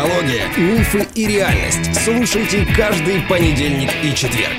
Психология, 0.00 0.46
мифы 0.56 1.06
и 1.14 1.26
реальность. 1.26 1.94
Слушайте 1.94 2.66
каждый 2.74 3.20
понедельник 3.28 3.90
и 4.02 4.14
четверг. 4.14 4.54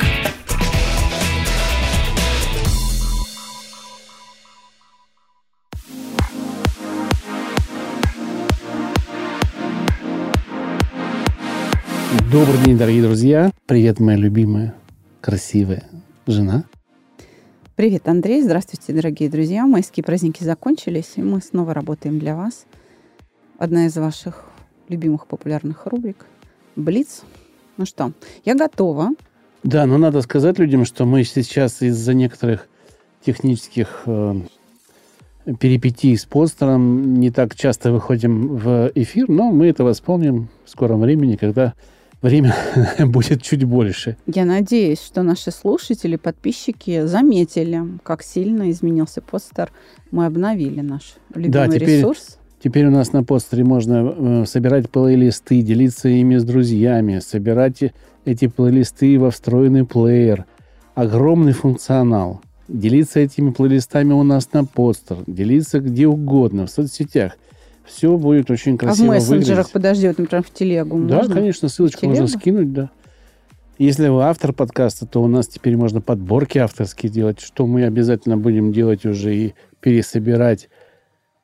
Добрый 12.31 12.63
день, 12.63 12.78
дорогие 12.78 13.01
друзья. 13.01 13.51
Привет, 13.65 13.99
моя 13.99 14.19
любимая, 14.19 14.76
красивая 15.21 15.85
жена. 16.27 16.66
Привет, 17.76 18.08
Андрей. 18.08 18.44
Здравствуйте, 18.44 18.94
дорогие 18.94 19.28
друзья. 19.28 19.66
Майские 19.66 20.03
праздники 20.03 20.44
закончились, 20.44 21.14
и 21.16 21.23
мы 21.23 21.42
снова 21.42 21.73
работаем 21.73 22.20
для 22.20 22.36
вас. 22.36 22.67
Одна 23.58 23.88
из 23.88 23.98
ваших 23.98 24.51
любимых 24.91 25.26
популярных 25.26 25.86
рубрик 25.86 26.26
«Блиц». 26.76 27.22
Ну 27.77 27.86
что, 27.86 28.12
я 28.45 28.54
готова. 28.54 29.12
Да, 29.64 29.86
но 29.86 29.98
надо 29.98 30.22
сказать 30.22 30.59
людям, 30.59 30.86
что 30.86 31.05
мы 31.05 31.23
сейчас 31.23 31.81
из-за 31.81 32.14
некоторых 32.14 32.67
технических 33.26 34.04
э, 34.05 34.36
перипетий 35.59 36.17
с 36.17 36.26
постером 36.26 37.16
не 37.20 37.31
так 37.31 37.55
часто 37.55 37.91
выходим 37.91 38.58
в 38.58 38.91
эфир, 38.95 39.30
но 39.30 39.52
мы 39.52 39.67
это 39.67 39.84
восполним 39.84 40.50
в 40.66 40.70
скором 40.70 41.02
времени, 41.02 41.36
когда 41.38 41.73
время 42.22 42.55
будет 43.00 43.42
чуть 43.42 43.64
больше. 43.64 44.17
Я 44.28 44.45
надеюсь, 44.45 45.02
что 45.02 45.23
наши 45.23 45.52
слушатели, 45.52 46.16
подписчики 46.16 47.05
заметили, 47.05 47.81
как 48.03 48.23
сильно 48.23 48.70
изменился 48.72 49.22
постер. 49.22 49.72
Мы 50.12 50.25
обновили 50.25 50.81
наш 50.81 51.16
любимый 51.34 51.53
да, 51.53 51.67
теперь, 51.67 51.97
ресурс. 51.97 52.38
Теперь 52.64 52.86
у 52.88 52.92
нас 52.92 53.12
на 53.12 53.23
постере 53.23 53.64
можно 53.64 54.14
э, 54.16 54.45
собирать 54.45 54.90
плейлисты, 54.90 55.62
делиться 55.62 56.09
ими 56.09 56.38
с 56.38 56.44
друзьями, 56.44 57.20
собирать 57.20 57.80
эти 58.26 58.48
плейлисты 58.48 59.18
во 59.20 59.31
встроенный 59.31 59.86
плеер. 59.86 60.45
Огромный 60.94 61.53
функционал. 61.53 62.42
Делиться 62.68 63.20
этими 63.20 63.52
плейлистами 63.52 64.14
у 64.14 64.23
нас 64.23 64.53
на 64.53 64.64
постер, 64.66 65.18
делиться 65.26 65.80
где 65.80 66.08
угодно, 66.08 66.68
в 66.68 66.72
соцсетях– 66.72 67.34
все 67.86 68.18
будет 68.18 68.50
очень 68.52 68.78
красиво 68.78 69.08
А 69.08 69.09
в 69.12 69.16
мессенджерах, 69.16 69.48
выглядеть. 69.68 69.72
подожди, 69.73 70.08
вот, 70.08 70.18
например, 70.20 70.44
в 70.44 70.53
телегу 70.53 71.03
Да, 71.03 71.18
можно? 71.18 71.36
конечно, 71.36 71.70
ссылочку 71.70 72.08
можно 72.08 72.28
скинуть, 72.28 72.73
да. 72.73 72.90
Если 73.78 74.08
вы 74.09 74.23
автор 74.23 74.53
подкаста, 74.53 75.06
то 75.08 75.22
у 75.23 75.28
нас 75.28 75.48
теперь 75.48 75.75
можно 75.75 76.02
подборки 76.02 76.59
авторские 76.59 77.12
делать, 77.12 77.40
что 77.40 77.66
мы 77.66 77.84
обязательно 77.84 78.38
будем 78.38 78.72
делать 78.72 79.06
уже 79.06 79.36
и 79.36 79.53
пересобирать 79.80 80.70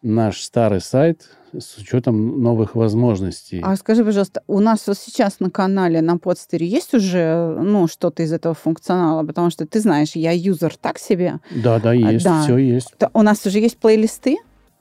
наш 0.01 0.41
старый 0.41 0.81
сайт 0.81 1.29
с 1.57 1.77
учетом 1.77 2.41
новых 2.41 2.75
возможностей. 2.75 3.61
А 3.63 3.75
скажи, 3.75 4.03
пожалуйста, 4.03 4.43
у 4.47 4.59
нас 4.59 4.85
вот 4.87 4.97
сейчас 4.97 5.39
на 5.39 5.49
канале, 5.49 6.01
на 6.01 6.17
подстере 6.17 6.67
есть 6.67 6.93
уже 6.93 7.57
ну, 7.59 7.87
что-то 7.87 8.23
из 8.23 8.31
этого 8.31 8.53
функционала? 8.53 9.23
Потому 9.25 9.49
что 9.49 9.65
ты 9.65 9.79
знаешь, 9.79 10.11
я 10.13 10.31
юзер 10.31 10.75
так 10.77 10.99
себе. 10.99 11.39
Да, 11.55 11.79
да, 11.79 11.93
есть, 11.93 12.25
да. 12.25 12.43
все 12.43 12.57
есть. 12.57 12.93
У 13.13 13.21
нас 13.21 13.45
уже 13.45 13.59
есть 13.59 13.77
плейлисты? 13.77 14.37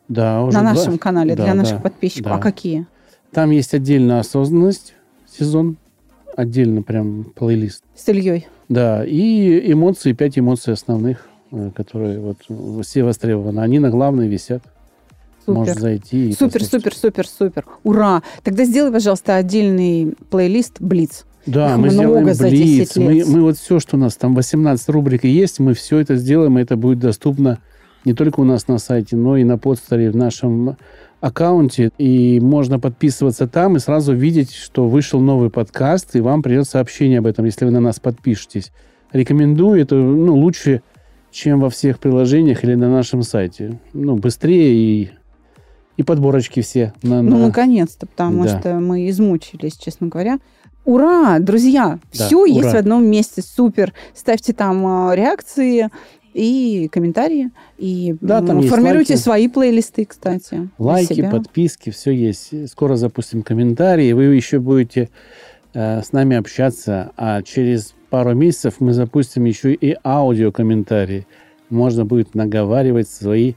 Да, 0.08 0.42
уже 0.42 0.56
на 0.56 0.62
нашем 0.62 0.98
канале 0.98 1.34
да, 1.34 1.44
для 1.44 1.54
да, 1.54 1.60
наших 1.60 1.82
подписчиков. 1.82 2.32
Да. 2.32 2.34
А 2.36 2.38
какие? 2.38 2.86
Там 3.32 3.50
есть 3.50 3.74
отдельно 3.74 4.20
осознанность 4.20 4.94
сезон, 5.26 5.76
отдельно 6.36 6.82
прям 6.82 7.24
плейлист. 7.24 7.82
С 7.94 8.08
Ильей. 8.08 8.46
Да, 8.68 9.04
и 9.04 9.72
эмоции, 9.72 10.12
пять 10.12 10.38
эмоций 10.38 10.74
основных, 10.74 11.28
э, 11.52 11.70
которые 11.74 12.20
вот 12.20 12.38
все 12.84 13.02
востребованы. 13.04 13.60
Они 13.60 13.78
на 13.78 13.90
главной 13.90 14.28
висят. 14.28 14.62
Супер. 15.46 15.58
Можешь 15.60 15.76
зайти 15.76 16.30
и 16.30 16.32
Супер, 16.32 16.60
послушать. 16.60 16.70
супер, 16.70 16.94
супер, 16.96 17.28
супер. 17.28 17.64
Ура! 17.84 18.22
Тогда 18.42 18.64
сделай, 18.64 18.92
пожалуйста, 18.92 19.36
отдельный 19.36 20.14
плейлист 20.28 20.80
«Блиц». 20.80 21.24
Да, 21.46 21.72
Их 21.72 21.78
мы 21.78 21.90
много 21.90 22.32
сделаем 22.32 22.56
блиц. 22.56 22.94
10 22.94 22.96
Мы, 22.96 23.24
мы 23.24 23.42
вот 23.42 23.56
все, 23.56 23.78
что 23.78 23.96
у 23.96 24.00
нас 24.00 24.16
там 24.16 24.34
18 24.34 24.88
рубрик 24.88 25.24
и 25.24 25.28
есть, 25.28 25.60
мы 25.60 25.74
все 25.74 25.98
это 25.98 26.16
сделаем, 26.16 26.58
и 26.58 26.62
это 26.62 26.76
будет 26.76 26.98
доступно 26.98 27.60
не 28.04 28.14
только 28.14 28.40
у 28.40 28.44
нас 28.44 28.66
на 28.66 28.78
сайте, 28.78 29.16
но 29.16 29.36
и 29.36 29.44
на 29.44 29.56
подстере 29.56 30.10
в 30.10 30.16
нашем 30.16 30.76
аккаунте. 31.20 31.90
И 31.98 32.40
можно 32.40 32.78
подписываться 32.78 33.46
там 33.46 33.76
и 33.76 33.80
сразу 33.80 34.12
видеть, 34.12 34.52
что 34.52 34.88
вышел 34.88 35.20
новый 35.20 35.50
подкаст, 35.50 36.16
и 36.16 36.20
вам 36.20 36.42
придет 36.42 36.68
сообщение 36.68 37.20
об 37.20 37.26
этом, 37.26 37.44
если 37.44 37.64
вы 37.64 37.70
на 37.70 37.80
нас 37.80 38.00
подпишетесь. 38.00 38.72
Рекомендую, 39.12 39.80
это 39.80 39.94
ну, 39.94 40.34
лучше, 40.34 40.82
чем 41.30 41.60
во 41.60 41.70
всех 41.70 41.98
приложениях 41.98 42.64
или 42.64 42.74
на 42.74 42.90
нашем 42.90 43.22
сайте. 43.22 43.78
Ну, 43.92 44.16
быстрее 44.16 44.74
и, 44.74 45.10
и 45.96 46.02
подборочки 46.02 46.60
все. 46.60 46.92
На, 47.02 47.22
Ну, 47.22 47.38
на- 47.38 47.46
наконец-то, 47.46 48.06
потому 48.06 48.44
Да. 48.44 48.58
что 48.60 48.74
мы 48.80 49.08
измучились, 49.08 49.76
честно 49.76 50.08
говоря. 50.08 50.38
Ура, 50.84 51.38
друзья! 51.40 51.98
Да, 52.16 52.26
все 52.26 52.44
есть 52.46 52.60
ура. 52.60 52.70
в 52.72 52.74
одном 52.76 53.04
месте. 53.06 53.42
Супер. 53.42 53.92
Ставьте 54.14 54.52
там 54.52 54.86
а, 54.86 55.14
реакции 55.16 55.88
и 56.32 56.88
комментарии. 56.92 57.50
И 57.78 58.14
Да, 58.20 58.40
там 58.42 58.58
есть 58.58 58.70
формируйте 58.70 59.14
лайки. 59.14 59.22
свои 59.22 59.48
плейлисты, 59.48 60.04
кстати. 60.04 60.68
Лайки, 60.78 61.28
подписки, 61.28 61.90
все 61.90 62.12
есть. 62.12 62.68
Скоро 62.70 62.94
запустим 62.96 63.42
комментарии. 63.42 64.12
Вы 64.12 64.24
еще 64.36 64.60
будете 64.60 65.08
э, 65.74 66.02
с 66.02 66.12
нами 66.12 66.36
общаться. 66.36 67.10
А 67.16 67.42
через 67.42 67.94
пару 68.10 68.34
месяцев 68.34 68.74
мы 68.78 68.92
запустим 68.92 69.44
еще 69.44 69.74
и 69.74 69.96
аудиокомментарии. 70.04 71.26
Можно 71.68 72.04
будет 72.04 72.34
наговаривать 72.36 73.08
свои 73.08 73.54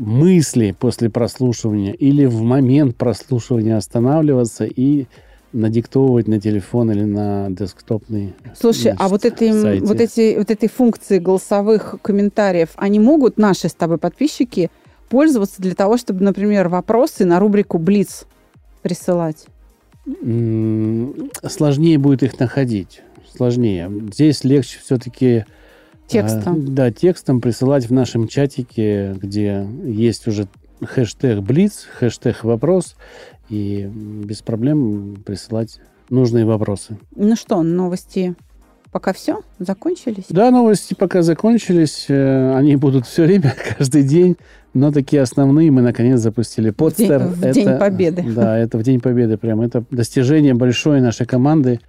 мысли 0.00 0.74
после 0.78 1.10
прослушивания 1.10 1.92
или 1.92 2.24
в 2.24 2.40
момент 2.40 2.96
прослушивания 2.96 3.76
останавливаться 3.76 4.64
и 4.64 5.06
надиктовывать 5.52 6.26
на 6.26 6.40
телефон 6.40 6.90
или 6.90 7.04
на 7.04 7.48
десктопный 7.50 8.32
Слушай, 8.58 8.92
а 8.92 9.08
значит, 9.08 9.10
вот, 9.10 9.24
эти, 9.24 9.60
сайте. 9.62 9.84
вот, 9.84 10.00
эти, 10.00 10.38
вот 10.38 10.50
этой 10.50 10.68
функции 10.68 11.18
голосовых 11.18 11.96
комментариев, 12.02 12.70
они 12.76 12.98
могут, 12.98 13.36
наши 13.36 13.68
с 13.68 13.74
тобой 13.74 13.98
подписчики, 13.98 14.70
пользоваться 15.10 15.60
для 15.60 15.74
того, 15.74 15.96
чтобы, 15.98 16.24
например, 16.24 16.68
вопросы 16.68 17.24
на 17.24 17.38
рубрику 17.40 17.78
«Блиц» 17.78 18.24
присылать? 18.82 19.46
М, 20.22 21.30
Сложнее 21.46 21.98
будет 21.98 22.22
их 22.22 22.38
находить. 22.38 23.02
Сложнее. 23.36 23.90
Здесь 24.12 24.44
легче 24.44 24.78
все-таки 24.82 25.44
Текстом. 26.12 26.74
да, 26.74 26.90
текстом 26.90 27.40
присылать 27.40 27.86
в 27.88 27.92
нашем 27.92 28.28
чатике, 28.28 29.14
где 29.20 29.66
есть 29.84 30.26
уже 30.28 30.46
хэштег 30.82 31.40
Блиц, 31.40 31.86
хэштег 31.98 32.44
вопрос, 32.44 32.96
и 33.48 33.88
без 33.92 34.42
проблем 34.42 35.16
присылать 35.24 35.80
нужные 36.08 36.44
вопросы. 36.44 36.98
Ну 37.14 37.36
что, 37.36 37.62
новости 37.62 38.34
пока 38.92 39.12
все? 39.12 39.40
Закончились? 39.58 40.24
Да, 40.30 40.50
новости 40.50 40.94
пока 40.94 41.22
закончились. 41.22 42.06
э, 42.08 42.54
Они 42.56 42.76
будут 42.76 43.06
все 43.06 43.24
время, 43.24 43.54
каждый 43.78 44.02
день. 44.02 44.36
Но 44.72 44.92
такие 44.92 45.20
основные 45.22 45.70
мы 45.72 45.82
наконец 45.82 46.20
запустили. 46.20 46.70
Подстер. 46.70 47.18
в 47.18 47.40
День 47.52 47.76
Победы. 47.78 48.22
Да, 48.34 48.56
это 48.56 48.78
в 48.78 48.82
День 48.84 49.00
Победы. 49.00 49.36
Прям 49.36 49.60
это 49.60 49.84
достижение 49.90 50.54
большое 50.54 51.02
нашей 51.02 51.26
команды. 51.26 51.80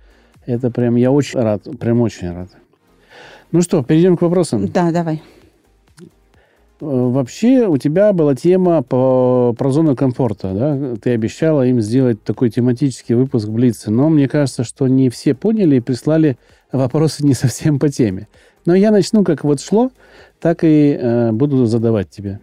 Это 0.48 0.72
прям 0.72 0.96
я 0.96 1.12
очень 1.12 1.40
рад. 1.40 1.64
Прям 1.80 2.02
очень 2.02 2.32
рад. 2.32 2.50
Ну 3.52 3.62
что, 3.62 3.84
перейдем 3.84 4.16
к 4.16 4.22
вопросам. 4.22 4.68
Да, 4.68 4.92
давай. 4.92 5.22
Э, 6.00 6.06
Вообще 6.80 7.68
у 7.68 7.78
тебя 7.78 8.14
была 8.14 8.34
тема 8.34 8.82
по, 8.82 9.54
про 9.58 9.72
зону 9.72 9.96
комфорта, 9.96 10.54
да? 10.54 10.96
Ты 10.96 11.12
обещала 11.12 11.66
им 11.68 11.82
сделать 11.82 12.24
такой 12.24 12.50
тематический 12.50 13.14
выпуск 13.16 13.50
Блица, 13.50 13.92
но 13.92 14.10
мне 14.10 14.28
кажется, 14.28 14.64
что 14.64 14.88
не 14.88 15.10
все 15.10 15.34
поняли 15.34 15.78
и 15.78 15.80
прислали 15.82 16.38
вопросы 16.72 17.26
не 17.26 17.34
совсем 17.34 17.78
по 17.78 17.90
теме. 17.90 18.28
Но 18.66 18.74
я 18.74 18.92
начну, 18.92 19.24
как 19.24 19.44
вот 19.44 19.60
шло, 19.60 19.92
так 20.40 20.64
и 20.64 20.98
э, 21.00 21.32
буду 21.32 21.66
задавать 21.66 22.10
тебе. 22.10 22.40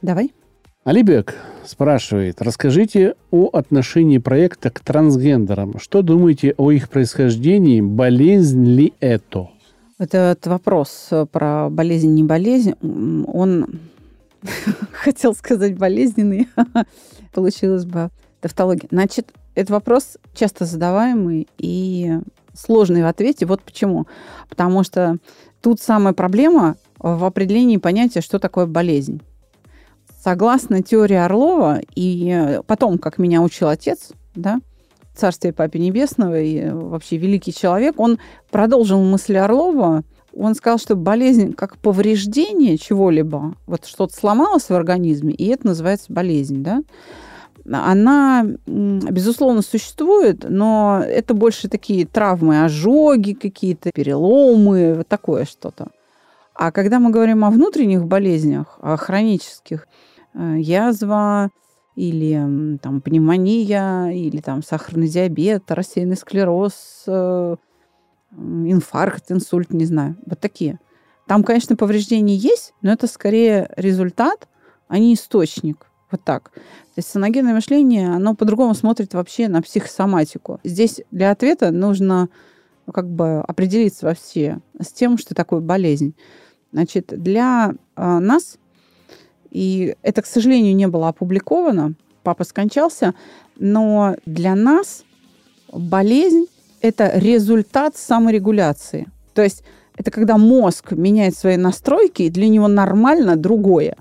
Давай. 0.00 0.32
Алибек 0.84 1.36
спрашивает, 1.64 2.42
расскажите 2.42 3.14
о 3.30 3.48
отношении 3.52 4.18
проекта 4.18 4.70
к 4.70 4.80
трансгендерам. 4.80 5.78
Что 5.78 6.02
думаете 6.02 6.54
о 6.56 6.72
их 6.72 6.88
происхождении? 6.88 7.80
Болезнь 7.80 8.64
ли 8.64 8.92
это? 9.00 9.50
Этот 10.02 10.48
вопрос 10.48 11.06
э, 11.12 11.26
про 11.30 11.70
болезнь, 11.70 12.12
не 12.12 12.24
болезнь, 12.24 12.74
он, 12.82 13.78
хотел 14.92 15.32
сказать 15.32 15.78
болезненный, 15.78 16.48
получилось 17.32 17.84
бы 17.84 18.10
тавтология. 18.40 18.88
Значит, 18.90 19.32
этот 19.54 19.70
вопрос 19.70 20.18
часто 20.34 20.64
задаваемый 20.64 21.46
и 21.56 22.18
сложный 22.52 23.04
в 23.04 23.06
ответе. 23.06 23.46
Вот 23.46 23.62
почему. 23.62 24.08
Потому 24.48 24.82
что 24.82 25.18
тут 25.60 25.80
самая 25.80 26.14
проблема 26.14 26.74
в 26.98 27.24
определении 27.24 27.76
понятия, 27.76 28.22
что 28.22 28.40
такое 28.40 28.66
болезнь. 28.66 29.22
Согласно 30.20 30.82
теории 30.82 31.14
Орлова, 31.14 31.80
и 31.94 32.58
потом, 32.66 32.98
как 32.98 33.18
меня 33.18 33.40
учил 33.40 33.68
отец, 33.68 34.10
да, 34.34 34.60
царствие 35.14 35.52
Папе 35.52 35.78
Небесного 35.78 36.40
и 36.40 36.70
вообще 36.70 37.16
великий 37.16 37.52
человек, 37.52 37.98
он 37.98 38.18
продолжил 38.50 39.02
мысли 39.02 39.34
Орлова. 39.34 40.02
Он 40.34 40.54
сказал, 40.54 40.78
что 40.78 40.96
болезнь 40.96 41.52
как 41.52 41.76
повреждение 41.76 42.78
чего-либо, 42.78 43.54
вот 43.66 43.84
что-то 43.84 44.14
сломалось 44.14 44.64
в 44.64 44.70
организме, 44.70 45.34
и 45.34 45.48
это 45.48 45.66
называется 45.66 46.10
болезнь, 46.10 46.62
да. 46.62 46.82
она, 47.66 48.46
безусловно, 48.66 49.60
существует, 49.60 50.46
но 50.48 51.02
это 51.04 51.34
больше 51.34 51.68
такие 51.68 52.06
травмы, 52.06 52.64
ожоги 52.64 53.34
какие-то, 53.34 53.90
переломы, 53.92 54.94
вот 54.94 55.08
такое 55.08 55.44
что-то. 55.44 55.88
А 56.54 56.72
когда 56.72 56.98
мы 56.98 57.10
говорим 57.10 57.44
о 57.44 57.50
внутренних 57.50 58.06
болезнях, 58.06 58.78
о 58.80 58.96
хронических, 58.96 59.86
э, 60.34 60.56
язва 60.58 61.50
или 61.94 62.78
там 62.82 63.00
пневмония, 63.00 64.10
или 64.10 64.40
там 64.40 64.62
сахарный 64.62 65.08
диабет, 65.08 65.70
рассеянный 65.70 66.16
склероз, 66.16 67.04
э, 67.06 67.56
инфаркт, 68.32 69.30
инсульт, 69.30 69.72
не 69.72 69.84
знаю, 69.84 70.16
вот 70.26 70.40
такие. 70.40 70.78
Там, 71.26 71.44
конечно, 71.44 71.76
повреждения 71.76 72.36
есть, 72.36 72.74
но 72.82 72.92
это 72.92 73.06
скорее 73.06 73.70
результат, 73.76 74.48
а 74.88 74.98
не 74.98 75.14
источник. 75.14 75.86
Вот 76.10 76.22
так. 76.24 76.50
То 76.50 76.98
есть 76.98 77.08
саногенное 77.08 77.54
мышление, 77.54 78.10
оно 78.10 78.34
по-другому 78.34 78.74
смотрит 78.74 79.14
вообще 79.14 79.48
на 79.48 79.62
психосоматику. 79.62 80.60
Здесь 80.62 81.00
для 81.10 81.30
ответа 81.30 81.70
нужно 81.70 82.28
ну, 82.86 82.92
как 82.92 83.08
бы 83.08 83.40
определиться 83.40 84.06
вообще 84.06 84.60
с 84.78 84.92
тем, 84.92 85.16
что 85.16 85.34
такое 85.34 85.60
болезнь. 85.60 86.14
Значит, 86.72 87.06
для 87.06 87.72
э, 87.96 88.18
нас, 88.18 88.58
и 89.52 89.96
это, 90.02 90.22
к 90.22 90.26
сожалению, 90.26 90.74
не 90.74 90.88
было 90.88 91.08
опубликовано, 91.08 91.92
папа 92.22 92.44
скончался, 92.44 93.14
но 93.58 94.16
для 94.24 94.54
нас 94.54 95.04
болезнь– 95.70 96.46
это 96.80 97.12
результат 97.18 97.96
саморегуляции. 97.96 99.08
То 99.34 99.42
есть 99.42 99.62
это 99.96 100.10
когда 100.10 100.38
мозг 100.38 100.92
меняет 100.92 101.36
свои 101.36 101.58
настройки, 101.58 102.22
и 102.22 102.30
для 102.30 102.48
него 102.48 102.66
нормально 102.66 103.36
другое. 103.36 103.96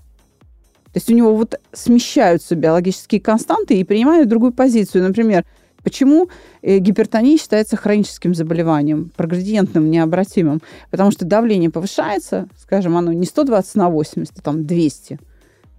То 0.85 0.97
есть 0.97 1.09
у 1.09 1.13
него 1.13 1.35
вот 1.35 1.59
смещаются 1.73 2.55
биологические 2.55 3.19
константы 3.19 3.75
и 3.75 3.83
принимают 3.83 4.29
другую 4.29 4.53
позицию. 4.53 5.03
Например, 5.03 5.45
почему 5.83 6.29
э, 6.61 6.77
гипертония 6.77 7.37
считается 7.37 7.75
хроническим 7.75 8.33
заболеванием, 8.33 9.11
прогредиентным, 9.17 9.89
необратимым? 9.89 10.61
Потому 10.91 11.11
что 11.11 11.25
давление 11.25 11.69
повышается, 11.69 12.47
скажем, 12.57 12.95
оно 12.95 13.11
не 13.11 13.25
120 13.25 13.75
на 13.75 13.89
80, 13.89 14.37
а 14.37 14.41
там 14.41 14.65
200, 14.65 15.19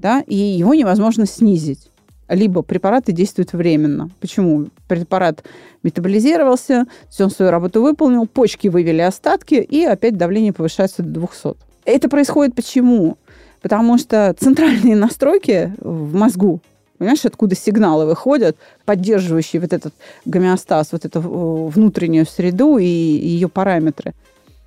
да, 0.02 0.22
и 0.26 0.34
его 0.34 0.75
невозможно 0.75 1.25
снизить. 1.26 1.88
Либо 2.28 2.62
препараты 2.62 3.12
действуют 3.12 3.52
временно. 3.52 4.10
Почему? 4.20 4.66
Препарат 4.88 5.44
метаболизировался, 5.82 6.87
все, 7.08 7.28
свою 7.28 7.50
работу 7.50 7.82
выполнил, 7.82 8.26
почки 8.26 8.69
вывели 8.69 9.00
остатки, 9.00 9.54
и 9.54 9.84
опять 9.84 10.16
давление 10.16 10.52
повышается 10.52 11.02
до 11.02 11.20
200. 11.20 11.56
Это 11.84 12.08
происходит 12.08 12.54
почему? 12.54 13.16
Потому 13.60 13.99
что 13.99 14.34
центральные 14.38 14.96
настройки 14.96 15.72
в 15.78 16.14
мозгу, 16.14 16.60
понимаешь, 16.98 17.25
откуда 17.25 17.55
сигналы 17.55 18.06
выходят, 18.06 18.56
поддерживающие 18.84 19.60
вот 19.60 19.72
этот 19.72 19.94
гомеостаз, 20.25 20.93
вот 20.93 21.05
эту 21.05 21.20
э, 21.20 21.70
внутреннюю 21.70 22.26
среду 22.26 22.78
и 22.78 22.84
ее 22.84 23.48
параметры 23.48 24.14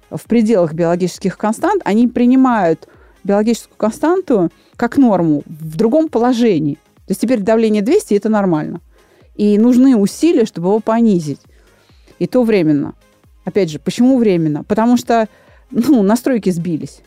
в 0.10 0.24
пределах 0.26 0.74
биологических 0.74 1.38
констант, 1.38 1.81
они 1.86 2.08
принимают 2.08 2.88
биологическую 3.24 3.76
константу 3.78 4.52
как 4.75 4.98
норму 4.98 5.44
в 5.45 5.77
другом 5.77 6.10
положении. 6.10 6.75
То 6.75 7.12
есть 7.12 7.22
теперь 7.22 7.39
давление 7.39 7.81
200– 7.81 8.13
это 8.16 8.30
нормально. 8.30 8.81
И 9.36 9.57
нужны 9.57 9.95
усилия, 9.95 10.45
чтобы 10.45 10.69
его 10.69 10.80
понизить. 10.80 11.42
И 12.19 12.27
то 12.27 12.44
временно. 12.44 12.94
Опять 13.44 13.69
же, 13.69 13.80
почему 13.80 14.18
временно? 14.18 14.63
Потому 14.63 14.98
что 14.98 15.27
ну, 15.72 16.01
настройки 16.01 16.50
сбились. 16.50 17.01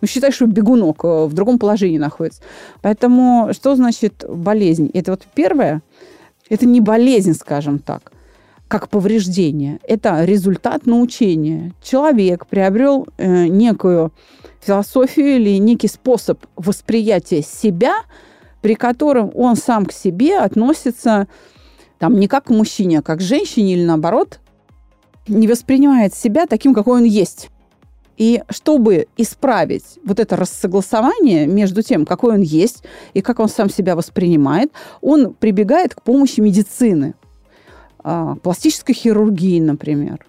Ну, 0.00 0.08
считай, 0.08 0.32
что 0.32 0.46
бегунок 0.46 1.04
э, 1.04 1.26
в 1.26 1.32
другом 1.34 1.58
положении 1.58 1.98
находится. 1.98 2.42
Поэтому 2.82 3.50
что 3.52 3.76
значит 3.76 4.24
болезнь? 4.28 4.90
Это 4.94 5.12
вот 5.12 5.22
первое, 5.34 5.82
это 6.48 6.66
не 6.66 6.80
болезнь, 6.80 7.34
скажем 7.34 7.78
так, 7.78 8.12
как 8.70 8.88
повреждение. 8.88 9.80
Это 9.82 10.24
результат 10.24 10.86
научения. 10.86 11.74
Человек 11.82 12.46
приобрел 12.46 13.08
э, 13.18 13.48
некую 13.48 14.12
философию 14.60 15.36
или 15.36 15.58
некий 15.58 15.88
способ 15.88 16.38
восприятия 16.54 17.42
себя, 17.42 17.96
при 18.62 18.76
котором 18.76 19.32
он 19.34 19.56
сам 19.56 19.86
к 19.86 19.92
себе 19.92 20.38
относится 20.38 21.26
там 21.98 22.20
не 22.20 22.28
как 22.28 22.44
к 22.44 22.50
мужчине, 22.50 23.00
а 23.00 23.02
как 23.02 23.18
к 23.18 23.22
женщине 23.22 23.72
или 23.72 23.84
наоборот, 23.84 24.38
не 25.26 25.48
воспринимает 25.48 26.14
себя 26.14 26.46
таким, 26.46 26.72
какой 26.72 27.00
он 27.00 27.04
есть. 27.04 27.50
И 28.18 28.40
чтобы 28.50 29.08
исправить 29.16 29.98
вот 30.04 30.20
это 30.20 30.36
рассогласование 30.36 31.48
между 31.48 31.82
тем, 31.82 32.06
какой 32.06 32.34
он 32.34 32.42
есть 32.42 32.84
и 33.14 33.20
как 33.20 33.40
он 33.40 33.48
сам 33.48 33.68
себя 33.68 33.96
воспринимает, 33.96 34.70
он 35.00 35.34
прибегает 35.34 35.96
к 35.96 36.02
помощи 36.02 36.38
медицины, 36.38 37.14
а, 38.02 38.36
пластической 38.36 38.94
хирургии, 38.94 39.60
например, 39.60 40.24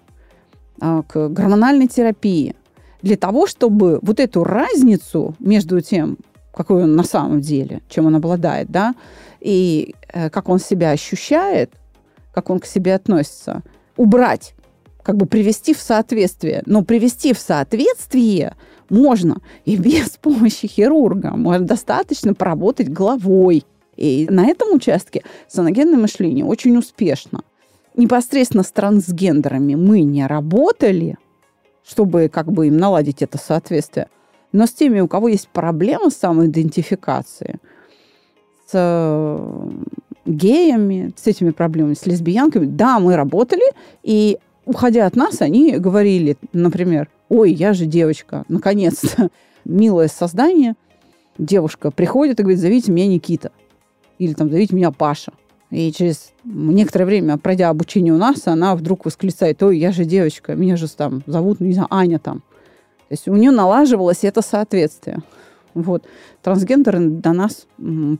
а, 0.80 1.02
к 1.02 1.28
гормональной 1.28 1.88
терапии, 1.88 2.54
для 3.02 3.16
того, 3.16 3.46
чтобы 3.46 3.98
вот 4.02 4.20
эту 4.20 4.44
разницу 4.44 5.34
между 5.38 5.80
тем, 5.80 6.18
какой 6.54 6.84
он 6.84 6.96
на 6.96 7.04
самом 7.04 7.40
деле, 7.40 7.82
чем 7.88 8.06
он 8.06 8.16
обладает, 8.16 8.70
да, 8.70 8.94
и 9.40 9.94
э, 10.12 10.30
как 10.30 10.48
он 10.48 10.60
себя 10.60 10.90
ощущает, 10.90 11.72
как 12.32 12.50
он 12.50 12.60
к 12.60 12.66
себе 12.66 12.94
относится, 12.94 13.62
убрать 13.96 14.54
как 15.02 15.16
бы 15.16 15.26
привести 15.26 15.74
в 15.74 15.80
соответствие. 15.80 16.62
Но 16.66 16.82
привести 16.84 17.32
в 17.32 17.38
соответствие 17.38 18.54
можно 18.88 19.38
и 19.64 19.76
без 19.76 20.10
помощи 20.20 20.66
хирурга. 20.66 21.30
Можно 21.30 21.66
достаточно 21.66 22.34
поработать 22.34 22.88
головой. 22.88 23.64
И 23.96 24.26
на 24.30 24.46
этом 24.46 24.74
участке 24.74 25.22
саногенное 25.48 25.98
мышление 25.98 26.44
очень 26.44 26.76
успешно. 26.76 27.42
Непосредственно 27.96 28.62
с 28.62 28.70
трансгендерами 28.70 29.74
мы 29.74 30.02
не 30.02 30.26
работали, 30.26 31.18
чтобы 31.84 32.28
как 32.32 32.50
бы 32.50 32.68
им 32.68 32.78
наладить 32.78 33.22
это 33.22 33.38
соответствие. 33.38 34.08
Но 34.52 34.66
с 34.66 34.72
теми, 34.72 35.00
у 35.00 35.08
кого 35.08 35.28
есть 35.28 35.48
проблема 35.48 36.10
с 36.10 36.16
самоидентификацией, 36.16 37.56
с 38.66 38.72
э, 38.72 39.70
геями, 40.26 41.12
с 41.16 41.26
этими 41.26 41.50
проблемами, 41.50 41.94
с 41.94 42.06
лесбиянками, 42.06 42.66
да, 42.66 42.98
мы 42.98 43.16
работали, 43.16 43.62
и 44.02 44.38
уходя 44.64 45.06
от 45.06 45.16
нас, 45.16 45.40
они 45.40 45.76
говорили, 45.78 46.36
например, 46.52 47.08
ой, 47.28 47.52
я 47.52 47.72
же 47.72 47.86
девочка, 47.86 48.44
наконец-то, 48.48 49.30
милое 49.64 50.08
создание, 50.08 50.74
девушка 51.38 51.90
приходит 51.90 52.40
и 52.40 52.42
говорит, 52.42 52.60
зовите 52.60 52.92
меня 52.92 53.06
Никита. 53.06 53.52
Или 54.18 54.34
там, 54.34 54.50
зовите 54.50 54.74
меня 54.76 54.92
Паша. 54.92 55.32
И 55.72 55.90
через 55.90 56.32
некоторое 56.44 57.06
время, 57.06 57.38
пройдя 57.38 57.70
обучение 57.70 58.12
у 58.12 58.18
нас, 58.18 58.46
она 58.46 58.76
вдруг 58.76 59.06
восклицает, 59.06 59.62
ой, 59.62 59.78
я 59.78 59.90
же 59.90 60.04
девочка, 60.04 60.54
меня 60.54 60.76
же 60.76 60.86
там 60.86 61.22
зовут, 61.26 61.60
ну, 61.60 61.66
не 61.66 61.72
знаю, 61.72 61.88
Аня 61.90 62.18
там. 62.18 62.40
То 63.08 63.12
есть 63.12 63.26
у 63.26 63.34
нее 63.34 63.52
налаживалось 63.52 64.22
это 64.22 64.42
соответствие. 64.42 65.22
Вот. 65.72 66.04
Трансгендеры 66.42 67.00
до 67.00 67.32
нас 67.32 67.66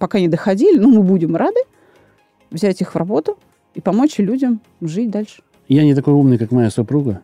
пока 0.00 0.18
не 0.18 0.28
доходили, 0.28 0.78
но 0.78 0.88
мы 0.88 1.02
будем 1.02 1.37
рады 1.37 1.61
взять 2.50 2.80
их 2.80 2.94
в 2.94 2.97
работу 2.97 3.38
и 3.75 3.82
помочь 3.82 4.16
людям 4.16 4.62
жить 4.80 5.11
дальше. 5.11 5.42
Я 5.68 5.85
не 5.85 5.94
такой 5.94 6.14
умный, 6.14 6.38
как 6.38 6.52
моя 6.52 6.71
супруга. 6.71 7.21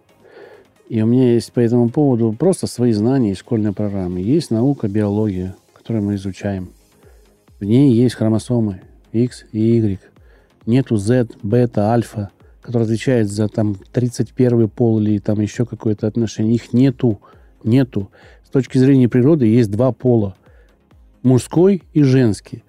И 0.91 1.01
у 1.01 1.07
меня 1.07 1.33
есть 1.33 1.55
по 1.55 1.61
этому 1.61 1.89
поводу 1.89 2.37
просто 2.39 2.67
свои 2.67 2.93
знания 2.93 3.33
из 3.33 3.39
школьной 3.39 3.73
программы. 3.73 4.21
Есть 4.21 4.51
наука, 4.51 4.89
биология, 4.89 5.57
которую 5.73 6.05
мы 6.05 6.17
изучаем. 6.17 6.69
В 7.61 7.65
ней 7.65 7.95
есть 7.95 8.15
хромосомы 8.15 8.83
X 9.13 9.47
и 9.53 9.59
Y. 9.59 9.99
Нету 10.69 10.99
Z, 10.99 11.29
бета, 11.43 11.93
альфа, 11.93 12.29
который 12.61 12.83
отвечает 12.83 13.31
за 13.31 13.49
там 13.49 13.75
31 13.91 14.69
пол 14.69 15.01
или 15.01 15.17
там 15.17 15.41
еще 15.41 15.65
какое-то 15.65 16.07
отношение. 16.07 16.57
Их 16.57 16.75
нету. 16.75 17.23
Нету. 17.65 18.11
С 18.47 18.51
точки 18.51 18.77
зрения 18.77 19.09
природы 19.09 19.47
есть 19.47 19.71
два 19.71 19.93
пола. 19.93 20.37
Мужской 21.23 21.85
и 21.95 22.03
женский. 22.03 22.65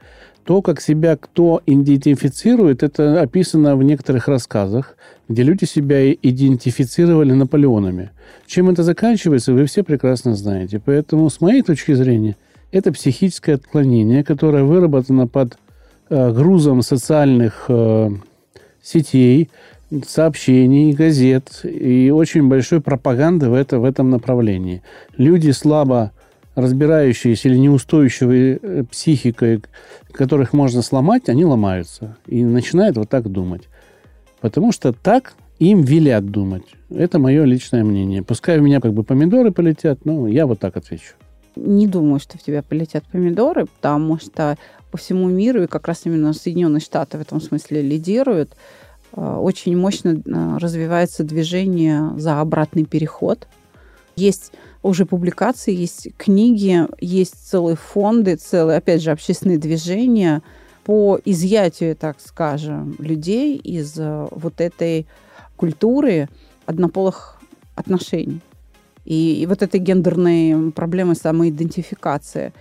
То, 0.46 0.62
как 0.62 0.80
себя 0.80 1.18
кто 1.18 1.62
идентифицирует, 1.66 2.84
это 2.84 3.20
описано 3.20 3.76
в 3.76 3.84
некоторых 3.84 4.30
рассказах, 4.30 4.96
где 5.28 5.44
люди 5.44 5.66
себя 5.66 6.10
идентифицировали 6.14 7.34
Наполеонами. 7.34 8.12
Чем 8.48 8.70
это 8.70 8.84
заканчивается, 8.84 9.52
вы 9.52 9.66
все 9.66 9.84
прекрасно 9.84 10.36
знаете. 10.36 10.80
Поэтому, 10.80 11.30
с 11.30 11.42
моей 11.42 11.64
точки 11.64 11.92
зрения, 11.92 12.38
это 12.72 12.94
психическое 12.94 13.56
отклонение, 13.56 14.24
которое 14.24 14.64
выработано 14.64 15.28
под 15.28 15.58
грузом 16.10 16.82
социальных 16.82 17.66
э, 17.68 18.10
сетей, 18.82 19.50
сообщений, 20.06 20.94
газет 20.94 21.62
и 21.64 22.12
очень 22.12 22.48
большой 22.48 22.82
пропаганды 22.82 23.50
в, 23.50 23.54
это, 23.54 23.80
в 23.80 23.86
этом 23.86 24.10
направлении. 24.10 24.82
Люди 25.18 25.52
слабо 25.52 26.12
разбирающиеся 26.56 27.50
или 27.50 27.58
неустойчивые 27.58 28.60
э, 28.62 28.84
психикой, 28.90 29.62
которых 30.12 30.54
можно 30.54 30.82
сломать, 30.82 31.30
они 31.30 31.46
ломаются 31.46 32.18
и 32.28 32.44
начинают 32.44 32.98
вот 32.98 33.10
так 33.10 33.30
думать. 33.30 33.64
Потому 34.42 34.72
что 34.72 34.94
так 34.94 35.34
им 35.60 35.82
велят 35.82 36.26
думать. 36.26 36.64
Это 36.90 37.20
мое 37.20 37.44
личное 37.44 37.84
мнение. 37.84 38.24
Пускай 38.24 38.60
у 38.60 38.62
меня 38.62 38.80
как 38.80 38.94
бы 38.94 39.04
помидоры 39.04 39.52
полетят, 39.52 40.06
но 40.06 40.28
я 40.28 40.48
вот 40.48 40.60
так 40.60 40.78
отвечу. 40.78 41.14
Не 41.66 41.88
думаю, 41.88 42.20
что 42.20 42.38
в 42.38 42.44
тебя 42.44 42.64
полетят 42.64 43.04
помидоры, 43.12 43.66
потому 43.66 44.18
что 44.20 44.58
по 44.92 44.98
всему 44.98 45.28
миру, 45.28 45.64
и 45.64 45.68
как 45.68 45.88
раз 45.88 46.02
именно 46.06 46.34
Соединенные 46.34 46.80
Штаты 46.80 47.18
в 47.18 47.22
этом 47.22 47.42
смысле 47.42 47.82
лидируют, 47.82 48.56
э, 49.14 49.22
очень 49.22 49.78
мощно 49.78 50.10
э, 50.10 50.58
развивается 50.58 51.24
движение 51.24 52.12
за 52.18 52.40
обратный 52.40 52.86
переход. 52.86 53.48
Есть 54.16 54.54
уже 54.82 55.06
публикации, 55.06 55.74
есть 55.76 56.10
книги, 56.18 56.88
есть 57.00 57.48
целые 57.48 57.76
фонды, 57.76 58.36
целые, 58.36 58.78
опять 58.78 59.02
же, 59.02 59.12
общественные 59.12 59.58
движения 59.58 60.42
по 60.86 61.20
изъятию, 61.26 61.96
так 61.96 62.18
скажем, 62.20 62.96
людей 63.00 63.58
из 63.58 64.00
э, 64.00 64.28
вот 64.32 64.62
этой 64.62 65.06
культуры 65.56 66.30
однополых 66.66 67.40
отношений 67.76 68.42
и, 69.06 69.42
и 69.42 69.46
вот 69.46 69.62
этой 69.62 69.80
гендерной 69.80 70.72
проблемы 70.72 71.16
самоидентификации. 71.16 72.54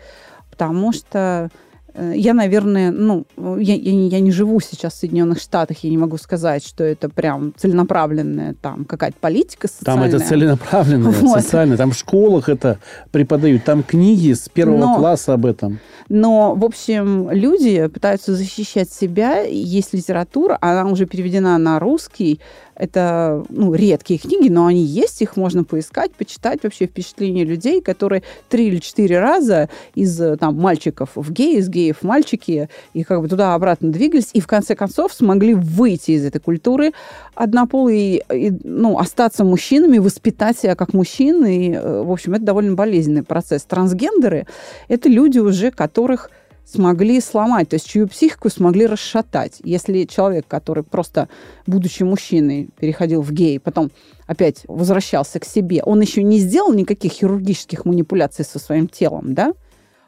Потому 0.50 0.92
что 0.92 1.50
Э, 1.98 2.12
я, 2.14 2.34
наверное, 2.34 2.90
ну, 2.92 3.26
я, 3.36 3.74
я, 3.74 4.06
я 4.06 4.20
не 4.20 4.30
живу 4.30 4.60
сейчас 4.60 4.94
в 4.94 4.96
Соединенных 4.98 5.40
Штатах, 5.40 5.78
я 5.82 5.90
не 5.90 5.98
могу 5.98 6.16
сказать, 6.16 6.64
что 6.64 6.84
это 6.84 7.08
прям 7.08 7.52
целенаправленная 7.56 8.54
там 8.54 8.84
какая-то 8.84 9.16
политика 9.20 9.68
социальная. 9.68 10.10
Там 10.10 10.20
это 10.20 10.28
целенаправленная, 10.28 11.10
вот. 11.20 11.42
социальная. 11.42 11.76
Там 11.76 11.90
в 11.90 11.96
школах 11.96 12.48
это 12.48 12.78
преподают, 13.10 13.64
там 13.64 13.82
книги 13.82 14.32
с 14.32 14.48
первого 14.48 14.78
но, 14.78 14.96
класса 14.96 15.34
об 15.34 15.46
этом. 15.46 15.80
Но, 16.08 16.54
в 16.54 16.64
общем, 16.64 17.30
люди 17.30 17.86
пытаются 17.88 18.34
защищать 18.34 18.90
себя. 18.90 19.40
Есть 19.40 19.92
литература, 19.92 20.56
она 20.60 20.86
уже 20.86 21.06
переведена 21.06 21.58
на 21.58 21.78
русский, 21.78 22.40
это 22.78 23.44
ну, 23.50 23.74
редкие 23.74 24.18
книги, 24.18 24.48
но 24.48 24.66
они 24.66 24.82
есть, 24.82 25.20
их 25.20 25.36
можно 25.36 25.64
поискать, 25.64 26.12
почитать 26.12 26.60
вообще 26.62 26.86
впечатления 26.86 27.44
людей, 27.44 27.82
которые 27.82 28.22
три 28.48 28.68
или 28.68 28.78
четыре 28.78 29.18
раза 29.18 29.68
из 29.94 30.16
там, 30.38 30.56
мальчиков 30.56 31.10
в 31.14 31.32
геи, 31.32 31.58
из 31.58 31.68
геев 31.68 31.98
в 32.00 32.04
мальчики, 32.04 32.70
и 32.94 33.02
как 33.02 33.20
бы 33.20 33.28
туда-обратно 33.28 33.90
двигались, 33.90 34.30
и 34.32 34.40
в 34.40 34.46
конце 34.46 34.74
концов 34.74 35.12
смогли 35.12 35.54
выйти 35.54 36.12
из 36.12 36.24
этой 36.24 36.40
культуры 36.40 36.92
однополой, 37.34 38.22
и, 38.32 38.52
ну, 38.62 38.98
остаться 38.98 39.44
мужчинами, 39.44 39.98
воспитать 39.98 40.58
себя 40.58 40.76
как 40.76 40.94
мужчин, 40.94 41.44
и, 41.44 41.72
э, 41.72 42.02
в 42.02 42.12
общем, 42.12 42.34
это 42.34 42.44
довольно 42.44 42.74
болезненный 42.74 43.24
процесс. 43.24 43.64
Трансгендеры– 43.64 44.46
это 44.88 45.08
люди 45.08 45.38
уже, 45.38 45.70
которых 45.72 46.30
смогли 46.70 47.20
сломать, 47.20 47.70
то 47.70 47.74
есть 47.74 47.88
чью 47.88 48.06
психику 48.08 48.50
смогли 48.50 48.86
расшатать. 48.86 49.60
Если 49.64 50.04
человек, 50.04 50.46
который 50.46 50.82
просто, 50.82 51.28
будучи 51.66 52.02
мужчиной, 52.02 52.68
переходил 52.78 53.22
в 53.22 53.32
гей, 53.32 53.58
потом 53.58 53.90
опять 54.26 54.64
возвращался 54.68 55.40
к 55.40 55.44
себе, 55.44 55.82
он 55.82 56.00
еще 56.00 56.22
не 56.22 56.38
сделал 56.38 56.72
никаких 56.72 57.12
хирургических 57.12 57.84
манипуляций 57.84 58.44
со 58.44 58.58
своим 58.58 58.88
телом, 58.88 59.34
да, 59.34 59.54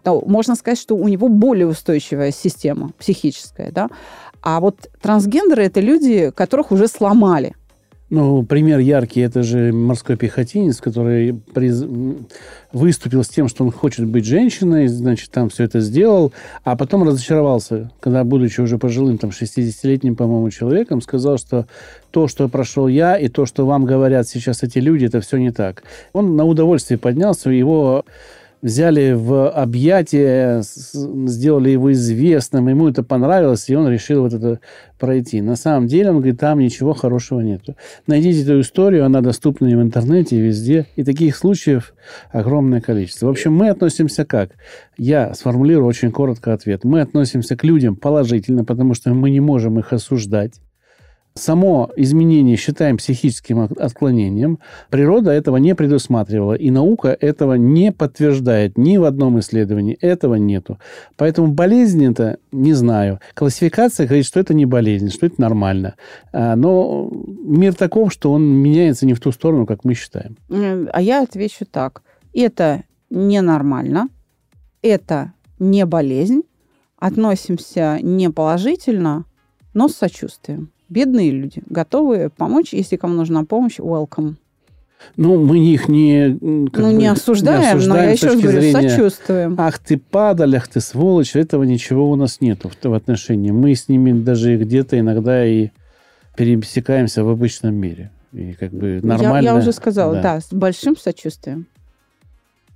то 0.03 0.23
можно 0.27 0.55
сказать, 0.55 0.79
что 0.79 0.97
у 0.97 1.09
него 1.09 1.29
более 1.29 1.67
устойчивая 1.67 2.31
система 2.31 2.93
психическая, 2.99 3.71
да. 3.71 3.89
А 4.43 4.61
вот 4.61 4.91
трансгендеры– 5.01 5.65
это 5.65 5.81
люди, 5.81 6.31
которых 6.35 6.73
уже 6.73 6.89
сломали. 6.89 7.55
Ну, 8.11 8.43
пример 8.43 8.81
яркий, 8.81 9.21
это 9.21 9.45
же 9.45 9.73
морской 9.73 10.17
пехотинец, 10.17 10.81
который 10.81 11.33
приз... 11.55 11.85
выступил 12.73 13.23
с 13.23 13.29
тем, 13.29 13.47
что 13.47 13.63
он 13.63 13.71
хочет 13.71 14.05
быть 14.05 14.25
женщиной, 14.25 14.89
значит, 14.89 15.31
там 15.31 15.49
все 15.49 15.63
это 15.63 15.79
сделал, 15.79 16.33
а 16.65 16.77
потом 16.77 17.05
разочаровался, 17.05 17.93
когда, 18.01 18.25
будучи 18.25 18.61
уже 18.61 18.79
пожилым, 18.79 19.17
там, 19.17 19.31
60-летним, 19.31 20.17
по-моему, 20.17 20.51
человеком, 20.51 21.01
сказал, 21.03 21.39
что 21.39 21.67
то, 22.11 22.27
что 22.27 22.49
прошел 22.49 22.89
я, 22.89 23.17
и 23.17 23.29
то, 23.29 23.47
что 23.47 23.65
вам 23.65 23.85
говорят 23.85 24.27
сейчас 24.27 24.65
эти 24.65 24.79
люди, 24.79 25.05
это 25.05 25.21
все 25.21 25.37
не 25.37 25.53
так. 25.53 25.85
Он 26.13 26.35
на 26.35 26.45
удовольствие 26.45 26.99
поднялся, 26.99 27.49
его 27.51 28.05
взяли 28.63 29.13
в 29.13 29.49
объятия, 29.49 30.63
сделали 30.63 31.71
его 31.71 31.93
известным, 31.93 32.69
ему 32.69 32.89
это 32.89 33.03
понравилось, 33.03 33.69
и 33.69 33.75
он 33.75 33.89
решил 33.89 34.23
вот 34.23 34.35
это 34.35 34.61
пройти. 34.99 35.41
На 35.41 35.57
самом 35.57 35.87
деле, 35.87 36.11
он 36.11 36.17
говорит, 36.17 36.39
там 36.39 36.59
ничего 36.59 36.93
хорошего 36.93 37.41
нету. 37.41 37.77
Найдите 38.07 38.43
эту 38.43 38.61
историю, 38.61 39.07
она 39.07 39.23
доступна 39.23 39.67
и 39.67 39.75
в 39.75 39.83
интернете, 39.83 40.37
и 40.37 40.41
везде. 40.41 40.87
И 40.97 41.05
таких 41.05 41.37
случаев 41.37 41.95
огромное 42.31 42.81
количество. 42.81 43.27
В 43.27 43.31
общем, 43.31 43.55
мы 43.55 43.71
относимся 43.71 44.25
как? 44.25 44.51
Я 44.99 45.35
сформулирую 45.35 45.87
очень 45.87 46.11
коротко 46.11 46.53
ответ. 46.53 46.85
Мы 46.85 47.01
относимся 47.01 47.57
к 47.57 47.65
людям 47.65 47.97
положительно, 47.97 48.65
потому 48.65 48.95
что 48.95 49.15
мы 49.15 49.31
не 49.31 49.41
можем 49.41 49.79
их 49.79 49.93
осуждать 49.93 50.61
само 51.35 51.91
изменение 51.97 52.57
считаем 52.57 52.97
психическим 52.97 53.61
отклонением, 53.61 54.59
природа 54.91 55.31
этого 55.31 55.57
не 55.57 55.75
предусматривала, 55.75 56.55
и 56.55 56.71
наука 56.71 57.17
этого 57.21 57.55
не 57.55 57.93
подтверждает 57.93 58.77
ни 58.77 58.97
в 58.97 59.05
одном 59.05 59.39
исследовании. 59.39 59.97
Этого 60.01 60.35
нету. 60.35 60.79
Поэтому 61.17 61.49
болезнь 61.49 62.05
это 62.05 62.39
не 62.53 62.73
знаю. 62.73 63.21
Классификация 63.35 64.07
говорит, 64.07 64.27
что 64.27 64.41
это 64.41 64.55
не 64.55 64.67
болезнь, 64.67 65.11
что 65.11 65.27
это 65.27 65.41
нормально. 65.41 65.95
А, 66.33 66.57
но 66.57 67.11
мир 67.13 67.75
таков, 67.75 68.13
что 68.13 68.33
он 68.33 68.43
меняется 68.43 69.07
не 69.07 69.15
в 69.15 69.21
ту 69.21 69.33
сторону, 69.33 69.67
как 69.67 69.85
мы 69.85 69.95
считаем. 69.95 70.37
А 70.49 71.01
я 71.01 71.23
отвечу 71.23 71.65
так. 71.65 72.03
Это 72.33 72.85
ненормально, 73.09 74.09
это 74.83 75.33
не 75.59 75.85
болезнь, 75.85 76.43
относимся 76.97 77.99
не 78.03 78.31
положительно, 78.31 79.25
но 79.75 79.89
с 79.89 79.95
сочувствием 79.95 80.71
бедные 80.91 81.31
люди, 81.31 81.63
готовые 81.71 82.29
помочь, 82.29 82.75
если 82.75 82.97
кому 82.97 83.15
нужна 83.15 83.45
помощь, 83.45 83.79
welcome. 83.79 84.35
Ну, 85.17 85.43
мы 85.43 85.59
их 85.59 85.89
не... 85.89 86.37
ну, 86.41 86.67
бы, 86.67 86.93
не, 86.93 87.07
осуждаем, 87.07 87.61
не 87.61 87.67
осуждаем, 87.69 87.89
но 87.89 87.97
я 87.97 88.11
еще 88.11 88.27
раз 88.27 88.41
говорю, 88.41 88.61
зрения, 88.61 88.91
сочувствуем. 88.91 89.57
Ах 89.59 89.79
ты 89.79 89.97
падаль, 89.97 90.57
ах 90.57 90.69
ты 90.69 90.81
сволочь, 90.81 91.37
этого 91.37 91.63
ничего 91.63 92.11
у 92.11 92.17
нас 92.17 92.43
нету 92.43 92.69
в, 92.69 92.85
в 92.85 92.93
отношении. 92.93 93.51
Мы 93.51 93.75
с 93.75 93.89
ними 93.89 94.13
даже 94.13 94.59
где-то 94.59 94.99
иногда 94.99 95.47
и 95.47 95.71
пересекаемся 96.37 97.25
в 97.25 97.31
обычном 97.31 97.75
мире. 97.75 98.11
И 98.33 98.53
как 98.53 98.73
бы 98.73 99.01
нормально. 99.03 99.47
Я, 99.47 99.53
я 99.55 99.59
уже 99.59 99.73
сказала, 99.73 100.15
да. 100.15 100.23
да, 100.23 100.41
с 100.41 100.53
большим 100.53 100.97
сочувствием. 100.97 101.67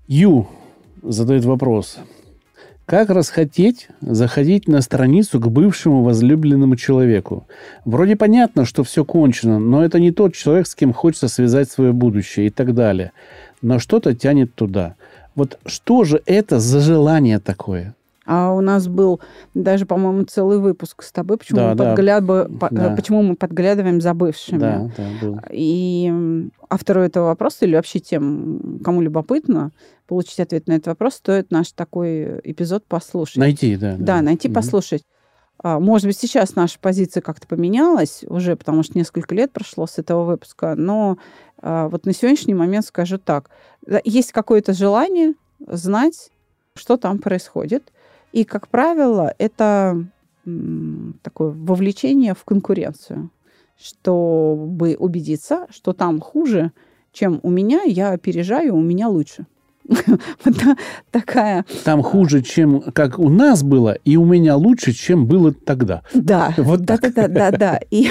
Ю 0.06 0.48
задает 1.02 1.44
вопрос. 1.44 1.98
Как 2.86 3.08
расхотеть 3.08 3.88
заходить 4.02 4.68
на 4.68 4.82
страницу 4.82 5.40
к 5.40 5.50
бывшему 5.50 6.02
возлюбленному 6.02 6.76
человеку? 6.76 7.46
Вроде 7.86 8.14
понятно, 8.14 8.66
что 8.66 8.84
все 8.84 9.06
кончено, 9.06 9.58
но 9.58 9.82
это 9.82 9.98
не 9.98 10.10
тот 10.10 10.34
человек, 10.34 10.66
с 10.66 10.74
кем 10.74 10.92
хочется 10.92 11.28
связать 11.28 11.70
свое 11.70 11.94
будущее 11.94 12.48
и 12.48 12.50
так 12.50 12.74
далее. 12.74 13.12
Но 13.62 13.78
что-то 13.78 14.14
тянет 14.14 14.54
туда. 14.54 14.96
Вот 15.34 15.58
что 15.64 16.04
же 16.04 16.20
это 16.26 16.60
за 16.60 16.80
желание 16.80 17.38
такое? 17.38 17.94
А 18.26 18.52
у 18.52 18.60
нас 18.60 18.88
был 18.88 19.20
даже, 19.52 19.86
по-моему, 19.86 20.24
целый 20.24 20.58
выпуск 20.58 21.02
с 21.02 21.12
тобой, 21.12 21.36
почему, 21.36 21.58
да, 21.58 21.70
мы, 21.70 21.74
да. 21.74 21.90
Подгляд... 21.90 22.24
да. 22.70 22.96
почему 22.96 23.22
мы 23.22 23.36
подглядываем 23.36 24.00
за 24.00 24.14
бывшими. 24.14 24.58
Да, 24.58 24.90
да, 24.96 25.08
был. 25.20 25.40
И 25.50 26.50
автору 26.68 27.02
этого 27.02 27.26
вопроса 27.26 27.66
или 27.66 27.76
вообще 27.76 28.00
тем, 28.00 28.80
кому 28.82 29.02
любопытно, 29.02 29.72
получить 30.06 30.40
ответ 30.40 30.66
на 30.66 30.72
этот 30.72 30.88
вопрос, 30.88 31.14
стоит 31.14 31.50
наш 31.50 31.72
такой 31.72 32.40
эпизод 32.44 32.84
послушать. 32.86 33.36
Найти, 33.36 33.76
да. 33.76 33.96
Да, 33.98 34.04
да 34.04 34.22
найти, 34.22 34.48
угу. 34.48 34.54
послушать. 34.54 35.02
А, 35.62 35.78
может 35.78 36.06
быть, 36.06 36.18
сейчас 36.18 36.56
наша 36.56 36.78
позиция 36.78 37.20
как-то 37.20 37.46
поменялась 37.46 38.24
уже, 38.26 38.56
потому 38.56 38.82
что 38.82 38.98
несколько 38.98 39.34
лет 39.34 39.52
прошло 39.52 39.86
с 39.86 39.98
этого 39.98 40.24
выпуска, 40.24 40.74
но 40.76 41.18
а, 41.60 41.88
вот 41.88 42.06
на 42.06 42.12
сегодняшний 42.12 42.54
момент 42.54 42.86
скажу 42.86 43.18
так. 43.18 43.50
Есть 44.04 44.32
какое-то 44.32 44.72
желание 44.72 45.34
знать, 45.66 46.30
что 46.74 46.96
там 46.96 47.18
происходит. 47.18 47.92
И, 48.34 48.42
как 48.42 48.66
правило, 48.66 49.32
это 49.38 50.04
такое 51.22 51.50
вовлечение 51.52 52.34
в 52.34 52.42
конкуренцию, 52.42 53.30
чтобы 53.78 54.96
убедиться, 54.98 55.68
что 55.70 55.92
там 55.92 56.20
хуже, 56.20 56.72
чем 57.12 57.38
у 57.44 57.50
меня, 57.50 57.82
я 57.82 58.10
опережаю, 58.10 58.74
у 58.74 58.80
меня 58.80 59.08
лучше. 59.08 59.46
Такая... 61.12 61.64
Там 61.84 62.02
хуже, 62.02 62.42
чем 62.42 62.80
как 62.80 63.20
у 63.20 63.28
нас 63.28 63.62
было, 63.62 63.92
и 64.04 64.16
у 64.16 64.24
меня 64.24 64.56
лучше, 64.56 64.92
чем 64.92 65.26
было 65.26 65.54
тогда. 65.54 66.02
Да, 66.12 66.52
вот 66.56 66.80
да, 66.80 66.98
да, 66.98 67.10
да, 67.10 67.28
да, 67.28 67.50
да. 67.52 67.80
И 67.92 68.10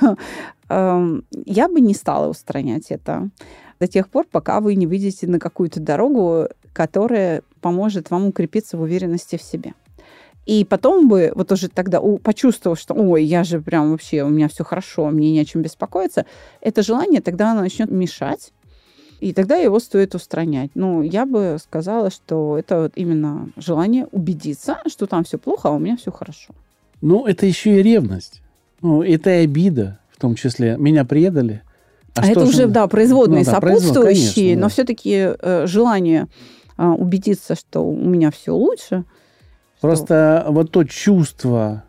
эм, 0.70 1.24
я 1.44 1.68
бы 1.68 1.80
не 1.82 1.92
стала 1.92 2.30
устранять 2.30 2.86
это 2.90 3.28
до 3.80 3.86
тех 3.86 4.08
пор, 4.08 4.26
пока 4.30 4.60
вы 4.60 4.74
не 4.74 4.86
выйдете 4.86 5.26
на 5.26 5.38
какую-то 5.38 5.80
дорогу, 5.80 6.48
которая 6.72 7.42
поможет 7.60 8.10
вам 8.10 8.26
укрепиться 8.26 8.76
в 8.76 8.82
уверенности 8.82 9.36
в 9.36 9.42
себе. 9.42 9.74
И 10.46 10.64
потом 10.64 11.08
бы, 11.08 11.32
вот 11.34 11.50
уже 11.50 11.68
тогда 11.68 12.00
почувствовав, 12.00 12.78
что, 12.78 12.94
ой, 12.94 13.24
я 13.24 13.42
же 13.42 13.60
прям 13.60 13.90
вообще, 13.90 14.22
у 14.22 14.28
меня 14.28 14.48
все 14.48 14.62
хорошо, 14.62 15.10
мне 15.10 15.32
не 15.32 15.40
о 15.40 15.44
чем 15.44 15.62
беспокоиться, 15.62 16.24
это 16.60 16.82
желание 16.82 17.20
тогда 17.20 17.50
оно 17.50 17.62
начнет 17.62 17.90
мешать, 17.90 18.52
и 19.18 19.32
тогда 19.32 19.56
его 19.56 19.80
стоит 19.80 20.14
устранять. 20.14 20.70
Ну, 20.74 21.02
я 21.02 21.26
бы 21.26 21.56
сказала, 21.60 22.10
что 22.10 22.58
это 22.58 22.82
вот 22.82 22.92
именно 22.94 23.48
желание 23.56 24.06
убедиться, 24.12 24.78
что 24.86 25.06
там 25.06 25.24
все 25.24 25.38
плохо, 25.38 25.68
а 25.68 25.72
у 25.72 25.78
меня 25.78 25.96
все 25.96 26.12
хорошо. 26.12 26.54
Ну, 27.00 27.26
это 27.26 27.46
еще 27.46 27.80
и 27.80 27.82
ревность. 27.82 28.42
Ну, 28.82 29.02
это 29.02 29.30
и 29.30 29.44
обида 29.44 29.98
в 30.10 30.20
том 30.20 30.34
числе. 30.34 30.76
Меня 30.78 31.04
предали. 31.04 31.62
А, 32.16 32.22
а 32.22 32.26
это 32.26 32.44
уже, 32.44 32.66
да, 32.66 32.86
производные 32.86 33.40
ну, 33.40 33.44
да, 33.44 33.52
сопутствующие, 33.52 34.34
конечно, 34.34 34.54
да. 34.54 34.60
но 34.60 34.68
все-таки 34.68 35.34
э, 35.38 35.66
желание 35.66 36.28
а, 36.76 36.92
убедиться, 36.92 37.54
что 37.54 37.80
у 37.80 37.96
меня 37.96 38.30
все 38.30 38.54
лучше. 38.54 39.04
Просто 39.80 40.42
что... 40.42 40.52
вот 40.52 40.70
то 40.70 40.84
чувство, 40.84 41.84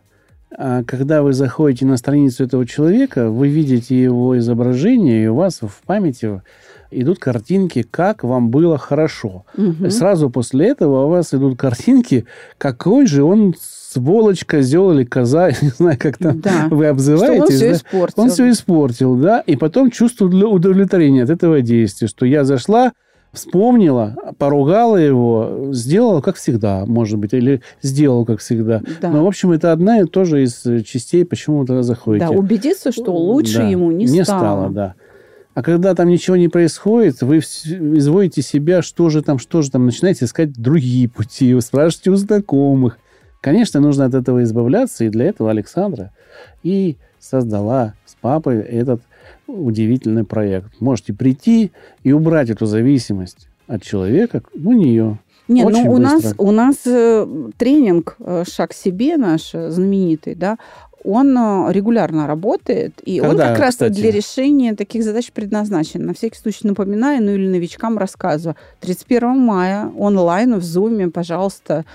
а, 0.56 0.84
когда 0.84 1.22
вы 1.22 1.32
заходите 1.32 1.86
на 1.86 1.96
страницу 1.96 2.44
этого 2.44 2.66
человека, 2.66 3.30
вы 3.30 3.48
видите 3.48 4.00
его 4.00 4.38
изображение, 4.38 5.24
и 5.24 5.26
у 5.28 5.34
вас 5.34 5.60
в 5.62 5.82
памяти 5.86 6.42
идут 6.90 7.18
картинки, 7.18 7.82
как 7.82 8.24
вам 8.24 8.50
было 8.50 8.78
хорошо. 8.78 9.44
Угу. 9.56 9.86
И 9.86 9.90
сразу 9.90 10.30
после 10.30 10.68
этого 10.68 11.06
у 11.06 11.08
вас 11.08 11.34
идут 11.34 11.58
картинки, 11.58 12.26
какой 12.56 13.06
же 13.06 13.24
он 13.24 13.54
сволочь, 13.88 14.44
козел 14.44 14.92
или 14.92 15.04
коза, 15.04 15.50
не 15.62 15.68
знаю, 15.70 15.96
как 15.98 16.18
там 16.18 16.40
да. 16.40 16.68
вы 16.70 16.86
обзываете. 16.86 17.42
он 17.42 17.48
все 17.48 17.70
да? 17.70 17.72
испортил. 17.76 18.22
Он 18.22 18.30
все 18.30 18.50
испортил, 18.50 19.16
да. 19.16 19.40
И 19.40 19.56
потом 19.56 19.90
чувство 19.90 20.26
удовлетворения 20.26 21.22
от 21.22 21.30
этого 21.30 21.60
действия, 21.62 22.08
что 22.08 22.26
я 22.26 22.44
зашла, 22.44 22.92
вспомнила, 23.32 24.16
поругала 24.38 24.96
его, 24.96 25.68
сделала 25.72 26.20
как 26.20 26.36
всегда, 26.36 26.84
может 26.86 27.18
быть, 27.18 27.32
или 27.32 27.62
сделала 27.82 28.24
как 28.24 28.40
всегда. 28.40 28.82
Да. 29.00 29.10
Но, 29.10 29.24
в 29.24 29.26
общем, 29.26 29.52
это 29.52 29.72
одна 29.72 30.00
и 30.00 30.04
тоже 30.04 30.42
из 30.42 30.62
частей, 30.84 31.24
почему 31.24 31.60
вы 31.60 31.66
туда 31.66 31.82
заходите. 31.82 32.26
Да, 32.26 32.32
убедиться, 32.32 32.92
что 32.92 33.14
лучше 33.14 33.58
да, 33.58 33.68
ему 33.68 33.90
не, 33.90 34.04
не 34.04 34.24
стало. 34.24 34.38
стало. 34.38 34.70
да. 34.70 34.94
А 35.54 35.62
когда 35.62 35.94
там 35.94 36.08
ничего 36.08 36.36
не 36.36 36.46
происходит, 36.46 37.20
вы 37.20 37.38
изводите 37.38 38.42
себя, 38.42 38.80
что 38.80 39.08
же 39.10 39.22
там, 39.22 39.40
что 39.40 39.60
же 39.60 39.72
там, 39.72 39.86
начинаете 39.86 40.26
искать 40.26 40.52
другие 40.52 41.08
пути, 41.08 41.52
вы 41.52 41.62
спрашиваете 41.62 42.10
у 42.10 42.16
знакомых. 42.16 42.98
Конечно, 43.40 43.80
нужно 43.80 44.04
от 44.06 44.14
этого 44.14 44.42
избавляться, 44.42 45.04
и 45.04 45.08
для 45.08 45.26
этого 45.26 45.50
Александра 45.50 46.12
и 46.62 46.96
создала 47.18 47.94
с 48.04 48.14
папой 48.20 48.60
этот 48.60 49.00
удивительный 49.46 50.24
проект. 50.24 50.80
Можете 50.80 51.12
прийти 51.12 51.72
и 52.02 52.12
убрать 52.12 52.50
эту 52.50 52.66
зависимость 52.66 53.48
от 53.66 53.82
человека 53.82 54.42
у 54.54 54.72
нее. 54.72 55.18
Нет, 55.46 55.66
Очень 55.66 55.84
ну 55.84 55.92
у 55.92 55.98
нас, 55.98 56.34
у 56.36 56.50
нас 56.50 56.76
э, 56.84 57.26
тренинг 57.56 58.16
э, 58.20 58.44
«Шаг 58.46 58.74
себе» 58.74 59.16
наш 59.16 59.54
э, 59.54 59.70
знаменитый, 59.70 60.34
да, 60.34 60.58
он 61.04 61.70
регулярно 61.70 62.26
работает, 62.26 63.00
и 63.02 63.20
Когда, 63.20 63.30
он 63.30 63.50
как 63.52 63.58
раз 63.60 63.74
кстати? 63.74 63.94
для 63.94 64.10
решения 64.10 64.74
таких 64.74 65.04
задач 65.04 65.30
предназначен. 65.32 66.04
На 66.04 66.12
всякий 66.12 66.36
случай 66.36 66.66
напоминаю, 66.66 67.22
ну 67.22 67.30
или 67.30 67.48
новичкам 67.48 67.96
рассказываю. 67.96 68.56
31 68.80 69.38
мая 69.38 69.90
онлайн 69.96 70.58
в 70.58 70.62
Zoom, 70.62 71.10
пожалуйста, 71.10 71.86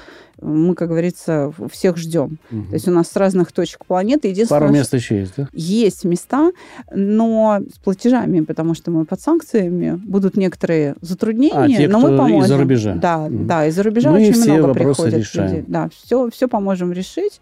мы, 0.42 0.76
как 0.76 0.90
говорится, 0.90 1.52
всех 1.72 1.98
ждем. 1.98 2.38
Угу. 2.52 2.64
То 2.70 2.74
есть 2.74 2.88
у 2.88 2.92
нас 2.92 3.10
с 3.10 3.16
разных 3.16 3.52
точек 3.52 3.86
планеты. 3.86 4.28
Единственное, 4.28 4.62
Пару 4.62 4.74
мест 4.74 4.94
еще 4.94 5.20
есть, 5.20 5.34
да? 5.38 5.48
Есть 5.54 6.04
места, 6.06 6.52
но 6.94 7.60
с 7.74 7.78
платежами, 7.80 8.42
потому 8.42 8.74
что 8.74 8.92
мы 8.92 9.06
под 9.06 9.22
санкциями, 9.22 10.00
будут 10.06 10.38
некоторые 10.38 10.96
затруднения, 11.02 11.58
а, 11.58 11.68
те, 11.68 11.88
но 11.88 12.00
мы 12.00 12.18
поможем. 12.18 12.44
из-за 12.44 12.58
рубежа. 12.58 12.96
Да, 12.96 13.26
угу. 13.26 13.44
да, 13.46 13.68
из-за 13.68 13.84
рубежа 13.84 14.12
мы 14.12 14.18
очень 14.18 14.34
все 14.34 14.54
много 14.54 14.74
приходит 14.74 15.20
решаем. 15.20 15.50
людей. 15.50 15.66
Да, 15.68 15.90
все, 15.90 16.30
все 16.30 16.48
поможем 16.48 16.92
решить. 16.92 17.40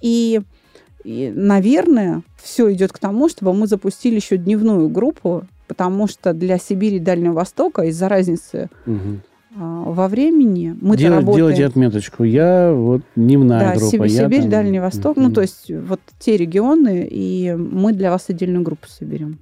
И 0.00 0.40
и, 1.04 1.32
наверное, 1.34 2.22
все 2.42 2.70
идет 2.72 2.92
к 2.92 2.98
тому, 2.98 3.28
чтобы 3.28 3.54
мы 3.54 3.66
запустили 3.66 4.16
еще 4.16 4.36
дневную 4.36 4.88
группу, 4.90 5.44
потому 5.66 6.08
что 6.08 6.34
для 6.34 6.58
Сибири 6.58 6.96
и 6.96 7.00
Дальнего 7.00 7.32
Востока 7.32 7.82
из-за 7.82 8.08
разницы 8.08 8.68
угу. 8.86 9.20
А, 9.56 9.82
во 9.84 10.08
времени. 10.08 10.76
Мы 10.80 10.96
Дел, 10.96 11.14
работаем... 11.14 11.36
Делайте 11.36 11.66
отметочку. 11.66 12.24
Я 12.24 12.72
вот 12.72 13.02
дневная 13.16 13.60
да, 13.60 13.76
группа. 13.76 14.08
Сибирь, 14.08 14.42
там... 14.42 14.50
Дальний 14.50 14.80
Восток. 14.80 15.16
Mm-hmm. 15.16 15.22
Ну, 15.22 15.32
то 15.32 15.40
есть 15.40 15.70
вот 15.70 16.00
те 16.18 16.36
регионы, 16.36 17.08
и 17.10 17.54
мы 17.54 17.92
для 17.92 18.10
вас 18.10 18.26
отдельную 18.28 18.62
группу 18.62 18.88
соберем. 18.88 19.38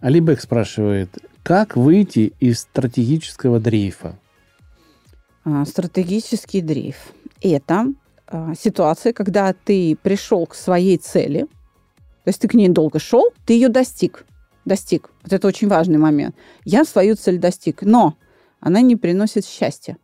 Алибек 0.00 0.40
спрашивает, 0.40 1.16
как 1.44 1.76
выйти 1.76 2.32
из 2.40 2.60
стратегического 2.60 3.60
дрейфа? 3.60 4.18
А, 5.44 5.64
стратегический 5.64 6.60
дрейф– 6.60 6.96
это 7.40 7.86
а, 8.26 8.54
ситуация, 8.58 9.12
когда 9.12 9.52
ты 9.52 9.96
пришел 10.02 10.46
к 10.46 10.54
своей 10.54 10.98
цели, 10.98 11.46
то 12.24 12.28
есть 12.28 12.40
ты 12.40 12.48
к 12.48 12.54
ней 12.54 12.68
долго 12.68 12.98
шел, 12.98 13.30
ты 13.44 13.54
ее 13.54 13.68
достиг. 13.68 14.24
Достиг. 14.64 15.10
Вот 15.22 15.32
это 15.32 15.48
очень 15.48 15.66
важный 15.68 15.98
момент. 15.98 16.36
Я 16.64 16.84
свою 16.84 17.16
цель 17.16 17.38
достиг. 17.38 17.82
Но 17.82 18.14
она 18.62 18.80
не 18.80 18.96
приносит 18.96 19.44
счастья. 19.44 19.98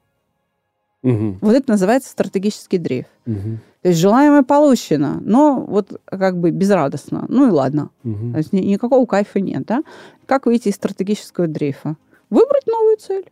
Угу. 1.02 1.38
Вот 1.40 1.54
это 1.54 1.70
называется 1.70 2.10
стратегический 2.10 2.78
дрейф. 2.78 3.06
Угу. 3.26 3.58
То 3.82 3.88
есть 3.88 4.00
желаемое 4.00 4.42
получено, 4.42 5.20
но 5.22 5.60
вот 5.60 6.00
как 6.04 6.38
бы 6.38 6.50
безрадостно. 6.50 7.24
Ну 7.28 7.46
и 7.46 7.50
ладно. 7.50 7.90
Угу. 8.04 8.32
То 8.32 8.38
есть 8.38 8.52
ни, 8.52 8.60
никакого 8.60 9.06
кайфа 9.06 9.40
нет. 9.40 9.64
Да? 9.64 9.84
Как 10.26 10.46
выйти 10.46 10.68
из 10.68 10.74
стратегического 10.74 11.46
дрейфа? 11.46 11.96
Выбрать 12.30 12.66
новую 12.66 12.96
цель. 12.96 13.30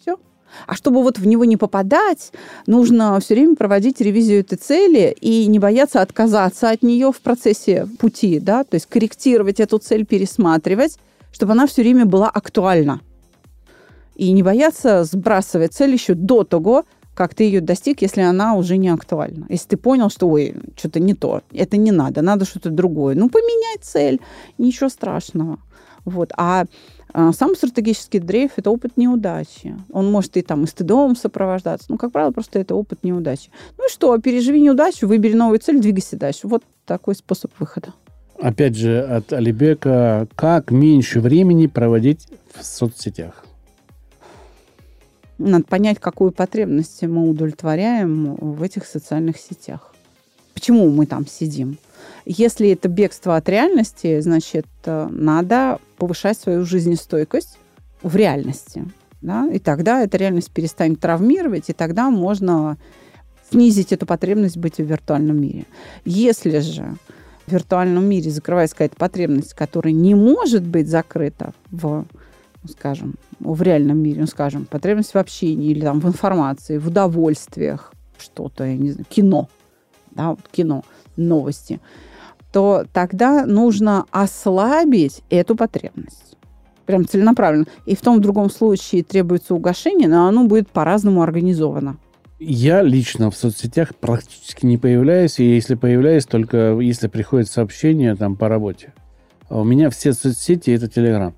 Все. 0.00 0.16
А 0.66 0.74
чтобы 0.74 1.02
вот 1.02 1.18
в 1.18 1.26
него 1.26 1.44
не 1.44 1.58
попадать, 1.58 2.32
нужно 2.66 3.20
все 3.20 3.34
время 3.34 3.56
проводить 3.56 4.00
ревизию 4.00 4.40
этой 4.40 4.56
цели 4.56 5.14
и 5.20 5.46
не 5.46 5.58
бояться 5.58 6.00
отказаться 6.00 6.70
от 6.70 6.82
нее 6.82 7.12
в 7.12 7.20
процессе 7.20 7.86
пути, 7.98 8.40
да, 8.40 8.64
то 8.64 8.76
есть 8.76 8.86
корректировать 8.86 9.60
эту 9.60 9.78
цель, 9.78 10.06
пересматривать, 10.06 10.98
чтобы 11.30 11.52
она 11.52 11.66
все 11.66 11.82
время 11.82 12.06
была 12.06 12.30
актуальна 12.30 13.00
и 14.16 14.32
не 14.32 14.42
бояться 14.42 15.04
сбрасывать 15.04 15.74
цель 15.74 15.92
еще 15.92 16.14
до 16.14 16.42
того, 16.44 16.84
как 17.14 17.34
ты 17.34 17.44
ее 17.44 17.60
достиг, 17.60 18.02
если 18.02 18.20
она 18.20 18.54
уже 18.54 18.76
не 18.76 18.88
актуальна. 18.88 19.46
Если 19.48 19.68
ты 19.68 19.76
понял, 19.76 20.10
что, 20.10 20.28
ой, 20.28 20.54
что-то 20.76 21.00
не 21.00 21.14
то, 21.14 21.42
это 21.52 21.76
не 21.76 21.92
надо, 21.92 22.22
надо 22.22 22.44
что-то 22.44 22.70
другое. 22.70 23.14
Ну, 23.14 23.30
поменяй 23.30 23.78
цель, 23.80 24.20
ничего 24.58 24.88
страшного. 24.90 25.58
Вот. 26.04 26.32
А, 26.36 26.66
а 27.12 27.32
сам 27.32 27.56
стратегический 27.56 28.18
дрейф– 28.18 28.52
это 28.56 28.70
опыт 28.70 28.96
неудачи. 28.96 29.74
Он 29.90 30.10
может 30.10 30.36
и 30.36 30.42
там 30.42 30.64
и 30.64 30.66
стыдом 30.66 31.16
сопровождаться. 31.16 31.86
Ну, 31.88 31.96
как 31.96 32.12
правило, 32.12 32.32
просто 32.32 32.58
это 32.58 32.74
опыт 32.74 33.02
неудачи. 33.02 33.50
Ну 33.78 33.86
и 33.86 33.90
что, 33.90 34.16
переживи 34.18 34.60
неудачу, 34.60 35.06
выбери 35.06 35.32
новую 35.34 35.58
цель, 35.58 35.80
двигайся 35.80 36.16
дальше. 36.16 36.48
Вот 36.48 36.64
такой 36.84 37.14
способ 37.14 37.50
выхода. 37.58 37.94
Опять 38.38 38.76
же, 38.76 39.00
от 39.00 39.32
Алибека, 39.32 40.28
как 40.36 40.70
меньше 40.70 41.20
времени 41.20 41.66
проводить 41.66 42.28
в 42.54 42.62
соцсетях? 42.62 43.45
Надо 45.38 45.64
понять, 45.64 45.98
какую 46.00 46.32
потребность 46.32 47.02
мы 47.02 47.28
удовлетворяем 47.28 48.36
в 48.36 48.62
этих 48.62 48.86
социальных 48.86 49.36
сетях. 49.36 49.94
Почему 50.54 50.90
мы 50.90 51.06
там 51.06 51.26
сидим? 51.26 51.78
Если 52.24 52.70
это 52.70 52.88
бегство 52.88 53.36
от 53.36 53.48
реальности, 53.48 54.20
значит, 54.20 54.66
э, 54.84 55.08
надо 55.10 55.78
повышать 55.98 56.38
свою 56.38 56.64
жизнестойкость 56.64 57.58
в 58.02 58.16
реальности. 58.16 58.84
Да? 59.20 59.48
И 59.52 59.58
тогда 59.58 60.02
эта 60.02 60.16
реальность 60.16 60.50
перестанет 60.50 61.00
травмировать, 61.00 61.68
и 61.68 61.72
тогда 61.72 62.10
можно 62.10 62.78
снизить 63.50 63.92
эту 63.92 64.06
потребность 64.06 64.56
быть 64.56 64.78
в 64.78 64.84
виртуальном 64.84 65.40
мире. 65.40 65.66
Если 66.04 66.58
же 66.60 66.96
в 67.46 67.52
виртуальном 67.52 68.04
мире 68.04 68.30
закрывается 68.30 68.76
какая-то 68.76 68.96
потребность, 68.96 69.54
которая 69.54 69.92
не 69.92 70.14
может 70.14 70.64
быть 70.64 70.88
закрыта 70.88 71.52
в 71.70 72.06
скажем, 72.68 73.14
в 73.40 73.62
реальном 73.62 73.98
мире, 73.98 74.20
ну, 74.20 74.26
скажем, 74.26 74.66
потребность 74.66 75.14
в 75.14 75.16
общении 75.16 75.70
или 75.70 75.80
там 75.80 76.00
в 76.00 76.06
информации, 76.06 76.78
в 76.78 76.88
удовольствиях, 76.88 77.92
что-то, 78.18 78.64
я 78.64 78.76
не 78.76 78.90
знаю, 78.90 79.06
кино, 79.08 79.48
да, 80.10 80.30
вот 80.30 80.48
кино, 80.50 80.82
новости, 81.16 81.80
то 82.52 82.84
тогда 82.92 83.44
нужно 83.46 84.06
ослабить 84.10 85.22
эту 85.30 85.56
потребность. 85.56 86.36
Прям 86.86 87.06
целенаправленно. 87.06 87.66
И 87.84 87.96
в 87.96 88.00
том 88.00 88.18
в 88.18 88.20
другом 88.20 88.48
случае 88.48 89.02
требуется 89.02 89.54
угошение, 89.54 90.08
но 90.08 90.28
оно 90.28 90.46
будет 90.46 90.68
по-разному 90.68 91.22
организовано. 91.22 91.98
Я 92.38 92.82
лично 92.82 93.30
в 93.30 93.36
соцсетях 93.36 93.94
практически 93.96 94.66
не 94.66 94.76
появляюсь, 94.76 95.40
и 95.40 95.54
если 95.54 95.74
появляюсь, 95.74 96.26
только 96.26 96.78
если 96.78 97.08
приходит 97.08 97.48
сообщение 97.48 98.14
там 98.14 98.36
по 98.36 98.48
работе. 98.48 98.92
А 99.48 99.60
у 99.60 99.64
меня 99.64 99.90
все 99.90 100.12
соцсети 100.12 100.70
это 100.70 100.88
Телеграм 100.88 101.34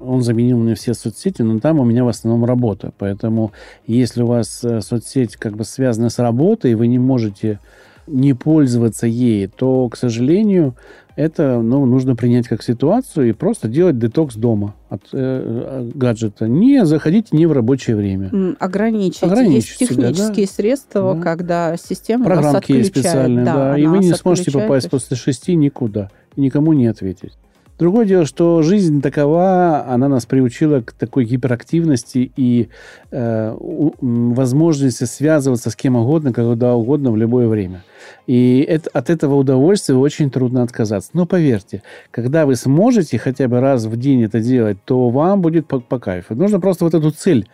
он 0.00 0.22
заменил 0.22 0.58
мне 0.58 0.74
все 0.74 0.94
соцсети, 0.94 1.42
но 1.42 1.58
там 1.58 1.80
у 1.80 1.84
меня 1.84 2.04
в 2.04 2.08
основном 2.08 2.44
работа. 2.44 2.92
Поэтому 2.98 3.52
если 3.86 4.22
у 4.22 4.26
вас 4.26 4.62
э, 4.62 4.80
соцсеть 4.80 5.36
как 5.36 5.56
бы 5.56 5.64
связана 5.64 6.10
с 6.10 6.18
работой, 6.18 6.72
и 6.72 6.74
вы 6.74 6.86
не 6.86 6.98
можете 6.98 7.60
не 8.06 8.34
пользоваться 8.34 9.06
ей, 9.06 9.48
то, 9.48 9.88
к 9.88 9.96
сожалению, 9.96 10.76
это 11.16 11.60
ну, 11.62 11.86
нужно 11.86 12.14
принять 12.14 12.46
как 12.46 12.62
ситуацию 12.62 13.30
и 13.30 13.32
просто 13.32 13.68
делать 13.68 13.98
детокс 13.98 14.36
дома 14.36 14.74
от 14.90 15.02
э, 15.12 15.90
гаджета. 15.94 16.46
Не 16.46 16.84
заходите 16.84 17.28
не 17.32 17.46
в 17.46 17.52
рабочее 17.52 17.96
время. 17.96 18.56
Ограничить. 18.60 19.22
Ограничить 19.22 19.80
есть 19.80 19.90
технические 19.90 20.46
себя, 20.46 20.46
да? 20.46 20.52
средства, 20.52 21.14
да. 21.14 21.22
когда 21.22 21.76
система 21.76 22.26
Программки 22.26 22.54
вас 22.54 22.62
отключает. 22.62 22.86
специальные, 22.86 23.44
да, 23.44 23.54
да 23.54 23.78
и 23.78 23.86
вы 23.86 23.98
не 23.98 24.12
сможете 24.12 24.52
попасть 24.52 24.90
после 24.90 25.16
шести 25.16 25.56
никуда, 25.56 26.10
никому 26.36 26.74
не 26.74 26.86
ответить. 26.86 27.32
Другое 27.78 28.06
дело, 28.06 28.24
что 28.24 28.62
жизнь 28.62 29.02
такова, 29.02 29.84
она 29.86 30.08
нас 30.08 30.24
приучила 30.24 30.80
к 30.80 30.92
такой 30.92 31.26
гиперактивности 31.26 32.32
и 32.34 32.68
э, 33.10 33.54
у, 33.58 33.92
возможности 34.00 35.04
связываться 35.04 35.68
с 35.68 35.76
кем 35.76 35.96
угодно, 35.96 36.32
когда 36.32 36.74
угодно, 36.74 37.10
в 37.10 37.18
любое 37.18 37.48
время. 37.48 37.84
И 38.26 38.64
это, 38.66 38.88
от 38.94 39.10
этого 39.10 39.34
удовольствия 39.34 39.94
очень 39.94 40.30
трудно 40.30 40.62
отказаться. 40.62 41.10
Но 41.12 41.26
поверьте, 41.26 41.82
когда 42.10 42.46
вы 42.46 42.56
сможете 42.56 43.18
хотя 43.18 43.46
бы 43.46 43.60
раз 43.60 43.84
в 43.84 43.96
день 43.98 44.24
это 44.24 44.40
делать, 44.40 44.78
то 44.86 45.10
вам 45.10 45.42
будет 45.42 45.66
по, 45.66 45.78
по 45.80 45.98
кайфу. 45.98 46.34
Нужно 46.34 46.60
просто 46.60 46.84
вот 46.84 46.94
эту 46.94 47.10
цель 47.10 47.46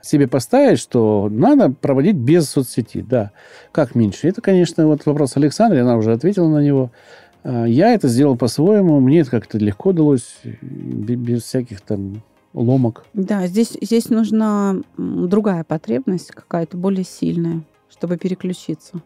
себе 0.00 0.26
поставить, 0.26 0.80
что 0.80 1.28
надо 1.30 1.70
проводить 1.70 2.16
без 2.16 2.50
соцсети. 2.50 3.04
Да, 3.08 3.30
как 3.70 3.94
меньше. 3.94 4.28
Это, 4.28 4.40
конечно, 4.40 4.88
вот 4.88 5.06
вопрос 5.06 5.36
Александра, 5.36 5.80
она 5.80 5.96
уже 5.96 6.12
ответила 6.12 6.48
на 6.48 6.58
него. 6.58 6.90
А, 7.42 7.64
я 7.64 7.94
это 7.94 8.08
сделал 8.08 8.36
по-своему, 8.36 9.00
мне 9.00 9.20
это 9.20 9.30
как-то 9.30 9.58
легко 9.58 9.92
далось, 9.92 10.40
без 10.42 11.44
всяких 11.44 11.80
там 11.80 12.22
ломок. 12.54 13.04
Да, 13.14 13.46
здесь, 13.46 13.76
здесь 13.80 14.10
нужна 14.10 14.76
другая 14.96 15.64
потребность, 15.64 16.30
какая-то 16.30 16.76
более 16.76 17.04
сильная, 17.04 17.62
чтобы 17.88 18.16
переключиться. 18.16 19.00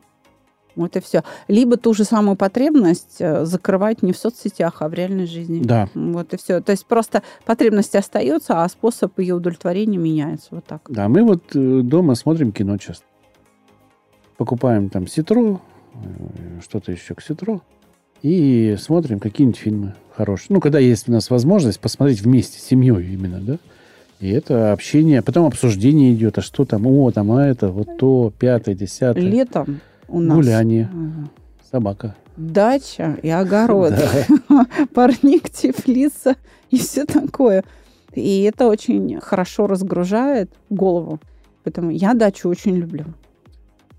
Вот 0.75 0.97
и 0.97 1.01
все. 1.01 1.23
Либо 1.49 1.77
ту 1.77 1.93
же 1.93 2.05
самую 2.05 2.37
потребность 2.37 3.17
э, 3.19 3.45
закрывать 3.45 4.03
не 4.03 4.15
в 4.15 4.17
соцсетях, 4.17 4.81
а 4.81 4.89
в 4.89 4.95
реальной 4.95 5.27
жизни. 5.27 5.63
Да. 5.63 5.89
Вот 5.95 6.33
и 6.33 6.39
все. 6.39 6.63
То 6.63 6.73
есть 6.73 6.87
просто 6.87 7.23
потребность 7.45 7.95
остается, 7.95 8.63
а 8.63 8.69
способ 8.71 9.19
ее 9.19 9.35
удовлетворения 9.35 9.99
меняется. 9.99 10.49
Вот 10.53 10.65
так. 10.65 10.81
Да, 10.89 11.09
мы 11.09 11.25
вот 11.25 11.55
э, 11.55 11.81
дома 11.83 12.15
смотрим 12.15 12.53
кино 12.53 12.79
часто. 12.79 13.05
Покупаем 14.39 14.89
там 14.89 15.07
ситро, 15.07 15.61
э, 15.93 16.61
что-то 16.63 16.91
еще 16.91 17.15
к 17.15 17.21
ситро 17.21 17.61
и 18.23 18.77
смотрим 18.79 19.19
какие-нибудь 19.19 19.59
фильмы 19.59 19.95
хорошие. 20.15 20.49
Ну, 20.51 20.61
когда 20.61 20.79
есть 20.79 21.09
у 21.09 21.13
нас 21.13 21.31
возможность 21.31 21.81
посмотреть 21.81 22.21
вместе, 22.21 22.59
с 22.59 22.65
семьей 22.65 23.13
именно, 23.13 23.41
да? 23.41 23.59
И 24.21 24.31
это 24.31 24.73
общение, 24.73 25.21
потом 25.21 25.47
обсуждение 25.47 26.15
идет, 26.15 26.39
а 26.39 26.43
что 26.43 26.65
там, 26.65 26.87
о, 26.87 27.11
там, 27.11 27.33
а 27.33 27.45
это, 27.45 27.69
вот 27.69 27.97
то, 27.99 28.33
пятое, 28.39 28.77
десятое. 28.77 29.25
Летом 29.25 29.81
у 30.07 30.21
нас... 30.21 30.37
Гуляние, 30.37 30.89
ага. 30.93 31.29
собака. 31.71 32.15
Дача 32.37 33.19
и 33.21 33.29
огород, 33.29 33.95
парник, 34.95 35.51
теплица 35.51 36.37
и 36.71 36.79
все 36.79 37.05
такое. 37.05 37.65
И 38.15 38.43
это 38.43 38.69
очень 38.69 39.21
хорошо 39.21 39.67
разгружает 39.67 40.53
голову. 40.71 41.19
Поэтому 41.65 41.91
я 41.91 42.15
дачу 42.15 42.49
очень 42.49 42.77
люблю. 42.77 43.07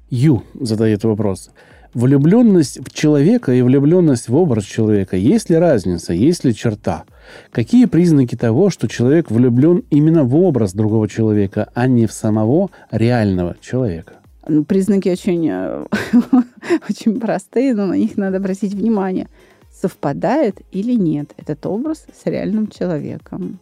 Ю 0.10 0.44
задает 0.54 1.04
вопрос. 1.04 1.52
Влюбленность 1.94 2.80
в 2.80 2.92
человека 2.92 3.54
и 3.54 3.62
влюбленность 3.62 4.28
в 4.28 4.36
образ 4.36 4.64
человека. 4.64 5.16
Есть 5.16 5.50
ли 5.50 5.58
разница, 5.58 6.14
есть 6.14 6.44
ли 6.44 6.56
черта? 6.56 7.04
Какие 7.52 7.86
признаки 7.86 8.36
того, 8.36 8.70
что 8.70 8.88
человек 8.88 9.30
влюблен 9.30 9.84
именно 9.92 10.24
в 10.24 10.36
образ 10.36 10.74
другого 10.74 11.08
человека, 11.08 11.70
а 11.74 11.88
не 11.88 12.08
в 12.08 12.12
самого 12.12 12.72
реального 12.92 13.56
человека? 13.62 14.14
Ну, 14.48 14.64
признаки 14.66 15.10
очень, 15.10 15.48
э, 15.50 15.86
очень 16.90 17.20
простые, 17.20 17.74
но 17.74 17.86
на 17.86 17.94
них 17.94 18.18
надо 18.18 18.38
обратить 18.38 18.74
внимание. 18.74 19.28
Совпадает 19.72 20.62
или 20.72 20.94
нет 20.94 21.34
этот 21.38 21.66
образ 21.66 22.06
с 22.14 22.26
реальным 22.26 22.68
человеком? 22.68 23.60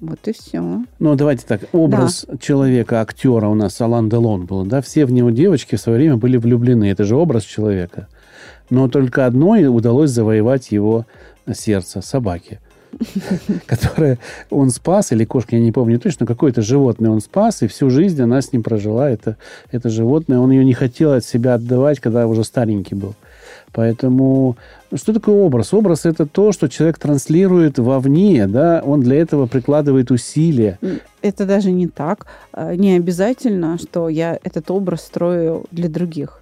Вот 0.00 0.28
и 0.28 0.32
все. 0.32 0.62
Ну, 0.98 1.14
давайте 1.16 1.44
так. 1.46 1.62
Образ 1.72 2.24
да. 2.28 2.38
человека, 2.38 3.00
актера 3.00 3.48
у 3.48 3.54
нас 3.54 3.80
Алан 3.80 4.08
Делон 4.08 4.46
был, 4.46 4.64
да? 4.64 4.80
Все 4.80 5.04
в 5.06 5.12
него 5.12 5.30
девочки 5.30 5.74
в 5.74 5.80
свое 5.80 5.98
время 5.98 6.16
были 6.16 6.36
влюблены. 6.36 6.90
Это 6.90 7.04
же 7.04 7.16
образ 7.16 7.42
человека. 7.42 8.06
Но 8.70 8.88
только 8.88 9.26
одной 9.26 9.66
удалось 9.66 10.10
завоевать 10.10 10.70
его 10.70 11.06
сердце 11.52 12.00
собаки 12.02 12.60
которое 13.66 14.18
он 14.50 14.70
спас, 14.70 15.12
или 15.12 15.24
кошка, 15.24 15.56
я 15.56 15.62
не 15.62 15.72
помню 15.72 15.98
точно, 15.98 16.26
какое-то 16.26 16.62
животное 16.62 17.10
он 17.10 17.20
спас, 17.20 17.62
и 17.62 17.66
всю 17.66 17.90
жизнь 17.90 18.20
она 18.20 18.40
с 18.40 18.52
ним 18.52 18.62
прожила. 18.62 19.10
Это, 19.10 19.36
это 19.70 19.88
животное, 19.88 20.38
он 20.38 20.50
ее 20.50 20.64
не 20.64 20.74
хотел 20.74 21.12
от 21.12 21.24
себя 21.24 21.54
отдавать, 21.54 22.00
когда 22.00 22.26
уже 22.26 22.44
старенький 22.44 22.94
был. 22.94 23.14
Поэтому 23.72 24.56
что 24.94 25.12
такое 25.12 25.34
образ? 25.34 25.74
Образ– 25.74 26.04
это 26.06 26.26
то, 26.26 26.52
что 26.52 26.68
человек 26.68 26.98
транслирует 26.98 27.78
вовне, 27.78 28.46
да, 28.46 28.82
он 28.84 29.00
для 29.00 29.16
этого 29.16 29.46
прикладывает 29.46 30.10
усилия. 30.10 30.78
Это 31.22 31.46
даже 31.46 31.70
не 31.70 31.88
так. 31.88 32.26
А, 32.52 32.74
не 32.74 32.96
обязательно, 32.96 33.78
что 33.78 34.08
я 34.08 34.38
этот 34.42 34.70
образ 34.70 35.02
строю 35.02 35.64
для 35.70 35.88
других. 35.88 36.40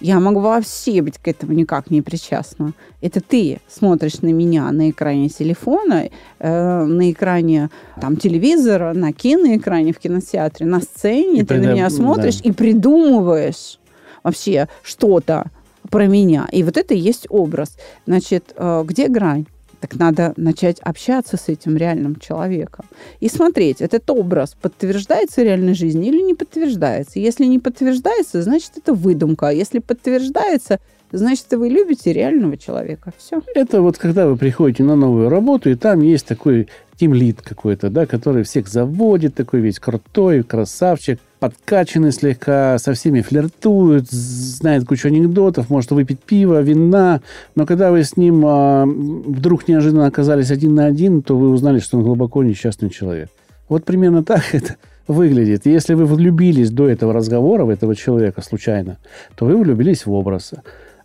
Я 0.00 0.20
могу 0.20 0.38
вообще 0.40 1.02
быть 1.02 1.18
к 1.18 1.26
этому 1.26 1.52
никак 1.54 1.90
не 1.90 2.02
причастна. 2.02 2.72
Это 3.00 3.20
ты 3.20 3.58
смотришь 3.68 4.22
на 4.22 4.28
меня 4.28 4.70
на 4.70 4.90
экране 4.90 5.28
телефона, 5.28 6.08
э, 6.38 6.84
на 6.84 7.10
экране 7.10 7.70
там, 8.00 8.16
телевизора, 8.16 8.92
на 8.92 9.12
киноэкране 9.12 9.92
в 9.92 9.98
кинотеатре, 9.98 10.66
на 10.66 10.80
сцене. 10.80 11.40
И 11.40 11.40
ты 11.40 11.46
придум... 11.46 11.66
на 11.66 11.72
меня 11.72 11.90
смотришь 11.90 12.36
да. 12.36 12.48
и 12.48 12.52
придумываешь 12.52 13.80
вообще 14.22 14.68
что-то 14.82 15.46
про 15.90 16.06
меня. 16.06 16.48
И 16.52 16.62
вот 16.62 16.76
это 16.76 16.94
и 16.94 16.98
есть 16.98 17.26
образ. 17.28 17.76
Значит, 18.06 18.52
э, 18.56 18.84
где 18.86 19.08
грань? 19.08 19.46
Так 19.80 19.94
надо 19.94 20.32
начать 20.36 20.80
общаться 20.80 21.36
с 21.36 21.48
этим 21.48 21.76
реальным 21.76 22.16
человеком 22.16 22.86
и 23.20 23.28
смотреть, 23.28 23.80
этот 23.80 24.10
образ 24.10 24.56
подтверждается 24.60 25.40
в 25.40 25.44
реальной 25.44 25.74
жизни 25.74 26.08
или 26.08 26.20
не 26.20 26.34
подтверждается. 26.34 27.20
Если 27.20 27.44
не 27.44 27.60
подтверждается, 27.60 28.42
значит, 28.42 28.72
это 28.76 28.92
выдумка. 28.92 29.48
А 29.48 29.52
если 29.52 29.78
подтверждается, 29.78 30.80
значит, 31.12 31.46
вы 31.52 31.68
любите 31.68 32.12
реального 32.12 32.56
человека. 32.56 33.12
Все. 33.18 33.40
Это 33.54 33.80
вот 33.80 33.98
когда 33.98 34.26
вы 34.26 34.36
приходите 34.36 34.82
на 34.82 34.96
новую 34.96 35.28
работу, 35.28 35.70
и 35.70 35.76
там 35.76 36.00
есть 36.00 36.26
такой 36.26 36.68
тимлит 36.98 37.40
какой-то, 37.42 37.88
да, 37.90 38.06
который 38.06 38.42
всех 38.42 38.66
заводит, 38.68 39.34
такой 39.36 39.60
весь 39.60 39.78
крутой, 39.78 40.42
красавчик, 40.42 41.20
подкачанный 41.38 42.12
слегка, 42.12 42.78
со 42.78 42.92
всеми 42.94 43.20
флиртует, 43.20 44.10
знает 44.10 44.84
кучу 44.84 45.08
анекдотов, 45.08 45.70
может 45.70 45.90
выпить 45.90 46.20
пиво, 46.20 46.60
вина. 46.60 47.20
Но 47.54 47.66
когда 47.66 47.90
вы 47.90 48.04
с 48.04 48.16
ним 48.16 48.44
а, 48.46 48.84
вдруг 48.86 49.68
неожиданно 49.68 50.06
оказались 50.06 50.50
один 50.50 50.74
на 50.74 50.86
один, 50.86 51.22
то 51.22 51.36
вы 51.36 51.50
узнали, 51.50 51.78
что 51.78 51.98
он 51.98 52.04
глубоко 52.04 52.42
несчастный 52.42 52.90
человек. 52.90 53.28
Вот 53.68 53.84
примерно 53.84 54.24
так 54.24 54.42
это 54.52 54.76
выглядит. 55.06 55.66
Если 55.66 55.94
вы 55.94 56.06
влюбились 56.06 56.70
до 56.70 56.88
этого 56.88 57.12
разговора 57.12 57.64
в 57.64 57.70
этого 57.70 57.94
человека 57.94 58.42
случайно, 58.42 58.98
то 59.36 59.46
вы 59.46 59.56
влюбились 59.56 60.06
в 60.06 60.12
образ. 60.12 60.52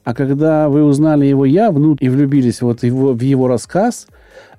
А 0.04 0.14
когда 0.14 0.68
вы 0.68 0.84
узнали 0.84 1.26
его 1.26 1.46
я 1.46 1.72
внутрь 1.72 2.06
и 2.06 2.10
влюбились 2.10 2.62
вот 2.62 2.84
его, 2.84 3.14
в 3.14 3.22
его 3.22 3.48
рассказ, 3.48 4.08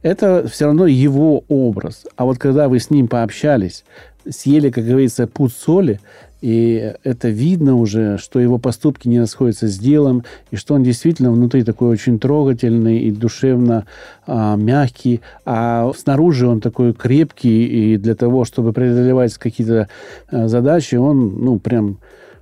это 0.03 0.47
все 0.49 0.67
равно 0.67 0.87
его 0.87 1.45
образ. 1.49 2.05
А 2.17 2.25
вот 2.25 2.39
когда 2.39 2.69
вы 2.69 2.79
с 2.79 2.91
ним 2.91 3.09
пообщались, 3.09 3.85
съели, 4.29 4.71
как 4.71 4.85
говорится, 4.85 5.27
пуд 5.27 5.53
соли, 5.53 6.01
и 6.41 6.93
это 7.05 7.31
видно 7.31 7.77
уже, 7.77 8.19
что 8.19 8.39
его 8.39 8.59
поступки 8.59 9.09
не 9.09 9.19
расходятся 9.19 9.67
с 9.67 9.79
делом, 9.79 10.25
и 10.51 10.57
что 10.57 10.75
он 10.75 10.83
действительно 10.83 11.33
внутри 11.33 11.65
такой 11.65 11.89
очень 11.89 12.19
трогательный 12.19 12.99
и 12.99 13.11
душевно 13.11 13.87
а, 14.27 14.55
мягкий, 14.57 15.23
а 15.47 15.91
снаружи 15.97 16.47
он 16.47 16.61
такой 16.61 16.93
крепкий, 16.93 17.95
и 17.95 17.97
для 17.97 18.15
того, 18.15 18.45
чтобы 18.45 18.75
преодолевать 18.75 19.33
какие-то 19.39 19.89
а, 20.29 20.49
задачи, 20.49 20.97
он, 20.97 21.43
ну, 21.43 21.59
прям 21.59 21.97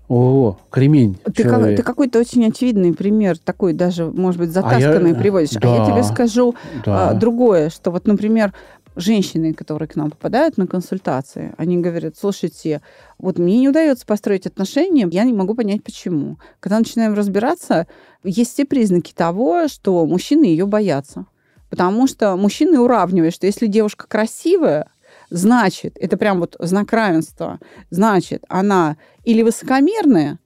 о, 0.09 0.57
кремень. 0.71 1.17
Ты, 1.35 1.45
как, 1.45 1.63
ты 1.63 1.83
какой-то 1.83 2.19
очень 2.19 2.47
очевидный 2.47 2.93
пример, 2.93 3.39
такой 3.39 3.73
даже, 3.73 4.07
может 4.07 4.41
быть, 4.41 4.51
затасканный 4.51 5.13
а 5.13 5.15
я, 5.15 5.19
приводишь. 5.19 5.51
Да, 5.51 5.61
а 5.63 5.79
я 5.79 5.91
тебе 5.91 6.03
скажу 6.03 6.55
да. 6.85 7.11
а, 7.11 7.15
другое, 7.15 7.71
что 7.71 7.91
вот, 7.91 8.07
например, 8.07 8.53
женщины, 8.97 9.55
которые 9.55 9.89
к 9.89 9.97
нам 9.97 10.11
попадают 10.11 10.59
на 10.59 10.67
консультации, 10.67 11.55
они 11.57 11.79
говорят, 11.79 12.17
слушайте, 12.19 12.83
вот 13.19 13.39
мне 13.39 13.59
не 13.59 13.69
удается 13.69 14.05
построить 14.07 14.47
отношения, 14.47 15.09
я 15.11 15.25
не 15.25 15.33
могу 15.33 15.55
понять, 15.55 15.83
почему. 15.83 16.39
Когда 16.61 16.79
начинаем 16.79 17.15
разбираться, 17.15 17.87
есть 18.23 18.53
все 18.53 18.65
признаки 18.65 19.13
того, 19.15 19.69
что 19.69 20.05
мужчины 20.07 20.45
ее 20.45 20.67
боятся. 20.67 21.27
Потому 21.71 22.07
что 22.07 22.37
мужчины 22.37 22.79
уравнивают, 22.79 23.35
что 23.35 23.47
если 23.47 23.67
девушка 23.67 24.07
красивая, 24.07 24.89
значит, 25.33 25.97
это 25.99 26.17
прям 26.17 26.41
вот 26.41 26.57
знак 26.59 26.93
равенства, 26.93 27.59
значит, 27.91 28.45
она 28.49 28.97
или 29.25 29.43
высокомерная, 29.43 30.39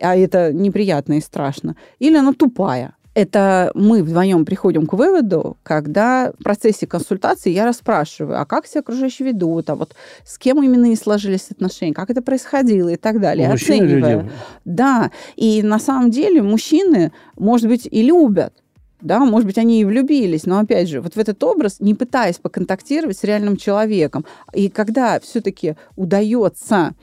а 0.00 0.16
это 0.16 0.52
неприятно 0.52 1.14
и 1.14 1.20
страшно, 1.20 1.76
или 1.98 2.16
она 2.16 2.32
тупая. 2.32 2.94
Это 3.14 3.70
мы 3.74 4.02
вдвоем 4.02 4.46
приходим 4.46 4.86
к 4.86 4.94
выводу, 4.94 5.58
когда 5.62 6.32
в 6.38 6.42
процессе 6.42 6.86
консультации 6.86 7.50
я 7.50 7.66
расспрашиваю, 7.66 8.40
а 8.40 8.46
как 8.46 8.64
все 8.64 8.80
окружающие 8.80 9.28
ведут, 9.28 9.68
а 9.68 9.74
вот 9.74 9.94
с 10.24 10.38
кем 10.38 10.62
именно 10.62 10.86
не 10.86 10.96
сложились 10.96 11.50
отношения, 11.50 11.92
как 11.92 12.08
это 12.08 12.22
происходило 12.22 12.88
и 12.88 12.96
так 12.96 13.20
далее. 13.20 13.48
Ну, 13.48 13.54
Оцениваю. 13.54 14.30
Да, 14.64 15.10
и 15.36 15.62
на 15.62 15.78
самом 15.78 16.10
деле 16.10 16.40
мужчины, 16.40 17.12
может 17.36 17.68
быть, 17.68 17.86
и 17.90 18.02
любят, 18.02 18.61
да, 19.02 19.24
может 19.24 19.46
быть, 19.46 19.58
они 19.58 19.80
и 19.80 19.84
влюбились, 19.84 20.46
но, 20.46 20.58
опять 20.58 20.88
же, 20.88 21.00
вот 21.00 21.14
в 21.14 21.18
этот 21.18 21.42
образ, 21.42 21.80
не 21.80 21.94
пытаясь 21.94 22.36
поконтактировать 22.36 23.18
с 23.18 23.24
реальным 23.24 23.56
человеком, 23.56 24.24
и 24.52 24.68
когда 24.68 25.20
все-таки 25.20 25.74
удается 25.96 26.94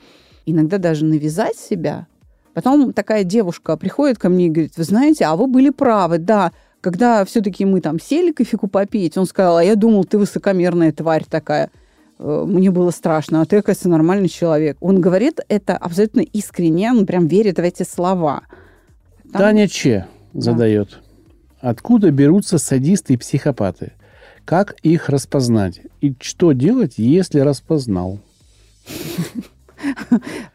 иногда 0.46 0.78
даже 0.78 1.04
навязать 1.04 1.56
себя, 1.56 2.06
потом 2.54 2.92
такая 2.92 3.24
девушка 3.24 3.76
приходит 3.76 4.18
ко 4.18 4.28
мне 4.28 4.46
и 4.46 4.50
говорит, 4.50 4.72
вы 4.76 4.84
знаете, 4.84 5.26
а 5.26 5.36
вы 5.36 5.46
были 5.46 5.70
правы, 5.70 6.18
да, 6.18 6.52
Когда 6.80 7.26
все-таки 7.26 7.66
мы 7.66 7.82
там 7.82 8.00
сели 8.00 8.32
кофейку 8.32 8.66
попить, 8.66 9.18
он 9.18 9.26
сказал, 9.26 9.58
а 9.58 9.64
я 9.64 9.76
думал, 9.76 10.04
ты 10.06 10.16
высокомерная 10.16 10.92
тварь 10.92 11.24
такая. 11.28 11.70
Э, 12.18 12.44
мне 12.46 12.70
было 12.70 12.90
страшно, 12.90 13.42
а 13.42 13.44
ты, 13.44 13.56
оказывается, 13.56 13.90
нормальный 13.90 14.30
человек. 14.30 14.78
Он 14.80 14.98
говорит 14.98 15.40
это 15.48 15.76
абсолютно 15.76 16.20
искренне, 16.20 16.90
он 16.90 17.04
прям 17.04 17.26
верит 17.26 17.56
в 17.56 17.62
эти 17.62 17.82
слова. 17.82 18.44
Там... 19.30 19.42
Таня 19.42 19.68
Че 19.68 20.06
задает. 20.32 20.88
Да. 20.90 21.09
Откуда 21.60 22.10
берутся 22.10 22.58
садисты 22.58 23.14
и 23.14 23.16
психопаты? 23.16 23.92
Как 24.44 24.74
их 24.82 25.08
распознать? 25.08 25.80
И 26.00 26.14
что 26.20 26.52
делать, 26.52 26.94
если 26.96 27.40
распознал? 27.40 28.18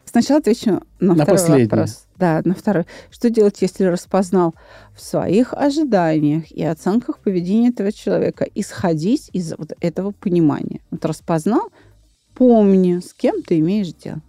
Сначала 0.04 0.40
отвечу 0.40 0.82
на, 0.98 1.14
на 1.14 1.22
второй 1.24 1.38
последний. 1.38 1.64
вопрос. 1.64 2.06
Да, 2.16 2.40
на 2.44 2.54
второй. 2.54 2.86
Что 3.10 3.30
делать, 3.30 3.60
если 3.60 3.84
распознал 3.84 4.54
в 4.94 5.00
своих 5.00 5.52
ожиданиях 5.52 6.50
и 6.50 6.64
оценках 6.64 7.18
поведения 7.18 7.68
этого 7.68 7.92
человека? 7.92 8.46
Исходить 8.54 9.30
из 9.32 9.52
вот 9.56 9.72
этого 9.80 10.12
понимания. 10.12 10.80
Вот 10.90 11.04
распознал, 11.04 11.68
помни, 12.34 13.00
с 13.00 13.12
кем 13.12 13.42
ты 13.42 13.58
имеешь 13.58 13.92
дело. 13.92 14.20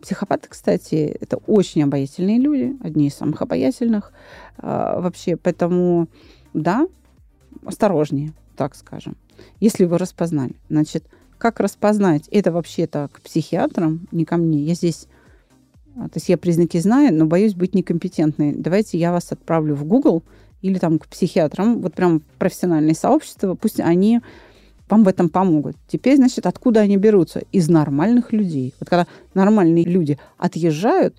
Психопаты, 0.00 0.48
кстати, 0.48 1.16
это 1.20 1.38
очень 1.46 1.82
обаятельные 1.82 2.38
люди, 2.38 2.76
одни 2.82 3.08
из 3.08 3.14
самых 3.14 3.42
обаятельных 3.42 4.12
э, 4.58 4.62
вообще. 4.66 5.36
Поэтому, 5.36 6.08
да, 6.54 6.86
осторожнее, 7.64 8.32
так 8.56 8.74
скажем. 8.74 9.16
Если 9.60 9.84
вы 9.84 9.98
распознали. 9.98 10.54
Значит, 10.68 11.04
как 11.38 11.60
распознать? 11.60 12.28
Это 12.28 12.52
вообще-то 12.52 13.08
к 13.12 13.20
психиатрам, 13.20 14.06
не 14.10 14.24
ко 14.24 14.36
мне. 14.36 14.60
Я 14.60 14.74
здесь... 14.74 15.06
А, 15.96 16.08
то 16.08 16.16
есть 16.16 16.28
я 16.28 16.36
признаки 16.36 16.78
знаю, 16.78 17.14
но 17.14 17.26
боюсь 17.26 17.54
быть 17.54 17.74
некомпетентной. 17.74 18.52
Давайте 18.52 18.98
я 18.98 19.12
вас 19.12 19.30
отправлю 19.32 19.74
в 19.74 19.84
Google 19.84 20.22
или 20.62 20.78
там 20.78 20.98
к 20.98 21.06
психиатрам, 21.06 21.80
вот 21.80 21.94
прям 21.94 22.20
профессиональные 22.38 22.96
сообщества, 22.96 23.54
пусть 23.54 23.78
они 23.78 24.20
вам 24.90 25.04
в 25.04 25.08
этом 25.08 25.28
помогут. 25.28 25.76
Теперь, 25.86 26.16
значит, 26.16 26.46
откуда 26.46 26.80
они 26.80 26.96
берутся? 26.96 27.42
Из 27.52 27.68
нормальных 27.68 28.32
людей. 28.32 28.74
Вот 28.80 28.88
когда 28.88 29.06
нормальные 29.34 29.84
люди 29.84 30.18
отъезжают, 30.36 31.14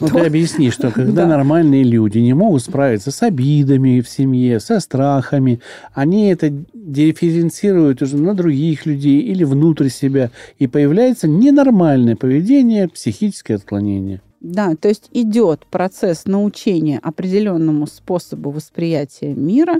ну, 0.00 0.08
ты 0.08 0.18
объясни, 0.20 0.70
что 0.70 0.90
когда 0.90 1.26
нормальные 1.26 1.84
люди 1.84 2.18
не 2.18 2.34
могут 2.34 2.62
справиться 2.62 3.10
с 3.10 3.22
обидами 3.22 4.00
в 4.00 4.08
семье, 4.08 4.60
со 4.60 4.80
страхами, 4.80 5.60
они 5.94 6.30
это 6.30 6.52
дифференцируют 6.74 8.02
уже 8.02 8.16
на 8.16 8.34
других 8.34 8.86
людей 8.86 9.20
или 9.20 9.44
внутрь 9.44 9.88
себя, 9.88 10.30
и 10.58 10.66
появляется 10.66 11.28
ненормальное 11.28 12.16
поведение, 12.16 12.88
психическое 12.88 13.54
отклонение. 13.54 14.20
Да, 14.40 14.74
то 14.74 14.88
есть 14.88 15.08
идет 15.12 15.64
процесс 15.66 16.26
научения 16.26 16.98
определенному 17.00 17.86
способу 17.86 18.50
восприятия 18.50 19.34
мира, 19.34 19.76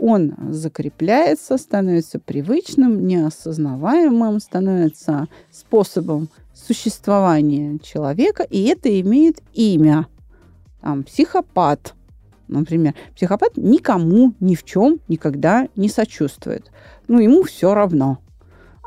он 0.00 0.34
закрепляется, 0.50 1.58
становится 1.58 2.18
привычным, 2.18 3.06
неосознаваемым, 3.06 4.40
становится 4.40 5.28
способом 5.50 6.28
существования 6.54 7.78
человека, 7.78 8.42
и 8.42 8.64
это 8.64 9.00
имеет 9.00 9.42
имя. 9.52 10.06
Там, 10.80 11.02
психопат, 11.04 11.94
например. 12.48 12.94
Психопат 13.14 13.56
никому 13.56 14.34
ни 14.40 14.54
в 14.54 14.64
чем 14.64 15.00
никогда 15.08 15.68
не 15.76 15.88
сочувствует. 15.88 16.70
Ну, 17.06 17.18
ему 17.18 17.42
все 17.42 17.74
равно. 17.74 18.18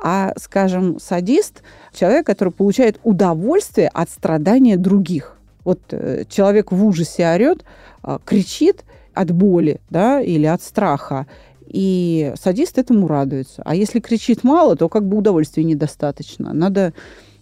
А, 0.04 0.34
скажем, 0.38 0.99
садист– 0.99 1.63
человек, 1.93 2.26
который 2.26 2.52
получает 2.52 2.99
удовольствие 3.04 3.88
от 3.88 4.10
страдания 4.10 4.76
других. 4.76 5.38
Вот 5.63 5.80
э, 5.91 6.26
человек 6.28 6.71
в 6.71 6.86
ужасе 6.86 7.26
орет, 7.26 7.63
э, 8.04 8.17
кричит 8.26 8.84
от 9.13 9.32
боли 9.32 9.80
да, 9.89 10.21
или 10.21 10.45
от 10.45 10.62
страха, 10.62 11.28
и 11.67 12.34
садист 12.39 12.78
этому 12.78 13.08
радуется. 13.08 13.62
А 13.65 13.76
если 13.76 13.99
кричит 13.99 14.43
мало, 14.43 14.76
то 14.76 14.89
как 14.89 15.08
бы 15.08 15.17
удовольствия 15.17 15.63
недостаточно. 15.63 16.54
Надо 16.54 16.93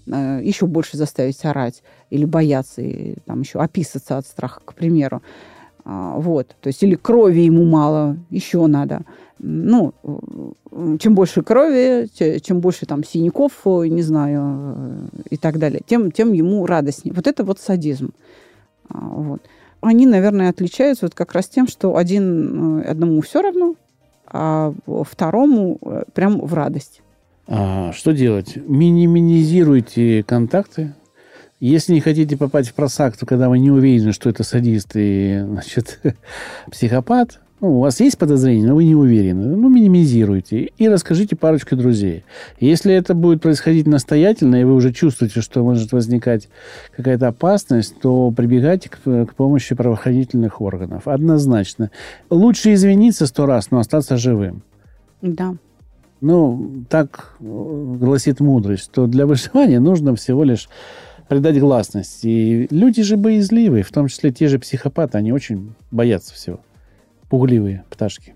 Э, 0.07 0.39
еще 0.43 0.65
больше 0.65 0.97
заставить 0.97 1.43
орать 1.45 1.83
или 2.09 2.25
бояться, 2.25 2.81
и 2.81 3.15
там 3.25 3.41
еще 3.41 3.59
описаться 3.59 4.17
от 4.17 4.25
страха, 4.25 4.61
к 4.63 4.73
примеру. 4.73 5.21
А, 5.83 6.15
вот, 6.17 6.55
то 6.59 6.67
есть 6.67 6.83
или 6.83 6.95
крови 6.95 7.41
ему 7.41 7.65
мало, 7.65 8.17
еще 8.29 8.67
надо. 8.67 9.01
Ну, 9.39 9.93
чем 10.99 11.15
больше 11.15 11.41
крови, 11.41 12.07
чем 12.41 12.59
больше 12.59 12.85
там 12.85 13.03
синяков, 13.03 13.53
э, 13.65 13.87
не 13.87 14.01
знаю, 14.01 14.41
э, 14.43 15.23
и 15.31 15.37
так 15.37 15.57
далее, 15.57 15.81
тем, 15.85 16.11
тем 16.11 16.33
ему 16.33 16.65
радостнее. 16.65 17.13
Вот 17.13 17.27
это 17.27 17.43
вот 17.43 17.59
садизм. 17.59 18.11
А, 18.89 18.99
вот. 18.99 19.41
Они, 19.81 20.05
наверное, 20.05 20.49
отличаются 20.49 21.05
вот 21.05 21.15
как 21.15 21.33
раз 21.33 21.47
тем, 21.49 21.67
что 21.67 21.97
один, 21.97 22.83
одному 22.87 23.19
все 23.21 23.41
равно, 23.41 23.75
а 24.27 24.73
второму 24.87 25.79
прям 26.13 26.39
в 26.39 26.53
радость. 26.53 27.01
А, 27.47 27.91
что 27.91 28.13
делать? 28.13 28.55
Минимизируйте 28.55 30.23
контакты. 30.23 30.93
Если 31.59 31.93
не 31.93 31.99
хотите 31.99 32.37
попасть 32.37 32.69
в 32.69 32.73
просак, 32.73 33.17
то 33.17 33.25
когда 33.25 33.49
вы 33.49 33.59
не 33.59 33.71
уверены, 33.71 34.13
что 34.13 34.29
это 34.29 34.43
садист 34.43 34.91
и 34.95 35.41
значит, 35.43 35.99
психопат, 36.71 37.40
ну, 37.61 37.77
у 37.77 37.79
вас 37.81 37.99
есть 37.99 38.17
подозрение, 38.17 38.67
но 38.67 38.75
вы 38.75 38.85
не 38.85 38.95
уверены, 38.95 39.55
ну, 39.55 39.69
минимизируйте 39.69 40.71
и 40.75 40.89
расскажите 40.89 41.35
парочке 41.35 41.75
друзей. 41.75 42.23
Если 42.59 42.91
это 42.91 43.13
будет 43.13 43.43
происходить 43.43 43.85
настоятельно, 43.85 44.55
и 44.59 44.63
вы 44.63 44.73
уже 44.73 44.91
чувствуете, 44.91 45.41
что 45.41 45.63
может 45.63 45.91
возникать 45.91 46.49
какая-то 46.97 47.27
опасность, 47.27 47.99
то 48.01 48.31
прибегайте 48.31 48.89
к, 48.89 48.97
к 48.97 49.35
помощи 49.35 49.75
правоохранительных 49.75 50.59
органов. 50.59 51.07
Однозначно. 51.07 51.91
Лучше 52.31 52.73
извиниться 52.73 53.27
сто 53.27 53.45
раз, 53.45 53.69
но 53.69 53.77
остаться 53.77 54.17
живым. 54.17 54.63
Да. 55.21 55.55
Ну, 56.19 56.83
так 56.89 57.35
э, 57.39 57.43
гласит 57.43 58.39
мудрость, 58.39 58.89
то 58.91 59.05
для 59.05 59.27
выживания 59.27 59.79
нужно 59.79 60.15
всего 60.15 60.43
лишь 60.43 60.67
придать 61.29 61.59
гласность. 61.59 62.21
И 62.23 62.67
люди 62.71 63.03
же 63.03 63.17
боязливые, 63.17 63.83
в 63.83 63.91
том 63.91 64.07
числе 64.07 64.31
те 64.31 64.47
же 64.47 64.57
психопаты, 64.57 65.19
они 65.19 65.31
очень 65.31 65.75
боятся 65.91 66.33
всего. 66.33 66.59
Пугливые 67.31 67.85
пташки. 67.89 68.35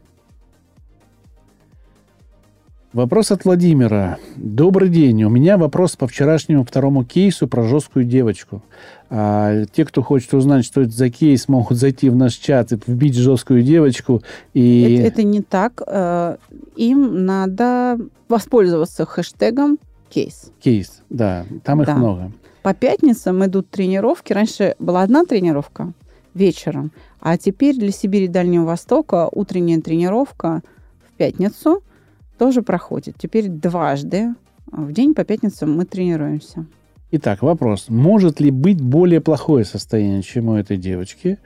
Вопрос 2.94 3.30
от 3.30 3.44
Владимира. 3.44 4.20
Добрый 4.38 4.88
день. 4.88 5.22
У 5.26 5.30
меня 5.30 5.58
вопрос 5.58 5.98
по 5.98 6.08
вчерашнему 6.08 6.64
второму 6.64 7.04
кейсу 7.04 7.50
про 7.50 7.64
жесткую 7.64 8.06
девочку. 8.06 8.64
А, 9.10 9.66
те, 9.66 9.84
кто 9.84 10.02
хочет 10.02 10.34
узнать, 10.34 10.64
что 10.64 10.80
это 10.80 10.92
за 10.92 11.10
кейс, 11.10 11.50
могут 11.50 11.78
зайти 11.78 12.10
в 12.10 12.16
наш 12.16 12.36
чат 12.36 12.72
и 12.72 12.80
вбить 12.88 13.16
жесткую 13.16 13.64
девочку. 13.64 14.24
И... 14.54 14.94
Это, 14.94 15.08
это 15.08 15.24
не 15.24 15.42
так. 15.42 15.82
Э, 15.86 16.38
им 16.78 17.26
надо 17.26 18.00
воспользоваться 18.30 19.06
хэштегом 19.06 19.78
кейс. 20.08 20.54
Кейс, 20.62 21.02
да. 21.10 21.46
Там 21.66 21.82
их 21.82 21.88
да. 21.88 21.96
много. 21.96 22.32
По 22.62 22.74
пятницам 22.74 23.44
идут 23.46 23.70
тренировки. 23.70 24.32
Раньше 24.32 24.76
была 24.80 25.02
одна 25.02 25.26
тренировка 25.26 25.92
вечером, 26.36 26.92
а 27.20 27.38
теперь 27.38 27.76
для 27.76 27.92
Сибири 27.92 28.26
и 28.26 28.30
Дальнего 28.30 28.66
Востока 28.66 29.28
утренняя 29.32 29.82
тренировка 29.82 30.62
в 31.08 31.18
пятницу– 31.18 31.82
тоже 32.38 32.62
проходит. 32.62 33.16
Теперь 33.18 33.48
дважды 33.48 34.36
в 34.68 34.92
день 34.92 35.14
по 35.14 35.24
пятницам 35.24 35.76
мы 35.76 35.86
тренируемся. 35.86 36.66
Итак, 37.12 37.42
вопрос. 37.42 37.86
Может 37.90 38.40
ли 38.40 38.52
быть 38.52 38.82
более 38.82 39.22
плохое 39.22 39.64
состояние, 39.64 40.22
чем 40.22 40.50
у 40.50 40.56
этой 40.56 40.78
девочки? 40.78 41.38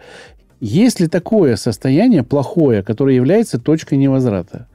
Есть 0.60 0.99
ли 0.99 1.08
такое 1.08 1.56
состояние 1.56 2.23
плохое, 2.23 2.84
которое 2.84 3.15
является 3.15 3.60
точкой 3.60 3.97
невозврата? 3.97 4.67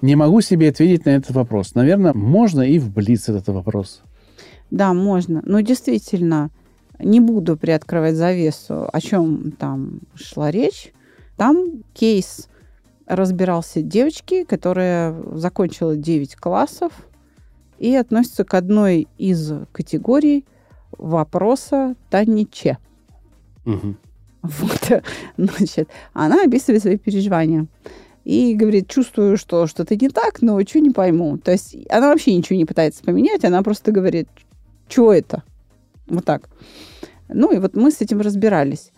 Не 0.00 0.16
могу 0.16 0.40
себе 0.40 0.70
ответить 0.70 1.06
на 1.06 1.10
этот 1.10 1.30
вопрос. 1.30 1.74
Наверное, 1.74 2.12
можно 2.12 2.62
и 2.62 2.78
вблиц 2.78 3.28
этот 3.28 3.48
вопрос. 3.48 4.02
Да, 4.70 4.92
можно. 4.94 5.42
Но 5.44 5.60
действительно, 5.60 6.50
не 7.02 7.20
буду 7.20 7.56
приоткрывать 7.56 8.16
завесу, 8.16 8.88
о 8.92 9.00
чем 9.00 9.52
там 9.52 10.00
шла 10.14 10.50
речь. 10.50 10.92
Там 11.36 11.82
кейс 11.94 12.48
разбирался 13.06 13.82
девочки, 13.82 14.44
которая 14.44 15.14
закончила 15.34 15.96
9 15.96 16.36
классов 16.36 16.92
и 17.78 17.94
относится 17.94 18.44
к 18.44 18.54
одной 18.54 19.08
из 19.18 19.52
категорий 19.72 20.44
вопроса 20.96 21.96
Таниче. 22.10 22.78
Угу. 23.66 23.96
Вот, 24.42 25.02
значит, 25.36 25.88
она 26.12 26.44
описывает 26.44 26.82
свои 26.82 26.96
переживания. 26.96 27.66
И 28.24 28.54
говорит, 28.54 28.88
чувствую, 28.88 29.36
что 29.36 29.66
что-то 29.66 29.96
не 29.96 30.08
так, 30.08 30.42
но 30.42 30.60
что 30.60 30.78
не 30.78 30.90
пойму. 30.90 31.38
То 31.38 31.50
есть 31.50 31.76
она 31.90 32.08
вообще 32.08 32.36
ничего 32.36 32.56
не 32.56 32.64
пытается 32.64 33.02
поменять, 33.02 33.44
она 33.44 33.62
просто 33.62 33.90
говорит, 33.90 34.28
что 34.88 35.12
это? 35.12 35.42
Вот 36.06 36.24
так. 36.24 36.48
Ну 37.34 37.52
и 37.52 37.58
вот 37.58 37.74
мы 37.74 37.90
с 37.90 38.00
этим 38.00 38.20
разбирались. 38.20 38.92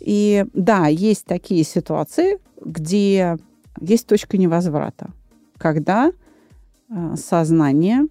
И 0.00 0.44
да, 0.52 0.86
есть 0.86 1.24
такие 1.24 1.64
ситуации, 1.64 2.38
где 2.64 3.36
есть 3.80 4.06
точка 4.06 4.38
невозврата, 4.38 5.10
когда 5.56 6.10
э, 6.88 7.14
сознание 7.16 8.06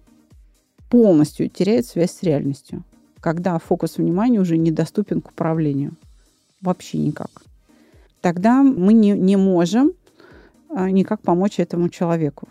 полностью 0.90 1.48
теряет 1.48 1.86
связь 1.86 2.12
с 2.12 2.22
реальностью, 2.22 2.82
когда 3.20 3.58
фокус 3.58 3.98
внимания 3.98 4.40
уже 4.40 4.56
недоступен 4.56 5.20
к 5.20 5.30
управлению. 5.30 5.92
Вообще 6.60 6.98
никак. 6.98 7.30
тогда 8.20 8.62
мы 8.62 8.92
не, 8.92 9.12
не 9.12 9.36
можем 9.36 9.92
а, 10.70 10.90
никак 10.90 11.20
помочь 11.20 11.60
этому 11.60 11.88
человеку. 11.88 12.48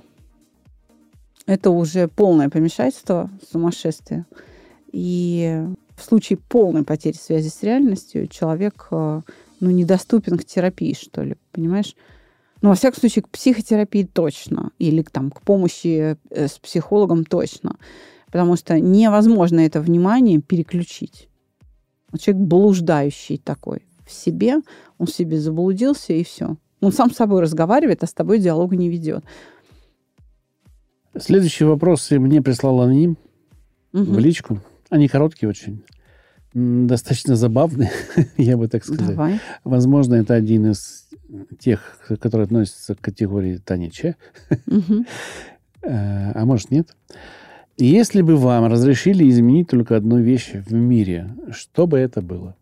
Это 1.45 1.71
уже 1.71 2.07
полное 2.07 2.49
помешательство, 2.49 3.29
сумасшествие. 3.51 4.25
И 4.91 5.65
в 5.97 6.03
случае 6.03 6.37
полной 6.37 6.83
потери 6.83 7.15
связи 7.15 7.49
с 7.49 7.63
реальностью 7.63 8.27
человек 8.27 8.87
а, 8.91 9.21
ну, 9.59 9.71
недоступен 9.71 10.37
к 10.37 10.45
терапии, 10.45 10.93
что 10.93 11.23
ли, 11.23 11.35
понимаешь? 11.51 11.95
Ну, 12.61 12.69
во 12.69 12.75
всяком 12.75 12.99
случае, 12.99 13.23
к 13.23 13.29
психотерапии 13.29 14.03
точно. 14.03 14.71
Или 14.77 15.01
там, 15.01 15.31
к 15.31 15.41
помощи 15.41 16.17
э, 16.29 16.47
с 16.47 16.59
психологом 16.59 17.25
точно. 17.25 17.77
Потому 18.27 18.55
что 18.55 18.79
невозможно 18.79 19.59
это 19.59 19.81
внимание 19.81 20.39
переключить. 20.39 21.29
Человек 22.19 22.47
блуждающий 22.47 23.37
такой 23.37 23.83
в 24.05 24.11
себе, 24.11 24.57
он 24.97 25.07
в 25.07 25.11
себе 25.11 25.39
заблудился, 25.39 26.13
и 26.13 26.23
все. 26.23 26.57
Он 26.79 26.91
сам 26.91 27.11
с 27.11 27.15
собой 27.15 27.41
разговаривает, 27.41 28.03
а 28.03 28.07
с 28.07 28.13
тобой 28.13 28.39
диалога 28.39 28.75
не 28.75 28.89
ведет. 28.89 29.23
Следующий 31.17 31.63
вопрос 31.63 32.09
мне 32.11 32.41
прислал 32.41 32.81
аноним 32.81 33.17
угу. 33.93 34.03
в 34.03 34.19
личку. 34.19 34.61
Они 34.89 35.07
короткие 35.07 35.49
очень. 35.49 35.83
Достаточно 36.53 37.35
забавные, 37.35 37.91
я 38.37 38.57
бы 38.57 38.67
так 38.67 38.83
сказал. 38.83 39.09
Давай. 39.09 39.39
Возможно, 39.63 40.15
это 40.15 40.33
один 40.33 40.71
из 40.71 41.07
тех, 41.59 41.99
которые 42.21 42.45
относятся 42.45 42.95
к 42.95 43.01
категории 43.01 43.57
Тани 43.57 43.91
Че. 43.91 44.15
Угу. 44.65 45.05
А 45.83 46.45
может, 46.45 46.71
нет. 46.71 46.95
Если 47.77 48.23
бы 48.23 48.37
вам 48.37 48.65
разрешили 48.65 49.29
изменить 49.29 49.69
только 49.69 49.95
одну 49.95 50.19
вещь 50.19 50.53
в 50.53 50.73
мире, 50.73 51.29
что 51.51 51.85
бы 51.85 51.99
это 51.99 52.21
было? 52.21 52.55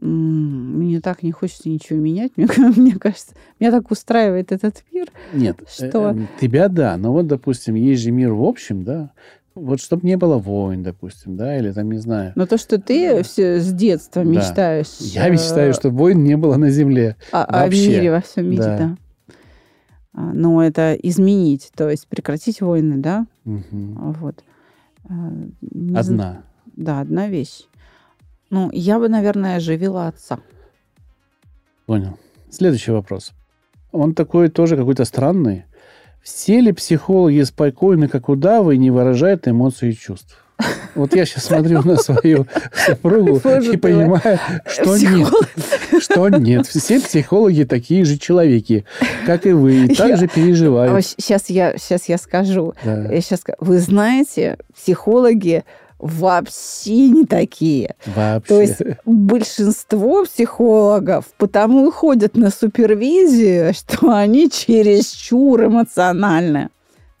Мне 0.00 1.00
так 1.00 1.22
не 1.22 1.32
хочется 1.32 1.68
ничего 1.68 1.98
менять. 1.98 2.32
Мне, 2.36 2.46
мне 2.76 2.94
кажется, 2.94 3.34
меня 3.58 3.72
так 3.72 3.90
устраивает 3.90 4.52
этот 4.52 4.84
мир. 4.92 5.08
Нет, 5.32 5.60
э, 5.60 5.88
что... 5.88 6.10
Э, 6.10 6.26
тебя 6.40 6.68
да, 6.68 6.96
но 6.96 7.12
вот, 7.12 7.26
допустим, 7.26 7.74
есть 7.74 8.02
же 8.02 8.12
мир 8.12 8.32
в 8.32 8.44
общем, 8.44 8.84
да, 8.84 9.10
вот 9.58 9.80
чтобы 9.80 10.06
не 10.06 10.16
было 10.16 10.38
войн, 10.38 10.82
допустим, 10.82 11.36
да, 11.36 11.58
или 11.58 11.72
там, 11.72 11.90
не 11.90 11.98
знаю. 11.98 12.32
Но 12.34 12.46
то, 12.46 12.58
что 12.58 12.78
ты 12.80 13.22
все 13.22 13.60
с 13.60 13.72
детства 13.72 14.24
да. 14.24 14.30
мечтаешь... 14.30 14.96
Я 15.00 15.28
мечтаю, 15.28 15.74
чтобы 15.74 15.98
войн 15.98 16.22
не 16.24 16.36
было 16.36 16.56
на 16.56 16.70
Земле. 16.70 17.16
А, 17.32 17.44
а 17.44 17.66
в 17.66 17.72
мире, 17.72 18.10
во 18.10 18.20
всем 18.20 18.46
мире, 18.50 18.62
да. 18.62 18.78
да. 18.78 18.96
А, 20.14 20.32
но 20.32 20.62
это 20.62 20.94
изменить, 20.94 21.70
то 21.76 21.88
есть 21.88 22.08
прекратить 22.08 22.60
войны, 22.60 22.96
да? 22.96 23.26
Угу. 23.44 24.14
Вот. 24.20 24.44
А, 25.08 25.32
не 25.60 25.96
одна. 25.96 26.42
Зн... 26.72 26.82
Да, 26.82 27.00
одна 27.00 27.28
вещь. 27.28 27.66
Ну, 28.50 28.70
я 28.72 28.98
бы, 28.98 29.08
наверное, 29.08 29.56
оживила 29.56 30.08
отца. 30.08 30.38
Понял. 31.86 32.18
Следующий 32.50 32.92
вопрос. 32.92 33.32
Он 33.92 34.14
такой 34.14 34.48
тоже 34.48 34.76
какой-то 34.76 35.04
странный. 35.04 35.64
Все 36.28 36.60
ли 36.60 36.72
психологи 36.72 37.42
спокойны, 37.42 38.06
как 38.06 38.28
удавы, 38.28 38.74
и 38.74 38.78
не 38.78 38.90
выражают 38.90 39.48
эмоций 39.48 39.90
и 39.90 39.96
чувств? 39.96 40.44
Вот 40.94 41.16
я 41.16 41.24
сейчас 41.24 41.44
смотрю 41.46 41.80
на 41.82 41.96
свою 41.96 42.46
супругу 42.74 43.36
и 43.72 43.76
понимаю, 43.78 44.38
что 44.66 44.98
нет. 44.98 45.28
Что 46.02 46.28
нет. 46.28 46.66
Все 46.66 47.00
психологи 47.00 47.62
такие 47.64 48.04
же 48.04 48.18
человеки, 48.18 48.84
как 49.24 49.46
и 49.46 49.52
вы, 49.52 49.86
и 49.86 49.94
так 49.94 50.18
же 50.18 50.28
переживают. 50.28 51.06
Сейчас 51.06 51.48
я, 51.48 51.78
сейчас 51.78 52.10
я 52.10 52.18
скажу. 52.18 52.74
Сейчас, 52.84 53.42
вы 53.58 53.78
знаете, 53.78 54.58
психологи 54.76 55.64
вообще 55.98 57.08
не 57.08 57.24
такие. 57.24 57.94
Вообще. 58.06 58.48
То 58.48 58.60
есть 58.60 58.82
большинство 59.04 60.24
психологов 60.24 61.26
потому 61.36 61.88
и 61.88 61.90
ходят 61.90 62.36
на 62.36 62.50
супервизию, 62.50 63.74
что 63.78 64.10
они 64.14 64.50
чересчур 64.50 65.64
эмоциональны. 65.64 66.70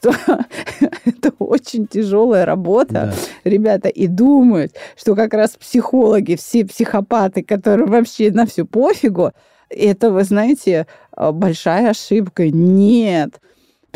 это 0.00 1.32
очень 1.40 1.88
тяжелая 1.88 2.46
работа, 2.46 2.92
да. 2.92 3.14
ребята, 3.42 3.88
и 3.88 4.06
думают, 4.06 4.76
что 4.96 5.16
как 5.16 5.34
раз 5.34 5.56
психологи, 5.58 6.36
все 6.36 6.64
психопаты, 6.64 7.42
которые 7.42 7.88
вообще 7.88 8.30
на 8.30 8.46
все 8.46 8.64
пофигу, 8.64 9.32
это, 9.68 10.10
вы 10.10 10.22
знаете, 10.22 10.86
большая 11.16 11.90
ошибка. 11.90 12.48
Нет. 12.48 13.40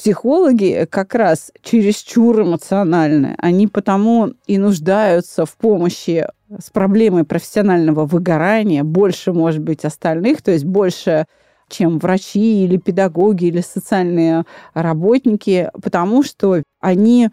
Психологи 0.02 0.88
как 0.90 1.14
раз 1.14 1.52
чересчур 1.62 2.42
эмоциональны. 2.42 3.36
Они 3.38 3.68
потому 3.68 4.32
и 4.48 4.58
нуждаются 4.58 5.46
в 5.46 5.56
помощи 5.56 6.26
с 6.58 6.70
проблемой 6.70 7.22
профессионального 7.22 8.04
выгорания 8.04 8.82
больше, 8.82 9.32
может 9.32 9.60
быть, 9.60 9.84
остальных, 9.84 10.42
то 10.42 10.50
есть 10.50 10.64
больше 10.64 11.26
чем 11.68 12.00
врачи 12.00 12.64
или 12.64 12.78
педагоги 12.78 13.44
или 13.44 13.60
социальные 13.60 14.42
работники, 14.74 15.70
потому 15.80 16.24
что 16.24 16.64
они 16.80 17.28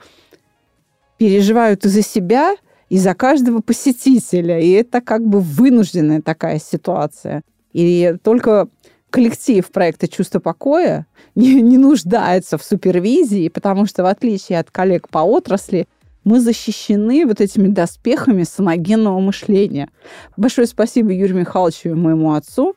переживают 1.18 1.86
и 1.86 1.90
за 1.90 2.04
себя, 2.04 2.56
и 2.88 3.00
за 3.00 3.16
каждого 3.16 3.62
посетителя. 3.62 4.60
И 4.60 4.70
это 4.74 5.02
как 5.02 5.26
бы 5.26 5.40
вынужденная 5.40 6.22
такая 6.22 6.60
ситуация. 6.60 7.42
И 7.74 8.16
только 8.22 8.68
коллектив 9.10 9.70
проекта 9.72 10.08
«Чувство 10.08 10.40
покоя» 10.40 11.06
не, 11.36 11.62
не 11.62 11.78
нуждается 11.78 12.58
в 12.58 12.64
супервизии, 12.64 13.50
потому 13.50 13.86
что, 13.86 14.04
в 14.04 14.06
отличие 14.06 14.60
от 14.60 14.72
коллег 14.72 15.10
по 15.10 15.20
отрасли, 15.20 15.88
мы 16.24 16.40
защищены 16.40 17.26
вот 17.26 17.42
этими 17.42 17.68
доспехами 17.68 18.44
самогенного 18.44 19.20
мышления. 19.20 19.90
Большое 20.38 20.68
спасибо 20.68 21.12
Юрию 21.12 21.38
Михайловичу 21.38 21.90
и 21.90 21.94
моему 21.94 22.34
отцу, 22.34 22.76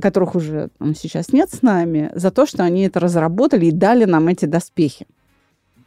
которых 0.00 0.34
уже 0.34 0.68
там, 0.78 0.94
сейчас 0.94 1.32
нет 1.32 1.50
с 1.50 1.62
нами, 1.62 2.10
за 2.14 2.30
то, 2.30 2.46
что 2.46 2.62
они 2.64 2.82
это 2.82 3.00
разработали 3.00 3.66
и 3.66 3.72
дали 3.72 4.04
нам 4.04 4.28
эти 4.28 4.44
доспехи. 4.44 5.06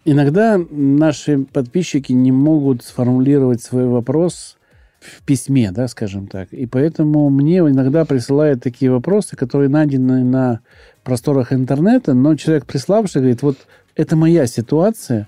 Иногда 0.06 0.60
наши 0.72 1.40
подписчики 1.40 2.12
не 2.14 2.32
могут 2.32 2.84
сформулировать 2.84 3.62
свой 3.62 3.86
вопрос 3.86 4.58
в 5.00 5.24
письме, 5.24 5.72
да, 5.72 5.88
скажем 5.88 6.28
так. 6.28 6.52
И 6.52 6.66
поэтому 6.66 7.30
мне 7.30 7.60
иногда 7.60 8.06
присылают 8.06 8.62
такие 8.62 8.92
вопросы, 8.92 9.36
которые 9.36 9.70
найдены 9.70 10.24
на 10.24 10.60
просторах 11.04 11.54
интернета, 11.54 12.14
но 12.14 12.36
человек, 12.36 12.66
приславший, 12.66 13.22
говорит, 13.22 13.42
вот 13.42 13.58
это 13.96 14.16
моя 14.16 14.46
ситуация, 14.46 15.28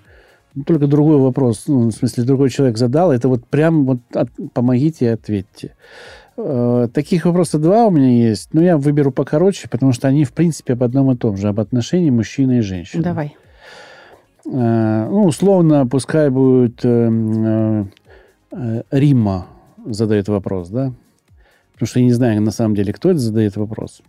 только 0.65 0.87
другой 0.87 1.17
вопрос, 1.17 1.63
ну, 1.67 1.89
в 1.89 1.91
смысле, 1.91 2.23
другой 2.23 2.49
человек 2.49 2.77
задал, 2.77 3.11
это 3.11 3.29
вот 3.29 3.45
прям 3.45 3.85
вот 3.85 3.99
от, 4.13 4.29
помогите 4.53 5.05
и 5.05 5.09
ответьте. 5.09 5.75
Э, 6.37 6.87
таких 6.93 7.25
вопросов 7.25 7.61
два 7.61 7.85
у 7.85 7.91
меня 7.91 8.09
есть, 8.09 8.53
но 8.53 8.61
я 8.61 8.77
выберу 8.77 9.11
покороче, 9.11 9.69
потому 9.69 9.93
что 9.93 10.07
они, 10.07 10.25
в 10.25 10.33
принципе, 10.33 10.73
об 10.73 10.83
одном 10.83 11.11
и 11.11 11.15
том 11.15 11.37
же, 11.37 11.47
об 11.47 11.59
отношении 11.59 12.09
мужчины 12.09 12.59
и 12.59 12.61
женщины. 12.61 13.03
Давай. 13.03 13.35
Э, 14.45 15.07
ну, 15.09 15.23
условно, 15.23 15.87
пускай 15.87 16.29
будет 16.29 16.81
э, 16.83 17.85
Рима 18.91 19.47
задает 19.85 20.27
вопрос, 20.27 20.69
да? 20.69 20.93
Потому 21.73 21.87
что 21.87 21.99
я 21.99 22.05
не 22.05 22.13
знаю, 22.13 22.41
на 22.41 22.51
самом 22.51 22.75
деле, 22.75 22.93
кто 22.93 23.09
это 23.09 23.19
задает 23.19 23.55
вопрос. 23.55 24.01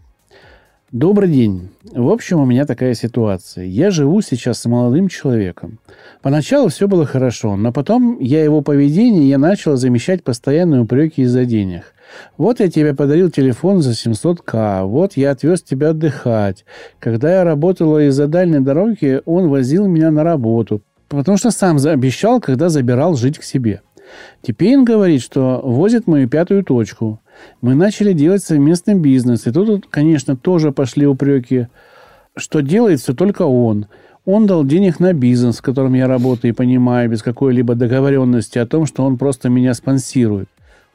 Добрый 0.92 1.30
день. 1.30 1.70
В 1.90 2.10
общем, 2.10 2.38
у 2.38 2.44
меня 2.44 2.66
такая 2.66 2.92
ситуация. 2.92 3.64
Я 3.64 3.90
живу 3.90 4.20
сейчас 4.20 4.58
с 4.60 4.66
молодым 4.66 5.08
человеком. 5.08 5.78
Поначалу 6.20 6.68
все 6.68 6.86
было 6.86 7.06
хорошо, 7.06 7.56
но 7.56 7.72
потом 7.72 8.18
я 8.20 8.44
его 8.44 8.60
поведение 8.60 9.26
я 9.26 9.38
начала 9.38 9.76
замещать 9.76 10.22
постоянные 10.22 10.82
упреки 10.82 11.22
из-за 11.22 11.46
денег. 11.46 11.94
Вот 12.36 12.60
я 12.60 12.70
тебе 12.70 12.94
подарил 12.94 13.30
телефон 13.30 13.80
за 13.80 13.92
700к, 13.92 14.84
вот 14.84 15.16
я 15.16 15.30
отвез 15.30 15.62
тебя 15.62 15.90
отдыхать. 15.90 16.66
Когда 16.98 17.38
я 17.38 17.44
работала 17.44 18.06
из-за 18.08 18.26
дальней 18.26 18.60
дороги, 18.60 19.22
он 19.24 19.48
возил 19.48 19.86
меня 19.86 20.10
на 20.10 20.24
работу, 20.24 20.82
потому 21.08 21.38
что 21.38 21.50
сам 21.50 21.78
обещал, 21.78 22.38
когда 22.38 22.68
забирал 22.68 23.16
жить 23.16 23.38
к 23.38 23.44
себе. 23.44 23.80
Теперь 24.42 24.76
он 24.76 24.84
говорит, 24.84 25.22
что 25.22 25.60
возит 25.62 26.06
мою 26.06 26.28
пятую 26.28 26.64
точку. 26.64 27.20
Мы 27.60 27.74
начали 27.74 28.12
делать 28.12 28.42
совместный 28.42 28.94
бизнес. 28.94 29.46
И 29.46 29.52
тут, 29.52 29.86
конечно, 29.88 30.36
тоже 30.36 30.72
пошли 30.72 31.06
упреки, 31.06 31.68
что 32.36 32.60
делает 32.60 33.00
все 33.00 33.14
только 33.14 33.42
он. 33.42 33.86
Он 34.24 34.46
дал 34.46 34.64
денег 34.64 35.00
на 35.00 35.12
бизнес, 35.12 35.58
в 35.58 35.62
котором 35.62 35.94
я 35.94 36.06
работаю 36.06 36.52
и 36.52 36.56
понимаю, 36.56 37.10
без 37.10 37.22
какой-либо 37.22 37.74
договоренности 37.74 38.58
о 38.58 38.66
том, 38.66 38.86
что 38.86 39.04
он 39.04 39.18
просто 39.18 39.48
меня 39.48 39.74
спонсирует. 39.74 40.48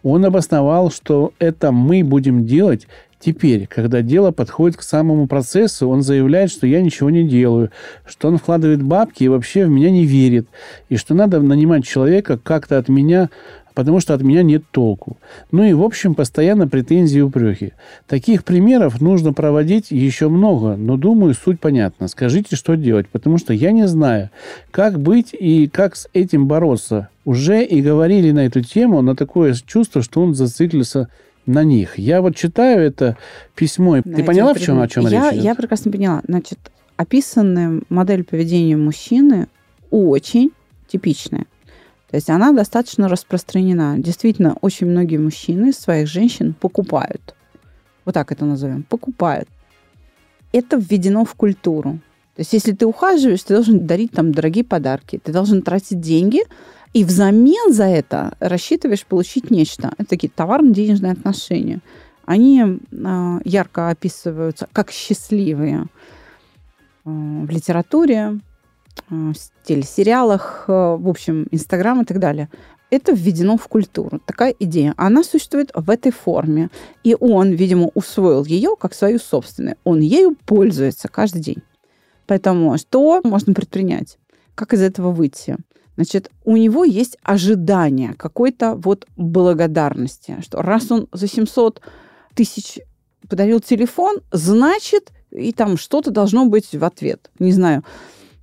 Он 0.04 0.24
обосновал, 0.24 0.92
что 0.92 1.34
это 1.40 1.72
мы 1.72 2.04
будем 2.04 2.46
делать 2.46 2.88
Теперь, 3.20 3.66
когда 3.68 4.02
дело 4.02 4.32
подходит 4.32 4.78
к 4.78 4.84
самому 4.84 5.28
процессу, 5.28 5.88
он 5.90 6.04
заявляет, 6.04 6.52
что 6.52 6.68
я 6.68 6.82
ничего 6.82 7.10
не 7.10 7.28
делаю, 7.28 7.72
что 8.06 8.28
он 8.28 8.38
вкладывает 8.38 8.84
бабки 8.84 9.24
и 9.24 9.28
вообще 9.28 9.66
в 9.66 9.70
меня 9.70 9.90
не 9.90 10.06
верит, 10.06 10.48
и 10.90 10.98
что 10.98 11.16
надо 11.16 11.42
нанимать 11.42 11.84
человека 11.84 12.38
как-то 12.38 12.78
от 12.78 12.90
меня, 12.90 13.30
потому 13.74 14.00
что 14.00 14.14
от 14.14 14.22
меня 14.22 14.44
нет 14.44 14.64
толку. 14.70 15.18
Ну 15.52 15.64
и, 15.64 15.74
в 15.74 15.84
общем, 15.84 16.14
постоянно 16.14 16.68
претензии 16.68 17.18
и 17.18 17.22
упреки. 17.22 17.74
Таких 18.08 18.44
примеров 18.44 19.02
нужно 19.02 19.34
проводить 19.34 19.90
еще 19.90 20.30
много, 20.30 20.76
но, 20.76 20.96
думаю, 20.96 21.34
суть 21.34 21.60
понятна. 21.60 22.08
Скажите, 22.08 22.56
что 22.56 22.76
делать, 22.76 23.08
потому 23.08 23.40
что 23.40 23.52
я 23.52 23.72
не 23.72 23.88
знаю, 23.88 24.30
как 24.70 25.00
быть 25.00 25.32
и 25.32 25.68
как 25.68 25.96
с 25.96 26.08
этим 26.14 26.48
бороться. 26.48 27.10
Уже 27.26 27.64
и 27.64 27.82
говорили 27.82 28.32
на 28.32 28.46
эту 28.46 28.62
тему, 28.62 29.02
но 29.02 29.16
такое 29.16 29.54
чувство, 29.54 30.02
что 30.02 30.22
он 30.22 30.34
зациклился 30.34 31.10
на 31.48 31.64
них. 31.64 31.98
Я 31.98 32.22
вот 32.22 32.36
читаю 32.36 32.82
это 32.82 33.18
письмо. 33.56 33.96
На 33.96 34.02
Ты 34.04 34.24
поняла, 34.24 34.54
в 34.54 34.60
чем, 34.60 34.80
о 34.80 34.88
чем 34.88 35.08
я, 35.08 35.10
речь 35.10 35.34
идет? 35.34 35.44
Я 35.44 35.56
прекрасно 35.56 35.92
поняла. 35.92 36.22
Значит, 36.28 36.60
описанная 36.98 37.82
модель 37.90 38.24
поведения 38.24 38.78
мужчины 38.78 39.48
очень 39.90 40.52
типичная. 40.88 41.46
То 42.10 42.16
есть 42.16 42.30
она 42.30 42.52
достаточно 42.54 43.10
распространена. 43.10 43.96
Действительно, 43.98 44.56
очень 44.62 44.88
многие 44.88 45.18
мужчины 45.18 45.74
своих 45.74 46.08
женщин 46.08 46.54
покупают. 46.54 47.36
Вот 48.06 48.14
так 48.14 48.32
это 48.32 48.46
назовем. 48.46 48.84
Покупают. 48.84 49.50
Это 50.54 50.78
введено 50.78 51.26
в 51.26 51.34
культуру. 51.36 52.00
То 52.36 52.42
есть 52.42 52.54
если 52.54 52.72
ты 52.72 52.86
ухаживаешь, 52.86 53.42
ты 53.42 53.56
должен 53.56 53.86
дарить 53.86 54.12
там 54.12 54.32
дорогие 54.32 54.64
подарки, 54.64 55.20
ты 55.22 55.34
должен 55.34 55.62
тратить 55.64 56.00
деньги, 56.00 56.42
и 56.98 57.04
взамен 57.04 57.72
за 57.72 57.84
это 57.84 58.36
рассчитываешь 58.40 59.06
получить 59.06 59.52
нечто. 59.52 59.94
Это 60.00 60.10
такие 60.10 60.32
товарно-денежные 60.36 61.12
отношения. 61.12 61.80
Они 62.26 62.60
э, 62.64 63.40
ярко 63.46 63.90
описываются 63.90 64.68
как 64.74 64.90
счастливые 64.90 65.84
э, 65.84 65.86
в 67.06 67.48
литературе, 67.52 68.40
э, 69.12 69.14
в 69.14 69.36
телесериалах, 69.64 70.64
в 70.68 71.08
общем, 71.08 71.48
Инстаграм 71.52 72.02
и 72.02 72.06
так 72.06 72.18
далее. 72.18 72.50
Это 72.90 73.12
введено 73.12 73.58
в 73.58 73.68
культуру. 73.68 74.20
Такая 74.26 74.56
идея. 74.60 74.96
Она 74.98 75.24
существует 75.24 75.70
в 75.76 75.92
этой 75.92 76.12
форме. 76.12 76.72
И 77.04 77.16
он, 77.20 77.52
видимо, 77.52 77.92
усвоил 77.94 78.44
ее 78.44 78.76
как 78.76 78.96
свою 78.96 79.20
собственную. 79.20 79.76
Он 79.84 80.00
ею 80.00 80.36
пользуется 80.48 81.10
каждый 81.10 81.44
день. 81.44 81.62
Поэтому 82.26 82.76
что 82.80 83.22
можно 83.24 83.54
предпринять? 83.54 84.18
Как 84.56 84.74
из 84.74 84.82
этого 84.82 85.12
выйти? 85.12 85.58
Значит, 85.98 86.32
у 86.46 86.56
него 86.56 86.84
есть 86.84 87.18
ожидание 87.24 88.14
какой-то 88.14 88.76
вот 88.76 89.08
благодарности, 89.18 90.38
что 90.42 90.62
раз 90.62 90.92
он 90.92 91.08
за 91.12 91.28
700 91.28 91.82
тысяч 92.36 92.80
подарил 93.28 93.60
телефон, 93.60 94.18
значит, 94.32 95.12
и 95.32 95.52
там 95.52 95.76
что-то 95.76 96.12
должно 96.12 96.46
быть 96.46 96.74
в 96.74 96.84
ответ. 96.86 97.32
Не 97.40 97.52
знаю, 97.52 97.84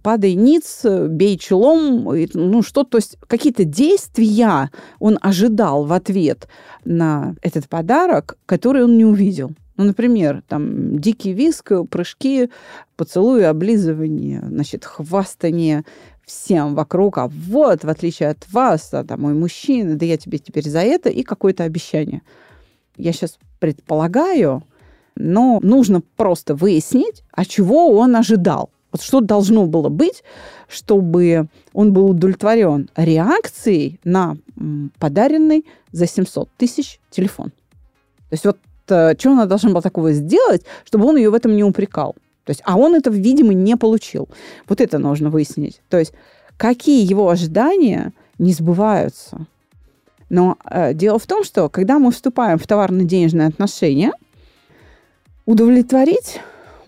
падай 0.03 0.35
ниц, 0.35 0.85
бей 0.85 1.39
челом, 1.39 2.05
ну 2.35 2.63
что, 2.63 2.83
то 2.83 2.99
есть 2.99 3.17
какие-то 3.27 3.65
действия 3.65 4.71
он 4.99 5.19
ожидал 5.23 5.85
в 5.85 5.93
ответ 5.93 6.49
на 6.85 7.37
этот 7.41 7.69
подарок, 7.69 8.37
который 8.47 8.83
он 8.83 8.99
не 8.99 9.05
увидел. 9.05 9.53
Ну, 9.77 9.85
например, 9.85 10.43
там 10.47 10.99
дикий 10.99 11.33
виск, 11.33 11.73
прыжки, 11.91 12.51
поцелуи, 12.97 13.43
облизывание, 13.43 14.43
значит, 14.47 14.85
хвастание 14.85 15.85
всем 16.27 16.75
вокруг, 16.75 17.19
а 17.19 17.29
вот, 17.29 17.85
в 17.85 17.89
отличие 17.89 18.31
от 18.31 18.47
вас, 18.51 18.93
а, 18.93 19.05
там, 19.05 19.23
мой 19.23 19.35
мужчина, 19.35 19.97
да 19.97 20.07
я 20.07 20.17
тебе 20.17 20.39
теперь 20.39 20.69
за 20.69 20.81
это, 20.81 21.11
и 21.11 21.23
какое-то 21.23 21.65
обещание. 21.65 22.23
Я 22.97 23.13
сейчас 23.13 23.39
предполагаю, 23.61 24.63
но 25.17 25.59
нужно 25.63 26.03
просто 26.17 26.55
выяснить, 26.55 27.23
а 27.33 27.45
чего 27.45 27.91
он 27.91 28.17
ожидал. 28.17 28.71
Вот 28.93 29.03
что 29.03 29.21
должно 29.21 29.67
было 29.67 29.89
быть, 29.89 30.23
чтобы 30.69 31.49
он 31.73 31.93
был 31.93 32.11
удовлетворен 32.11 32.89
реакцией 32.95 33.99
на 34.05 34.37
подаренный 35.01 35.67
за 35.91 36.07
700 36.07 36.49
тысяч 36.57 37.01
телефон. 37.11 37.51
То 37.51 38.33
есть 38.33 38.45
вот 38.45 38.59
э, 38.89 39.15
что 39.19 39.33
она 39.33 39.47
должна 39.47 39.71
была 39.71 39.81
такого 39.81 40.13
сделать, 40.13 40.65
чтобы 40.85 41.07
он 41.07 41.17
ее 41.17 41.31
в 41.31 41.35
этом 41.35 41.57
не 41.57 41.65
упрекал. 41.65 42.15
То 42.45 42.51
есть, 42.51 42.63
а 42.65 42.77
он 42.77 42.95
это, 42.95 43.11
видимо, 43.11 43.55
не 43.55 43.77
получил. 43.77 44.29
Вот 44.69 44.81
это 44.81 44.99
нужно 44.99 45.31
выяснить. 45.31 45.81
То 45.89 45.99
есть, 45.99 46.13
какие 46.57 47.05
его 47.09 47.29
ожидания 47.29 48.13
не 48.39 48.53
сбываются. 48.53 49.47
Но 50.29 50.59
э, 50.69 50.95
дело 50.95 51.19
в 51.19 51.27
том, 51.27 51.45
что 51.45 51.69
когда 51.69 51.99
мы 51.99 52.11
вступаем 52.11 52.59
в 52.59 52.67
товарно-денежные 52.67 53.49
отношения, 53.49 54.13
удовлетворить 55.47 56.41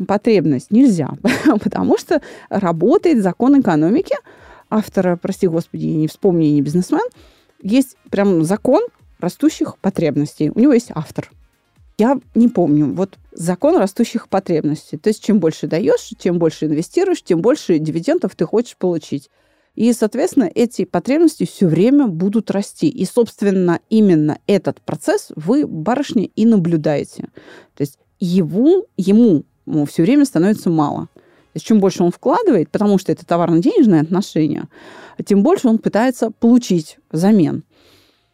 потребность 0.06 0.70
нельзя, 0.70 1.10
потому 1.62 1.98
что 1.98 2.20
работает 2.48 3.22
закон 3.22 3.60
экономики. 3.60 4.16
Автора, 4.68 5.16
прости 5.16 5.46
господи, 5.46 5.86
не 5.86 6.08
вспомни, 6.08 6.46
не 6.46 6.60
бизнесмен, 6.60 7.06
есть 7.62 7.96
прям 8.10 8.42
закон 8.44 8.82
растущих 9.20 9.78
потребностей. 9.78 10.50
У 10.50 10.58
него 10.58 10.72
есть 10.72 10.90
автор. 10.94 11.30
Я 11.98 12.20
не 12.34 12.48
помню. 12.48 12.92
Вот 12.92 13.18
закон 13.32 13.76
растущих 13.76 14.28
потребностей. 14.28 14.98
То 14.98 15.08
есть 15.08 15.24
чем 15.24 15.40
больше 15.40 15.66
даешь, 15.66 16.12
чем 16.18 16.38
больше 16.38 16.66
инвестируешь, 16.66 17.22
тем 17.22 17.40
больше 17.40 17.78
дивидендов 17.78 18.34
ты 18.34 18.44
хочешь 18.44 18.76
получить. 18.76 19.30
И, 19.74 19.92
соответственно, 19.92 20.50
эти 20.54 20.84
потребности 20.84 21.44
все 21.44 21.66
время 21.66 22.06
будут 22.06 22.50
расти. 22.50 22.88
И, 22.88 23.04
собственно, 23.04 23.80
именно 23.90 24.38
этот 24.46 24.80
процесс 24.80 25.32
вы, 25.36 25.66
барышня, 25.66 26.24
и 26.24 26.46
наблюдаете. 26.46 27.28
То 27.74 27.82
есть 27.82 27.98
его, 28.18 28.86
ему 28.96 29.44
все 29.86 30.02
время 30.02 30.24
становится 30.24 30.70
мало. 30.70 31.08
То 31.14 31.58
есть 31.58 31.66
чем 31.66 31.80
больше 31.80 32.02
он 32.02 32.10
вкладывает, 32.10 32.70
потому 32.70 32.98
что 32.98 33.12
это 33.12 33.24
товарно-денежные 33.24 34.02
отношения, 34.02 34.68
тем 35.24 35.42
больше 35.42 35.68
он 35.68 35.78
пытается 35.78 36.30
получить 36.30 36.98
взамен 37.10 37.64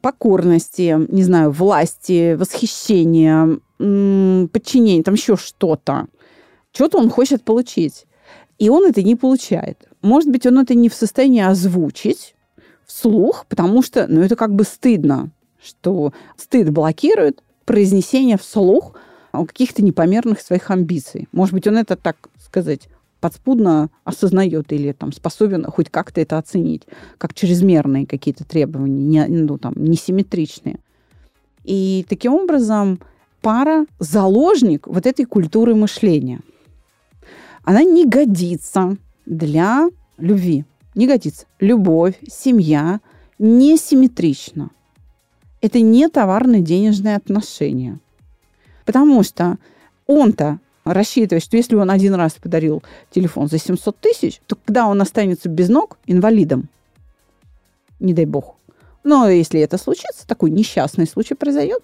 покорности, 0.03 0.97
не 1.11 1.23
знаю, 1.23 1.51
власти, 1.53 2.35
восхищения, 2.35 3.59
подчинения, 3.79 5.03
там 5.03 5.15
еще 5.15 5.37
что-то. 5.37 6.09
Что-то 6.73 6.99
он 6.99 7.09
хочет 7.09 7.43
получить. 7.43 8.07
И 8.59 8.69
он 8.69 8.85
это 8.85 9.03
не 9.03 9.17
получает. 9.17 9.89
Может 10.03 10.31
быть, 10.31 10.47
он 10.47 10.59
это 10.59 10.75
не 10.75 10.89
в 10.89 10.95
состоянии 10.95 11.43
озвучить 11.43 12.35
вслух, 12.85 13.47
потому 13.49 13.83
что, 13.83 14.07
ну, 14.09 14.21
это 14.21 14.37
как 14.37 14.55
бы 14.55 14.65
стыдно, 14.65 15.31
что 15.63 16.13
стыд 16.37 16.71
блокирует 16.71 17.43
произнесение 17.65 18.37
вслух 18.37 18.95
каких-то 19.33 19.83
непомерных 19.83 20.41
своих 20.41 20.71
амбиций. 20.71 21.29
Может 21.33 21.55
быть, 21.55 21.67
он 21.67 21.79
это, 21.79 21.97
так 21.97 22.17
сказать, 22.39 22.89
подспудно 23.23 23.89
осознает 24.03 24.73
или 24.73 24.91
там, 24.91 25.12
способен 25.12 25.64
хоть 25.64 25.89
как-то 25.89 26.20
это 26.20 26.39
оценить, 26.39 26.83
как 27.18 27.35
чрезмерные 27.35 28.05
какие-то 28.05 28.45
требования, 28.45 29.27
не, 29.29 29.43
ну, 29.43 29.59
там, 29.59 29.75
несимметричные. 29.77 30.81
И 31.62 32.05
таким 32.09 32.35
образом 32.35 32.99
пара– 33.41 33.87
заложник 34.01 34.89
вот 34.89 35.07
этой 35.07 35.25
культуры 35.25 35.77
мышления. 35.77 36.41
Она 37.62 37.85
не 37.85 38.07
годится 38.07 38.97
для 39.25 39.89
любви. 40.18 40.64
Не 40.97 41.07
годится. 41.07 41.47
Любовь, 41.61 42.16
семья 42.29 43.01
несимметрична. 43.39 44.70
Это 45.61 45.81
не 45.81 46.09
товарно-денежные 46.09 47.14
отношения. 47.14 48.01
Потому 48.85 49.23
что 49.23 49.59
он-то 50.09 50.59
рассчитывать, 50.85 51.45
что 51.45 51.57
если 51.57 51.76
он 51.76 51.91
один 51.91 52.14
раз 52.14 52.33
подарил 52.35 52.83
телефон 53.11 53.49
за 53.49 53.59
700 53.59 53.97
тысяч, 53.99 54.41
то 54.47 54.57
когда 54.57 54.87
он 54.87 55.01
останется 55.01 55.49
без 55.49 55.68
ног, 55.68 55.99
инвалидом, 56.07 56.68
не 58.01 58.14
дай 58.14 58.26
бог. 58.26 58.57
Но 59.05 59.28
если 59.28 59.61
это 59.61 59.78
случится, 59.78 60.26
такой 60.26 60.51
несчастный 60.51 61.07
случай 61.07 61.35
произойдет, 61.35 61.80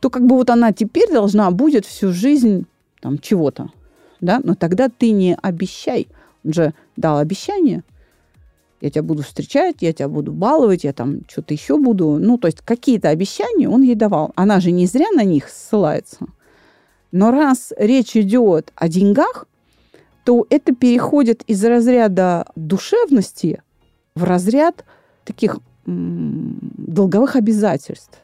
то 0.00 0.10
как 0.10 0.26
бы 0.26 0.36
вот 0.36 0.50
она 0.50 0.72
теперь 0.72 1.10
должна 1.10 1.50
будет 1.50 1.86
всю 1.86 2.12
жизнь 2.12 2.66
там 3.00 3.18
чего-то, 3.18 3.70
да, 4.20 4.40
но 4.42 4.54
тогда 4.54 4.88
ты 4.88 5.10
не 5.10 5.36
обещай, 5.40 6.08
он 6.44 6.52
же 6.52 6.74
дал 6.96 7.18
обещание, 7.18 7.82
я 8.80 8.90
тебя 8.90 9.02
буду 9.02 9.22
встречать, 9.22 9.76
я 9.80 9.92
тебя 9.92 10.08
буду 10.08 10.32
баловать, 10.32 10.84
я 10.84 10.92
там 10.92 11.20
что-то 11.28 11.54
еще 11.54 11.78
буду, 11.78 12.18
ну, 12.20 12.36
то 12.38 12.46
есть 12.46 12.60
какие-то 12.60 13.08
обещания 13.08 13.68
он 13.68 13.82
ей 13.82 13.94
давал. 13.94 14.32
Она 14.36 14.60
же 14.60 14.70
не 14.70 14.86
зря 14.86 15.06
на 15.14 15.24
них 15.24 15.48
ссылается. 15.48 16.26
Но 17.12 17.30
раз 17.30 17.72
речь 17.76 18.16
идет 18.16 18.72
о 18.74 18.88
деньгах, 18.88 19.46
то 20.24 20.46
это 20.50 20.74
переходит 20.74 21.42
из 21.46 21.64
разряда 21.64 22.46
душевности 22.56 23.62
в 24.14 24.24
разряд 24.24 24.84
таких 25.24 25.58
долговых 25.86 27.36
обязательств. 27.36 28.18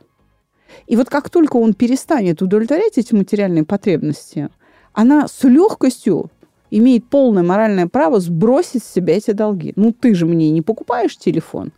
И 0.86 0.96
вот 0.96 1.08
как 1.08 1.30
только 1.30 1.56
он 1.56 1.74
перестанет 1.74 2.42
удовлетворять 2.42 2.98
эти 2.98 3.14
материальные 3.14 3.64
потребности, 3.64 4.48
она 4.92 5.28
с 5.28 5.44
легкостью 5.44 6.30
имеет 6.70 7.08
полное 7.08 7.42
моральное 7.42 7.86
право 7.86 8.18
сбросить 8.18 8.82
с 8.82 8.92
себя 8.92 9.16
эти 9.16 9.32
долги. 9.32 9.72
Ну, 9.76 9.92
ты 9.92 10.14
же 10.14 10.26
мне 10.26 10.50
не 10.50 10.62
покупаешь 10.62 11.16
телефон, 11.16 11.72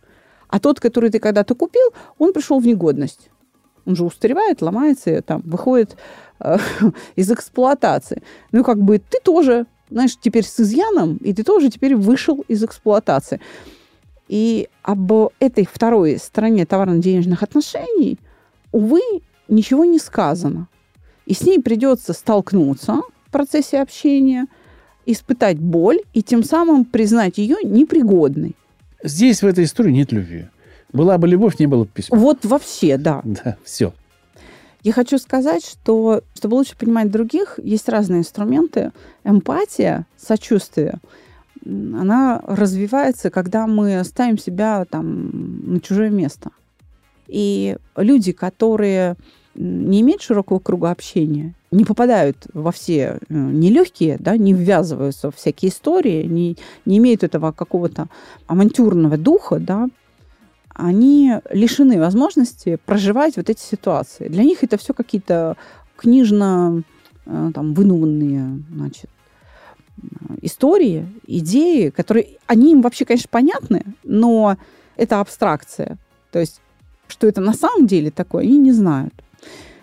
а 0.47 0.59
тот, 0.59 0.79
который 0.79 1.09
ты 1.09 1.19
когда-то 1.19 1.53
купил, 1.53 1.93
он 2.17 2.33
пришел 2.33 2.59
в 2.59 2.65
негодность. 2.65 3.29
Он 3.85 3.95
же 3.95 4.05
устаревает, 4.05 4.61
ломается, 4.61 5.21
там, 5.21 5.41
выходит 5.45 5.97
из 7.15 7.31
эксплуатации. 7.31 8.21
Ну, 8.51 8.63
как 8.63 8.81
бы 8.81 8.99
ты 8.99 9.19
тоже, 9.23 9.65
знаешь, 9.89 10.17
теперь 10.19 10.45
с 10.45 10.59
изъяном, 10.59 11.17
и 11.17 11.33
ты 11.33 11.43
тоже 11.43 11.69
теперь 11.69 11.95
вышел 11.95 12.43
из 12.47 12.63
эксплуатации. 12.63 13.39
И 14.27 14.69
об 14.81 15.11
этой 15.39 15.67
второй 15.71 16.17
стороне 16.17 16.65
товарно-денежных 16.65 17.43
отношений, 17.43 18.19
увы, 18.71 19.01
ничего 19.47 19.85
не 19.85 19.99
сказано. 19.99 20.67
И 21.25 21.33
с 21.33 21.41
ней 21.41 21.59
придется 21.59 22.13
столкнуться 22.13 23.01
в 23.27 23.31
процессе 23.31 23.81
общения, 23.81 24.47
испытать 25.05 25.59
боль 25.59 25.99
и 26.13 26.23
тем 26.23 26.43
самым 26.43 26.85
признать 26.85 27.37
ее 27.37 27.57
непригодной. 27.63 28.55
Здесь 29.03 29.43
в 29.43 29.45
этой 29.45 29.65
истории 29.65 29.91
нет 29.91 30.11
любви. 30.11 30.47
Была 30.91 31.17
бы 31.17 31.27
любовь, 31.27 31.59
не 31.59 31.67
было 31.67 31.83
бы 31.83 31.89
письма. 31.89 32.17
Вот 32.17 32.45
вообще, 32.45 32.97
да. 32.97 33.21
Да, 33.23 33.57
все. 33.63 33.93
Я 34.85 34.93
хочу 34.93 35.17
сказать, 35.17 35.65
что 35.65 36.21
чтобы 36.35 36.53
лучше 36.53 36.77
понимать 36.77 37.09
других, 37.09 37.57
есть 37.57 37.89
разные 37.89 38.19
инструменты. 38.19 38.91
Эмпатия, 39.23 40.05
сочувствие, 40.15 40.99
она 41.65 42.39
развивается, 42.45 43.31
когда 43.31 43.65
мы 43.65 44.03
ставим 44.03 44.37
себя 44.37 44.85
там 44.85 45.73
на 45.73 45.79
чужое 45.81 46.11
место. 46.11 46.51
И 47.25 47.77
люди, 47.97 48.31
которые 48.31 49.15
не 49.55 50.01
имеют 50.01 50.21
широкого 50.21 50.59
круга 50.59 50.91
общения, 50.91 51.55
не 51.71 51.83
попадают 51.83 52.45
во 52.53 52.71
все 52.71 53.17
э, 53.17 53.17
нелегкие, 53.29 54.17
да, 54.19 54.37
не 54.37 54.53
ввязываются 54.53 55.31
в 55.31 55.35
всякие 55.35 55.71
истории, 55.71 56.25
не, 56.25 56.57
не 56.85 56.99
имеют 56.99 57.23
этого 57.23 57.51
какого-то 57.51 58.07
авантюрного 58.45 59.17
духа, 59.17 59.57
да, 59.57 59.89
они 60.75 61.39
лишены 61.49 61.99
возможности 61.99 62.77
проживать 62.85 63.37
вот 63.37 63.49
эти 63.49 63.61
ситуации. 63.61 64.27
Для 64.27 64.43
них 64.43 64.63
это 64.63 64.77
все 64.77 64.93
какие-то 64.93 65.55
книжно 65.95 66.83
э, 67.25 67.51
там, 67.53 67.73
вынуванные 67.73 68.61
значит, 68.73 69.09
истории, 70.41 71.07
идеи, 71.25 71.89
которые, 71.89 72.37
они 72.45 72.73
им 72.73 72.81
вообще, 72.81 73.05
конечно, 73.05 73.29
понятны, 73.31 73.83
но 74.03 74.57
это 74.97 75.21
абстракция. 75.21 75.97
То 76.31 76.39
есть, 76.39 76.59
что 77.07 77.27
это 77.27 77.39
на 77.39 77.53
самом 77.53 77.87
деле 77.87 78.11
такое, 78.11 78.43
они 78.43 78.57
не 78.57 78.73
знают. 78.73 79.13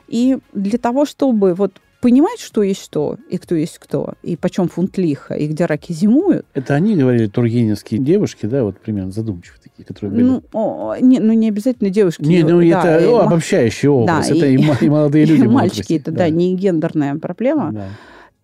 И 0.09 0.39
для 0.53 0.79
того, 0.79 1.07
чтобы 1.07 1.55
вот 1.55 1.73
понимать, 2.03 2.41
что 2.41 2.63
есть 2.63 2.83
что, 2.83 3.17
и 3.31 3.39
кто 3.39 3.55
есть 3.55 3.79
кто, 3.79 4.15
и 4.23 4.37
почем 4.37 4.69
фунт 4.69 4.99
лиха, 4.99 5.35
и 5.35 5.47
где 5.47 5.67
раки 5.67 5.93
зимуют. 5.93 6.45
Это 6.53 6.75
они 6.75 6.97
говорили, 6.97 7.29
тургеневские 7.29 8.01
девушки, 8.01 8.45
да, 8.45 8.65
вот 8.65 8.77
примерно 8.79 9.13
задумчивые 9.13 9.61
такие, 9.63 9.85
которые 9.85 10.11
были. 10.11 10.25
Ну, 10.25 10.43
о, 10.53 10.97
не, 11.01 11.21
ну 11.21 11.33
не 11.33 11.49
обязательно 11.49 11.91
девушки. 11.91 12.23
Не, 12.23 12.43
ну 12.43 12.61
да, 12.61 12.97
это 12.97 13.05
и, 13.05 13.07
о, 13.07 13.21
обобщающий 13.21 13.89
образ, 13.89 14.29
да, 14.29 14.35
это 14.35 14.47
и, 14.47 14.57
и, 14.57 14.85
и 14.85 14.91
молодые 14.91 15.25
люди. 15.25 15.43
И 15.45 15.47
мальчики, 15.47 15.95
это, 15.95 16.11
да, 16.11 16.19
да, 16.19 16.31
не 16.31 16.57
гендерная 16.57 17.15
проблема, 17.17 17.71
да. 17.73 17.89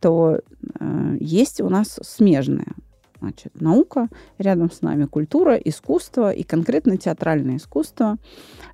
то 0.01 0.41
э, 0.81 1.17
есть 1.21 1.61
у 1.61 1.69
нас 1.69 1.99
смежная. 2.03 2.75
Значит, 3.21 3.61
наука, 3.61 4.09
рядом 4.39 4.71
с 4.71 4.83
нами 4.83 5.07
культура, 5.07 5.57
искусство 5.57 6.31
и 6.31 6.45
конкретно 6.45 6.97
театральное 6.97 7.57
искусство. 7.57 8.19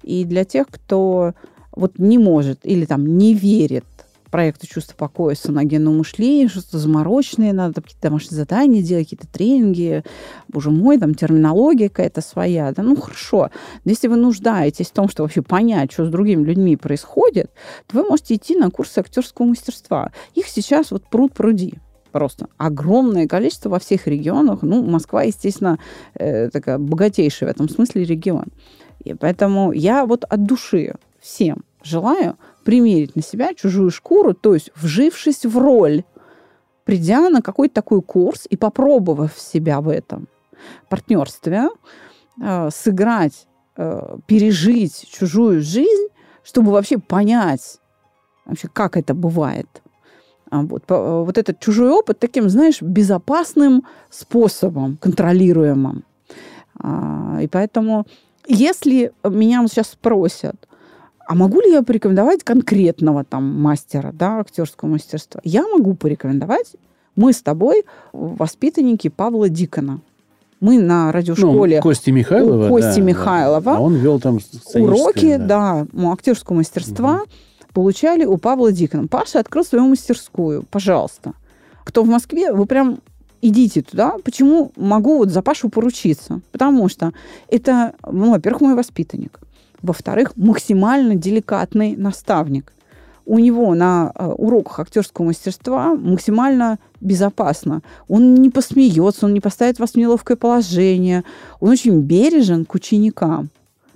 И 0.02 0.26
для 0.26 0.44
тех, 0.44 0.66
кто 0.68 1.32
вот 1.72 1.98
не 1.98 2.18
может 2.18 2.60
или 2.64 2.84
там 2.84 3.16
не 3.16 3.32
верит 3.32 3.84
проекты 4.34 4.66
чувства 4.66 4.96
покоя, 4.96 5.36
саногенного 5.36 5.94
мышления, 5.94 6.48
что-то 6.48 6.76
замороченное, 6.76 7.52
надо 7.52 7.80
какие-то 7.80 8.08
домашние 8.08 8.36
задания 8.36 8.82
делать, 8.82 9.04
какие-то 9.04 9.28
тренинги. 9.28 10.02
Боже 10.48 10.72
мой, 10.72 10.98
там 10.98 11.14
терминология 11.14 11.88
какая-то 11.88 12.20
своя. 12.20 12.72
Да, 12.72 12.82
ну 12.82 12.96
хорошо. 12.96 13.50
Но 13.84 13.92
если 13.92 14.08
вы 14.08 14.16
нуждаетесь 14.16 14.88
в 14.88 14.92
том, 14.92 15.08
чтобы 15.08 15.26
вообще 15.26 15.42
понять, 15.42 15.92
что 15.92 16.04
с 16.04 16.08
другими 16.08 16.42
людьми 16.42 16.74
происходит, 16.74 17.52
то 17.86 17.98
вы 17.98 18.08
можете 18.08 18.34
идти 18.34 18.56
на 18.56 18.72
курсы 18.72 18.98
актерского 18.98 19.46
мастерства. 19.46 20.10
Их 20.34 20.48
сейчас 20.48 20.90
вот 20.90 21.04
пруд 21.08 21.32
пруди 21.32 21.74
просто 22.10 22.48
огромное 22.56 23.28
количество 23.28 23.68
во 23.68 23.78
всех 23.78 24.08
регионах. 24.08 24.62
Ну, 24.62 24.82
Москва, 24.82 25.22
естественно, 25.22 25.78
э, 26.14 26.50
такая 26.50 26.78
богатейшая 26.78 27.50
в 27.50 27.52
этом 27.52 27.68
смысле 27.68 28.02
регион. 28.02 28.46
И 29.04 29.14
поэтому 29.14 29.70
я 29.70 30.04
вот 30.04 30.24
от 30.24 30.44
души 30.44 30.96
всем 31.20 31.58
желаю 31.84 32.36
примерить 32.64 33.16
на 33.16 33.22
себя 33.22 33.54
чужую 33.54 33.90
шкуру, 33.90 34.34
то 34.34 34.54
есть 34.54 34.70
вжившись 34.74 35.44
в 35.44 35.58
роль, 35.58 36.04
придя 36.84 37.28
на 37.30 37.42
какой-то 37.42 37.74
такой 37.74 38.02
курс 38.02 38.46
и 38.48 38.56
попробовав 38.56 39.38
себя 39.38 39.80
в 39.80 39.88
этом 39.88 40.28
партнерстве, 40.88 41.68
э, 42.42 42.70
сыграть, 42.70 43.46
э, 43.76 44.16
пережить 44.26 45.08
чужую 45.10 45.62
жизнь, 45.62 46.08
чтобы 46.42 46.72
вообще 46.72 46.98
понять, 46.98 47.80
вообще, 48.44 48.68
как 48.68 48.96
это 48.96 49.14
бывает. 49.14 49.82
А 50.50 50.62
вот, 50.62 50.84
вот 50.88 51.38
этот 51.38 51.58
чужой 51.58 51.90
опыт 51.90 52.18
таким, 52.18 52.48
знаешь, 52.48 52.80
безопасным 52.80 53.84
способом, 54.10 54.96
контролируемым. 54.98 56.04
А, 56.78 57.38
и 57.40 57.48
поэтому, 57.48 58.06
если 58.46 59.12
меня 59.24 59.66
сейчас 59.66 59.88
спросят, 59.88 60.68
а 61.26 61.34
могу 61.34 61.60
ли 61.60 61.70
я 61.70 61.82
порекомендовать 61.82 62.44
конкретного 62.44 63.24
там 63.24 63.44
мастера, 63.60 64.12
да, 64.12 64.40
актерского 64.40 64.88
мастерства? 64.88 65.40
Я 65.44 65.66
могу 65.66 65.94
порекомендовать. 65.94 66.76
Мы 67.16 67.32
с 67.32 67.42
тобой 67.42 67.84
воспитанники 68.12 69.08
Павла 69.08 69.48
Дикона. 69.48 70.00
Мы 70.60 70.78
на 70.78 71.12
радиошколе... 71.12 71.76
Ну, 71.76 71.82
Кости 71.82 72.10
Михайлова. 72.10 72.68
Кости 72.68 73.00
да, 73.00 73.04
Михайлова. 73.04 73.60
Да. 73.60 73.76
А 73.76 73.80
он 73.80 73.94
вел 73.96 74.20
там 74.20 74.38
уроки, 74.74 75.36
да, 75.36 75.86
да 75.92 76.12
актерского 76.12 76.56
мастерства 76.56 77.22
угу. 77.22 77.30
получали 77.72 78.24
у 78.24 78.38
Павла 78.38 78.72
Дикона. 78.72 79.06
Паша 79.06 79.40
открыл 79.40 79.64
свою 79.64 79.86
мастерскую. 79.86 80.64
Пожалуйста. 80.70 81.34
Кто 81.84 82.02
в 82.02 82.08
Москве, 82.08 82.52
вы 82.52 82.66
прям 82.66 82.98
идите 83.42 83.82
туда. 83.82 84.16
Почему 84.24 84.72
могу 84.76 85.18
вот 85.18 85.28
за 85.28 85.42
Пашу 85.42 85.68
поручиться? 85.68 86.40
Потому 86.50 86.88
что 86.88 87.12
это, 87.48 87.94
ну, 88.10 88.30
во-первых, 88.30 88.62
мой 88.62 88.74
воспитанник. 88.74 89.38
Во-вторых, 89.84 90.32
максимально 90.36 91.14
деликатный 91.14 91.94
наставник. 91.94 92.72
У 93.26 93.38
него 93.38 93.74
на 93.74 94.12
э, 94.14 94.26
уроках 94.26 94.80
актерского 94.80 95.26
мастерства 95.26 95.94
максимально 95.94 96.78
безопасно. 97.02 97.82
Он 98.08 98.34
не 98.34 98.48
посмеется, 98.48 99.26
он 99.26 99.34
не 99.34 99.40
поставит 99.40 99.78
вас 99.78 99.90
в 99.90 99.96
неловкое 99.96 100.38
положение. 100.38 101.22
Он 101.60 101.70
очень 101.70 102.00
бережен 102.00 102.64
к 102.64 102.74
ученикам. 102.74 103.50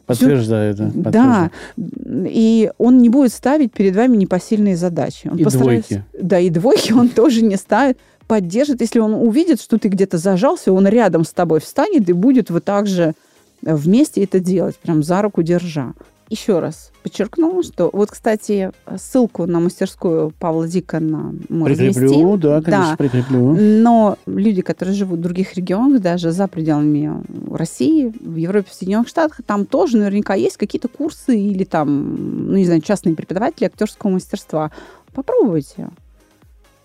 Подтверждаю, 0.04 0.74
да. 0.74 0.90
Да. 0.94 1.50
И 1.76 2.70
он 2.76 2.98
не 2.98 3.08
будет 3.08 3.32
ставить 3.32 3.72
перед 3.72 3.96
вами 3.96 4.16
непосильные 4.16 4.76
задачи. 4.76 5.28
Он 5.28 5.38
и 5.38 5.44
двойки. 5.44 6.04
Да, 6.20 6.38
и 6.38 6.50
двойки 6.50 6.92
он 6.92 7.08
тоже 7.22 7.42
не 7.42 7.56
ставит. 7.56 7.98
Поддержит. 8.26 8.82
Если 8.82 8.98
он 8.98 9.14
увидит, 9.14 9.58
что 9.58 9.78
ты 9.78 9.88
где-то 9.88 10.18
зажался, 10.18 10.70
он 10.70 10.86
рядом 10.86 11.24
с 11.24 11.30
тобой 11.30 11.60
встанет 11.60 12.10
и 12.10 12.12
будет 12.12 12.50
вот 12.50 12.64
так 12.64 12.86
же 12.86 13.14
вместе 13.62 14.22
это 14.24 14.40
делать, 14.40 14.76
прям 14.76 15.02
за 15.02 15.22
руку 15.22 15.42
держа. 15.42 15.94
Еще 16.30 16.58
раз 16.58 16.92
подчеркну, 17.02 17.62
что 17.62 17.88
вот, 17.90 18.10
кстати, 18.10 18.70
ссылку 18.98 19.46
на 19.46 19.60
мастерскую 19.60 20.30
Павла 20.38 20.68
Дикона 20.68 21.34
мы 21.48 21.64
Прикреплю, 21.64 22.02
разместим. 22.02 22.40
да, 22.40 22.60
конечно, 22.60 22.90
да. 22.90 22.96
прикреплю. 22.98 23.56
Но 23.56 24.18
люди, 24.26 24.60
которые 24.60 24.94
живут 24.94 25.20
в 25.20 25.22
других 25.22 25.54
регионах, 25.54 26.02
даже 26.02 26.30
за 26.32 26.46
пределами 26.46 27.24
России, 27.50 28.12
в 28.20 28.36
Европе, 28.36 28.68
в 28.70 28.74
Соединенных 28.74 29.08
Штатах, 29.08 29.40
там 29.46 29.64
тоже 29.64 29.96
наверняка 29.96 30.34
есть 30.34 30.58
какие-то 30.58 30.88
курсы 30.88 31.38
или 31.38 31.64
там, 31.64 32.50
ну, 32.50 32.56
не 32.58 32.66
знаю, 32.66 32.82
частные 32.82 33.14
преподаватели 33.14 33.64
актерского 33.64 34.10
мастерства. 34.10 34.70
Попробуйте. 35.14 35.88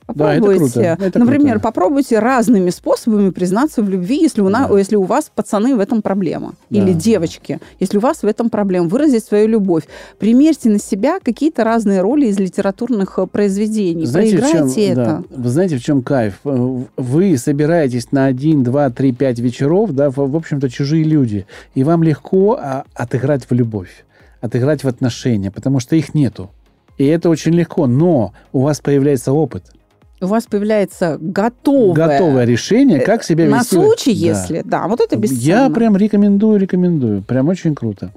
Попробуйте. 0.06 0.39
Да, 0.39 0.56
это 0.56 0.58
круто. 0.58 1.06
Это 1.06 1.20
Например, 1.20 1.54
круто. 1.54 1.64
попробуйте 1.64 2.20
разными 2.20 2.70
способами 2.70 3.30
признаться 3.30 3.82
в 3.82 3.89
любви, 3.89 4.22
если 4.22 4.41
у, 4.41 4.49
да. 4.49 4.70
если 4.78 4.95
у 4.95 5.04
вас 5.04 5.32
пацаны 5.34 5.76
в 5.76 5.80
этом 5.80 6.01
проблема. 6.01 6.54
Да. 6.70 6.80
Или 6.80 6.93
девочки, 6.93 7.60
если 7.80 7.97
у 7.97 8.01
вас 8.01 8.24
в 8.24 8.26
этом 8.26 8.49
проблема. 8.49 8.88
Выразить 8.88 9.24
свою 9.24 9.47
любовь. 9.47 9.84
Примерьте 10.20 10.70
на 10.70 10.80
себя 10.80 11.20
какие-то 11.22 11.64
разные 11.64 12.01
роли 12.01 12.28
из 12.28 12.38
литературных 12.38 13.18
э, 13.18 13.28
произведений. 13.28 14.06
Знаете, 14.06 14.38
Проиграйте 14.38 14.88
чем, 14.88 14.91
это. 14.91 15.24
Да. 15.30 15.38
Вы 15.38 15.49
знаете, 15.49 15.78
в 15.78 15.84
чем 15.84 16.01
кайф? 16.01 16.39
Э, 16.43 16.84
вы 16.97 17.38
собираетесь 17.38 18.12
на 18.12 18.26
один, 18.26 18.64
два, 18.64 18.89
три, 18.89 19.14
пять 19.14 19.39
вечеров, 19.39 19.91
да, 19.91 20.10
в, 20.10 20.18
в 20.18 20.36
общем-то, 20.36 20.70
чужие 20.70 21.04
люди. 21.04 21.45
И 21.76 21.84
вам 21.84 22.04
легко 22.04 22.58
а, 22.60 22.84
отыграть 22.93 23.49
в 23.49 23.54
любовь, 23.54 24.06
отыграть 24.41 24.84
в 24.84 24.88
отношения, 24.88 25.49
потому 25.49 25.80
что 25.80 25.95
их 25.95 26.14
нету. 26.14 26.51
И 26.97 27.06
это 27.06 27.30
очень 27.30 27.54
легко, 27.54 27.88
но 27.88 28.34
у 28.51 28.62
вас 28.62 28.82
появляется 28.82 29.32
опыт– 29.32 29.64
у 30.24 30.28
вас 30.28 30.46
появляется 30.46 31.18
готовое, 31.20 31.94
готовое 31.94 32.46
решение, 32.46 33.00
как 33.00 33.24
себя 33.24 33.46
вести. 33.46 33.58
На 33.58 33.64
случай, 33.64 34.14
да. 34.14 34.20
если, 34.20 34.62
да, 34.64 34.88
вот 34.88 35.02
это 35.02 35.18
бесценно. 35.18 35.66
Я 35.66 35.70
прям 35.70 35.98
рекомендую, 35.98 36.60
рекомендую. 36.60 37.22
Прям 37.22 37.50
очень 37.50 37.76
круто. 37.76 38.12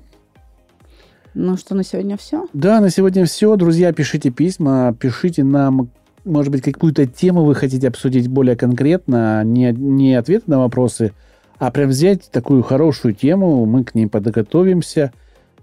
Ну 1.35 1.57
что, 1.57 1.75
на 1.75 1.85
сегодня 1.85 2.17
все? 2.17 2.47
Да, 2.53 2.81
на 2.81 2.89
сегодня 2.89 3.27
все. 3.27 3.57
Друзья, 3.57 3.93
пишите 3.93 4.31
письма, 4.31 4.97
пишите 4.99 5.45
нам, 5.45 5.91
может 6.25 6.51
быть, 6.51 6.63
какую-то 6.63 7.07
тему 7.07 7.45
вы 7.45 7.55
хотите 7.55 7.89
обсудить 7.89 8.29
более 8.29 8.57
конкретно, 8.57 9.45
не, 9.45 9.73
не 9.73 10.15
ответы 10.15 10.45
на 10.47 10.61
вопросы, 10.61 11.13
а 11.59 11.71
прям 11.71 11.91
взять 11.91 12.31
такую 12.31 12.63
хорошую 12.63 13.15
тему, 13.15 13.67
мы 13.67 13.85
к 13.85 13.95
ней 13.95 14.07
подготовимся 14.07 15.13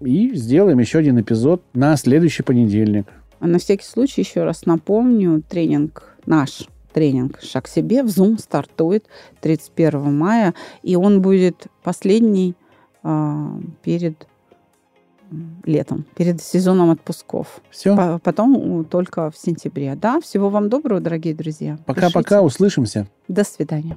и 0.00 0.32
сделаем 0.34 0.78
еще 0.78 0.98
один 0.98 1.20
эпизод 1.20 1.62
на 1.72 1.96
следующий 1.96 2.42
понедельник. 2.42 3.06
А 3.40 3.46
на 3.46 3.58
всякий 3.58 3.84
случай 3.84 4.20
еще 4.20 4.44
раз 4.44 4.66
напомню, 4.66 5.42
тренинг 5.48 6.13
наш 6.26 6.68
тренинг 6.92 7.40
«Шаг 7.42 7.68
себе» 7.68 8.02
в 8.02 8.06
Zoom 8.06 8.38
стартует 8.38 9.06
31 9.40 10.16
мая, 10.16 10.54
и 10.82 10.96
он 10.96 11.20
будет 11.20 11.66
последний 11.82 12.54
э, 13.02 13.48
перед 13.82 14.26
летом, 15.64 16.04
перед 16.16 16.40
сезоном 16.40 16.90
отпусков. 16.90 17.60
Все. 17.70 18.18
Потом 18.22 18.84
только 18.84 19.30
в 19.30 19.36
сентябре. 19.36 19.94
Да, 19.96 20.20
всего 20.20 20.48
вам 20.48 20.68
доброго, 20.68 21.00
дорогие 21.00 21.34
друзья. 21.34 21.78
Пока-пока, 21.86 22.42
услышимся. 22.42 23.06
До 23.28 23.42
свидания. 23.42 23.96